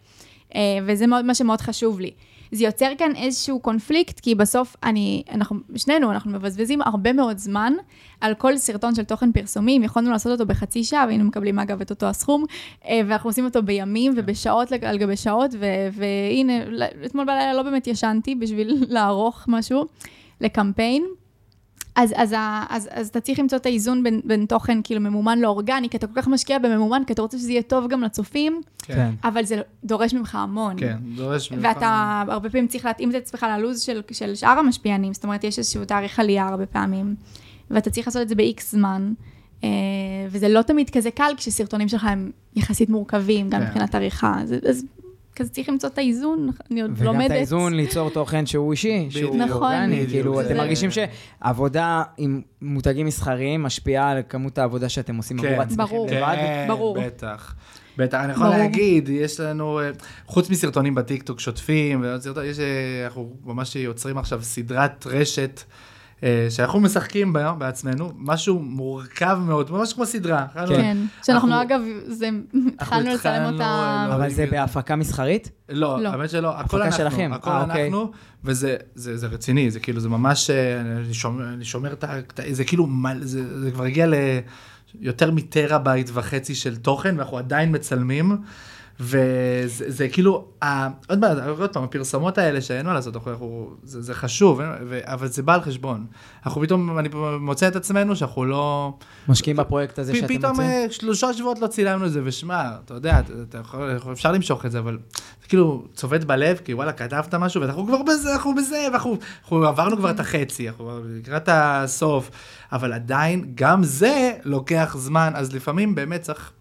אה, 0.54 0.60
וזה 0.86 1.06
מאוד, 1.06 1.24
מה 1.24 1.34
שמאוד 1.34 1.60
חשוב 1.60 2.00
לי. 2.00 2.10
זה 2.52 2.64
יוצר 2.64 2.92
כאן 2.98 3.16
איזשהו 3.16 3.60
קונפליקט, 3.60 4.20
כי 4.20 4.34
בסוף 4.34 4.76
אני, 4.82 5.22
אנחנו, 5.32 5.56
שנינו, 5.76 6.10
אנחנו 6.10 6.30
מבזבזים 6.30 6.82
הרבה 6.82 7.12
מאוד 7.12 7.38
זמן 7.38 7.72
על 8.20 8.34
כל 8.34 8.56
סרטון 8.56 8.94
של 8.94 9.04
תוכן 9.04 9.32
פרסומי, 9.32 9.76
אם 9.76 9.82
יכולנו 9.82 10.10
לעשות 10.10 10.32
אותו 10.32 10.46
בחצי 10.46 10.84
שעה, 10.84 11.04
והיינו 11.06 11.24
מקבלים 11.24 11.58
אגב 11.58 11.80
את 11.80 11.90
אותו 11.90 12.06
הסכום, 12.06 12.44
אה, 12.88 13.00
ואנחנו 13.08 13.30
עושים 13.30 13.44
אותו 13.44 13.62
בימים 13.62 14.12
ובשעות 14.16 14.70
לג- 14.70 14.84
על 14.84 14.98
גבי 14.98 15.16
שעות, 15.16 15.50
ו- 15.58 15.66
והנה, 15.92 16.52
אתמול 17.06 17.24
בלילה 17.24 17.54
לא 17.54 17.62
באמת 17.62 17.86
ישנתי 17.86 18.34
בשביל 18.34 18.84
לערוך 18.94 19.44
משהו 19.48 19.86
לקמפיין. 20.40 21.04
אז, 21.98 22.14
אז, 22.16 22.34
אז, 22.68 22.88
אז 22.92 23.08
אתה 23.08 23.20
צריך 23.20 23.38
למצוא 23.38 23.58
את 23.58 23.66
האיזון 23.66 24.02
בין, 24.02 24.20
בין 24.24 24.46
תוכן 24.46 24.78
כאילו 24.84 25.00
ממומן 25.00 25.38
לאורגני, 25.38 25.88
כי 25.88 25.96
אתה 25.96 26.06
כל 26.06 26.12
כך 26.22 26.28
משקיע 26.28 26.58
בממומן, 26.58 27.02
כי 27.06 27.12
אתה 27.12 27.22
רוצה 27.22 27.38
שזה 27.38 27.52
יהיה 27.52 27.62
טוב 27.62 27.88
גם 27.88 28.02
לצופים, 28.02 28.60
כן. 28.82 29.10
אבל 29.24 29.44
זה 29.44 29.60
דורש 29.84 30.14
ממך 30.14 30.34
המון. 30.34 30.78
כן, 30.78 30.96
דורש 31.16 31.52
ממך... 31.52 31.60
ואתה 31.64 32.22
הרבה 32.28 32.50
פעמים 32.50 32.66
צריך 32.66 32.84
להתאים 32.84 33.10
את 33.10 33.14
עצמך 33.14 33.46
ללו"ז 33.50 33.80
של, 33.80 34.00
של 34.12 34.34
שאר 34.34 34.58
המשפיענים, 34.58 35.14
זאת 35.14 35.24
אומרת, 35.24 35.44
יש 35.44 35.58
איזשהו 35.58 35.84
תאריך 35.84 36.20
עלייה 36.20 36.48
הרבה 36.48 36.66
פעמים, 36.66 37.14
ואתה 37.70 37.90
צריך 37.90 38.06
לעשות 38.06 38.22
את 38.22 38.28
זה 38.28 38.34
ב-X 38.34 38.62
זמן, 38.70 39.12
אה, 39.64 39.68
וזה 40.30 40.48
לא 40.48 40.62
תמיד 40.62 40.90
כזה 40.90 41.10
קל 41.10 41.32
כשסרטונים 41.36 41.88
שלך 41.88 42.04
הם 42.04 42.30
יחסית 42.56 42.88
מורכבים, 42.88 43.50
גם 43.50 43.60
כן. 43.60 43.66
מבחינת 43.66 43.94
עריכה, 43.94 44.34
אז, 44.40 44.54
אז 44.68 44.84
כזה 45.38 45.50
צריך 45.50 45.68
למצוא 45.68 45.88
את 45.88 45.98
האיזון, 45.98 46.50
אני 46.70 46.82
עוד 46.82 46.90
וגם 46.94 47.04
לומדת. 47.04 47.26
את 47.26 47.30
האיזון 47.30 47.74
ליצור 47.74 48.10
תוכן 48.10 48.46
שהוא 48.46 48.72
אישי, 48.72 49.06
שהוא. 49.10 49.36
נכון. 49.36 49.62
אורגני. 49.74 50.06
כאילו, 50.06 50.40
אתם 50.40 50.56
מרגישים 50.56 50.90
שעבודה 50.90 52.02
עם 52.16 52.42
מותגים 52.62 53.06
מסחריים 53.06 53.62
משפיעה 53.62 54.10
על 54.10 54.18
כמות 54.28 54.58
העבודה 54.58 54.88
שאתם 54.88 55.16
עושים 55.16 55.38
כן. 55.38 55.48
עבור 55.48 55.62
עצמכם 55.62 55.84
ברור. 55.84 56.06
לבד? 56.06 56.34
כן, 56.36 56.64
ברור. 56.68 57.00
בטח. 57.00 57.54
בטח, 57.96 58.18
אני 58.24 58.32
יכול 58.32 58.46
ברור. 58.46 58.58
להגיד, 58.58 59.08
יש 59.08 59.40
לנו, 59.40 59.80
אה, 59.80 59.90
חוץ 60.26 60.50
מסרטונים 60.50 60.94
בטיקטוק 60.94 61.40
שוטפים, 61.40 62.04
יש, 62.44 62.58
אה, 62.58 63.04
אנחנו 63.04 63.32
ממש 63.44 63.76
יוצרים 63.76 64.18
עכשיו 64.18 64.42
סדרת 64.42 65.06
רשת. 65.06 65.60
אה, 66.22 66.46
שאנחנו 66.50 66.80
משחקים 66.80 67.32
בה 67.32 67.52
בעצמנו, 67.52 68.12
משהו 68.16 68.58
מורכב 68.58 69.38
מאוד, 69.46 69.70
ממש 69.70 69.92
כמו 69.92 70.06
סדרה. 70.06 70.46
כן, 70.68 70.96
שאנחנו 71.22 71.48
אנחנו- 71.48 71.62
אגב, 71.62 71.80
זה, 72.06 72.28
התחלנו 72.74 73.00
לצלם 73.02 73.14
התחלנו, 73.14 73.52
אותה, 73.52 74.06
לא, 74.10 74.14
אבל 74.14 74.30
זה 74.30 74.46
בהפקה 74.50 74.96
מסחרית? 74.96 75.50
לא, 75.68 76.02
לא. 76.02 76.08
האמת 76.08 76.30
שלא, 76.30 76.58
הכל 76.60 76.82
אנחנו, 76.82 76.98
שלכם. 76.98 77.30
הכל 77.34 77.50
אה, 77.50 77.62
אוקיי. 77.62 77.84
אנחנו, 77.84 78.10
וזה 78.44 78.76
זה, 78.94 79.16
זה 79.16 79.26
רציני, 79.26 79.70
זה 79.70 79.80
כאילו, 79.80 80.00
זה 80.00 80.08
ממש, 80.08 80.50
אה, 80.50 80.80
אני 80.80 81.14
שומר, 81.14 81.48
אני 81.48 81.64
שומר 81.64 81.92
את 81.92 82.04
ה... 82.04 82.14
זה 82.50 82.64
כאילו, 82.64 82.88
זה, 83.20 83.60
זה 83.60 83.70
כבר 83.70 83.84
הגיע 83.84 84.06
ליותר 85.00 85.30
מטראבייט 85.30 86.10
וחצי 86.14 86.54
של 86.54 86.76
תוכן, 86.76 87.14
ואנחנו 87.18 87.38
עדיין 87.38 87.74
מצלמים, 87.74 88.36
וזה 89.00 89.84
זה 89.90 90.08
כאילו, 90.08 90.44
ה, 90.62 90.86
עוד 91.08 91.18
פעם, 91.20 91.36
עוד 91.58 91.72
פעם, 91.72 91.84
הפרסומות 91.84 92.38
האלה 92.38 92.60
שאין 92.60 92.86
מה 92.86 92.94
לעשות, 92.94 93.16
אנחנו, 93.16 93.70
זה, 93.82 94.02
זה 94.02 94.14
חשוב, 94.14 94.60
ו, 94.88 94.98
אבל 95.02 95.28
זה 95.28 95.42
בא 95.42 95.54
על 95.54 95.60
חשבון. 95.60 96.06
אנחנו 96.46 96.60
פתאום, 96.62 96.98
אני 96.98 97.08
מוצא 97.40 97.68
את 97.68 97.76
עצמנו 97.76 98.16
שאנחנו 98.16 98.44
לא... 98.44 98.92
משקיעים 99.28 99.56
בפרויקט 99.56 99.98
הזה 99.98 100.12
פ- 100.12 100.16
שאתם 100.16 100.28
פתאום 100.38 100.50
מוצאים? 100.52 100.68
אה, 100.70 100.86
שלושה 100.90 101.32
שבועות 101.32 101.58
לא 101.58 101.66
צילמנו 101.66 102.06
את 102.06 102.12
זה, 102.12 102.20
ושמע, 102.24 102.62
אתה 102.84 102.94
יודע, 102.94 103.20
אתה- 103.48 103.58
יכול, 103.58 103.92
אפשר 104.12 104.32
למשוך 104.32 104.66
את 104.66 104.70
זה, 104.70 104.78
אבל 104.78 104.98
זה 105.42 105.48
כאילו 105.48 105.84
צובט 105.94 106.24
בלב, 106.24 106.56
כי 106.64 106.74
וואלה, 106.74 106.92
כתבת 106.92 107.34
משהו, 107.34 107.60
ואנחנו 107.62 107.86
כבר 107.86 108.02
בזה, 108.02 108.32
אנחנו 108.32 108.54
בזה, 108.54 108.86
ואנחנו 108.92 109.16
אנחנו 109.42 109.64
עברנו 109.66 109.96
כבר 109.96 110.10
את 110.10 110.20
החצי, 110.20 110.68
אנחנו 110.68 111.00
לקראת 111.04 111.48
הסוף, 111.52 112.30
אבל 112.72 112.92
עדיין, 112.92 113.52
גם 113.54 113.82
זה 113.84 114.32
לוקח 114.44 114.94
זמן, 114.98 115.32
אז 115.34 115.54
לפעמים 115.54 115.94
באמת 115.94 116.20
צריך 116.22 116.52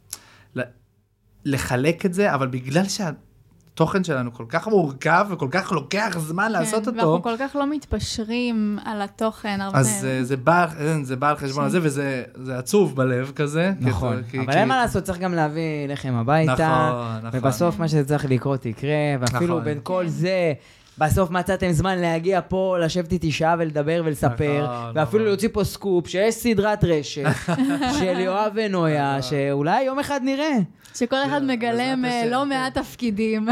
לחלק 1.46 2.06
את 2.06 2.14
זה, 2.14 2.34
אבל 2.34 2.48
בגלל 2.48 2.84
שהתוכן 2.86 4.04
שלנו 4.04 4.34
כל 4.34 4.46
כך 4.50 4.68
מורכב 4.68 5.26
וכל 5.30 5.48
כך 5.52 5.72
לוקח 5.72 6.16
זמן 6.20 6.52
לעשות 6.52 6.84
כן, 6.84 6.90
אותו, 6.90 6.98
ואנחנו 6.98 7.24
כל 7.24 7.36
כך 7.40 7.56
לא 7.56 7.70
מתפשרים 7.70 8.80
על 8.86 9.02
התוכן 9.02 9.62
הרבה. 9.62 9.80
אז 9.80 10.06
אה, 10.10 10.24
זה 10.24 10.38
בא, 10.38 10.66
אה, 10.80 10.98
זה 11.04 11.16
בא 11.16 11.30
על 11.30 11.36
חשבון 11.38 11.66
הזה, 11.66 11.80
וזה 11.82 12.24
זה 12.44 12.58
עצוב 12.58 12.96
בלב 12.96 13.32
כזה. 13.36 13.74
כי- 13.80 13.86
נכון, 13.86 14.22
כי- 14.32 14.40
אבל 14.40 14.52
כי- 14.54 14.60
אין 14.60 14.68
מה 14.68 14.78
לעשות, 14.78 15.04
צריך 15.04 15.20
גם 15.20 15.34
להביא 15.34 15.62
לחם 15.90 16.14
הביתה. 16.14 16.54
נכון, 16.54 17.28
נכון. 17.28 17.40
ובסוף 17.40 17.80
מה 17.80 17.88
שצריך 17.88 18.26
לקרות 18.26 18.66
יקרה, 18.66 18.90
ואפילו 19.20 19.54
נכון. 19.56 19.64
בין 19.64 19.80
כל 19.84 20.02
כן. 20.04 20.10
זה, 20.10 20.54
בסוף 20.98 21.30
מצאתם 21.30 21.72
זמן 21.72 21.98
להגיע 22.00 22.39
פה, 22.48 22.78
לשבת 22.80 23.12
איתי 23.12 23.32
שעה 23.32 23.56
ולדבר 23.60 24.02
ולספר, 24.06 24.64
נכון, 24.64 24.91
ואפילו 24.95 25.24
נכון. 25.24 25.28
להוציא 25.28 25.50
פה 25.52 25.64
סקופ, 25.64 26.08
שיש 26.08 26.36
סדרת 26.36 26.84
רשת 26.84 27.24
של 28.00 28.20
יואב 28.20 28.52
ונויה, 28.56 29.22
שאולי 29.22 29.84
יום 29.84 30.00
אחד 30.00 30.20
נראה. 30.24 30.58
שכל 30.98 31.16
אחד 31.26 31.43
מגלם 31.43 32.06
אה, 32.06 32.24
לא 32.30 32.41
כן. 32.43 32.50
מעט 32.50 32.78
תפקידים. 32.78 33.48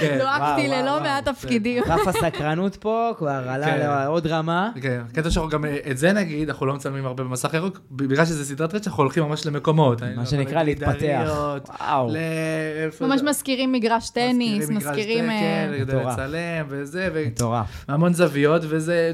כן. 0.00 0.18
דואגתי 0.20 0.68
וואו, 0.68 0.82
ללא 0.82 0.90
וואו, 0.90 1.02
מעט 1.02 1.28
תפקידים. 1.28 1.82
רף 1.86 2.06
הסקרנות 2.06 2.76
פה 2.76 3.10
כבר 3.18 3.48
עלה 3.48 3.66
כן. 3.66 3.78
לעוד 3.78 4.26
רמה. 4.26 4.70
כן, 4.82 5.02
קטע 5.12 5.30
שאנחנו 5.30 5.50
גם, 5.50 5.64
אה, 5.64 5.76
את 5.90 5.98
זה 5.98 6.12
נגיד, 6.12 6.48
אנחנו 6.48 6.66
לא 6.66 6.74
מצלמים 6.74 7.06
הרבה 7.06 7.24
במסך 7.24 7.54
ירוק, 7.54 7.80
בגלל 7.90 8.24
שזה 8.24 8.44
סדרת 8.44 8.74
רצח, 8.74 8.90
אנחנו 8.90 9.02
הולכים 9.02 9.22
ממש 9.22 9.46
למקומות. 9.46 10.02
מה 10.16 10.26
שנקרא 10.26 10.62
להתפתח. 10.62 11.30
ממש? 13.00 13.22
מזכירים 13.22 13.72
מגרש 13.72 14.10
טניס, 14.10 14.70
מזכירים... 14.70 15.30
טניס, 16.14 16.34
אה, 16.34 16.62
כן, 16.62 16.66
כדי 16.66 16.66
מטורף. 16.66 16.66
לצלם 16.66 16.66
וזה, 16.68 17.08
ו- 17.14 17.26
מטורף. 17.26 17.84
המון 17.88 18.12
זוויות, 18.14 18.62
וזה... 18.68 19.12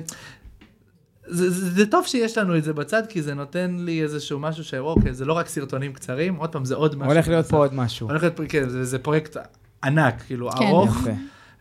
זה, 1.26 1.50
זה, 1.50 1.70
זה 1.70 1.86
טוב 1.86 2.06
שיש 2.06 2.38
לנו 2.38 2.56
את 2.56 2.64
זה 2.64 2.72
בצד, 2.72 3.02
כי 3.08 3.22
זה 3.22 3.34
נותן 3.34 3.76
לי 3.78 4.02
איזשהו 4.02 4.38
משהו 4.38 4.64
שאוקיי, 4.64 5.14
זה 5.14 5.24
לא 5.24 5.32
רק 5.32 5.48
סרטונים 5.48 5.92
קצרים, 5.92 6.36
עוד 6.36 6.52
פעם, 6.52 6.64
זה 6.64 6.74
עוד 6.74 6.96
משהו. 6.96 7.12
הולך 7.12 7.28
להיות. 7.28 7.46
פה 7.46 7.56
עוד 7.56 7.74
משהו. 7.74 8.08
הולך 8.08 8.22
להיות, 8.22 8.40
כן, 8.48 8.68
זה, 8.68 8.84
זה 8.84 8.98
פרויקט 8.98 9.36
ענק, 9.84 10.22
כאילו, 10.26 10.50
כן. 10.50 10.66
ארוך. 10.66 10.96
יפה. 11.00 11.10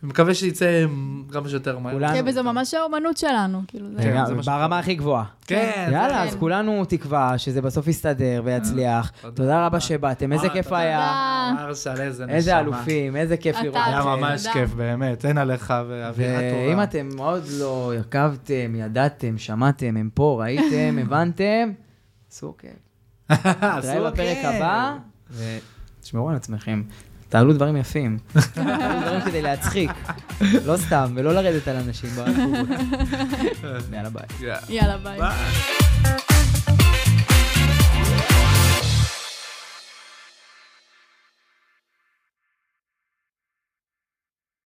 מקווה 0.03 0.33
שיצא 0.33 0.85
כמה 1.31 1.49
שיותר 1.49 1.79
מהר. 1.79 1.93
כולנו. 1.93 2.13
כן, 2.13 2.23
וזה 2.27 2.41
ממש 2.41 2.73
האומנות 2.73 3.17
שלנו, 3.17 3.61
כאילו. 3.67 3.87
כן, 4.01 4.15
מה 4.35 4.41
ברמה 4.45 4.79
הכי 4.79 4.95
גבוהה. 4.95 5.23
כן, 5.47 5.89
יאללה, 5.91 6.09
כן. 6.09 6.27
אז 6.27 6.35
כולנו 6.35 6.85
תקווה 6.85 7.37
שזה 7.37 7.61
בסוף 7.61 7.87
יסתדר 7.87 8.41
ויצליח. 8.45 9.11
תודה. 9.21 9.35
תודה 9.35 9.65
רבה 9.65 9.79
שבאתם, 9.79 10.33
איזה 10.33 10.47
אה, 10.47 10.53
כיף 10.53 10.65
תודה. 10.65 10.77
היה. 10.77 11.55
איזה 11.99 12.25
נשמה. 12.25 12.35
איזה 12.35 12.59
אלופים, 12.59 13.15
איזה 13.15 13.37
כיף 13.37 13.55
לראות. 13.63 13.75
היה 13.85 14.01
תודה. 14.01 14.15
ממש 14.15 14.47
כיף, 14.47 14.73
באמת, 14.73 15.25
אין 15.25 15.37
עליך 15.37 15.73
ואווירה 15.89 16.39
טובה. 16.39 16.69
ואם 16.69 16.83
אתם 16.83 17.09
עוד 17.17 17.43
לא 17.59 17.93
עקבתם, 17.99 18.75
ידעתם, 18.75 19.37
שמעתם, 19.37 19.97
הם 19.97 20.09
פה, 20.13 20.37
ראיתם, 20.39 20.97
הבנתם, 21.01 21.71
עשו 22.31 22.53
כיף. 22.57 22.71
נתראה 23.31 23.77
עשו 23.77 24.05
בפרק 24.05 24.37
כן. 24.41 24.51
הבא, 24.55 24.97
ותשמרו 25.99 26.29
על 26.29 26.35
עצמכם. 26.35 26.83
תעלו 27.31 27.53
דברים 27.53 27.77
יפים. 27.77 28.17
תעלו 28.53 29.01
דברים 29.01 29.21
כדי 29.21 29.41
להצחיק. 29.41 29.91
לא 30.65 30.77
סתם, 30.77 31.11
ולא 31.15 31.33
לרדת 31.33 31.67
על 31.67 31.75
אנשים. 31.75 32.09
יאללה 33.93 34.09
ביי. 34.09 34.49
יאללה. 34.69 34.97
ביי. 34.97 35.19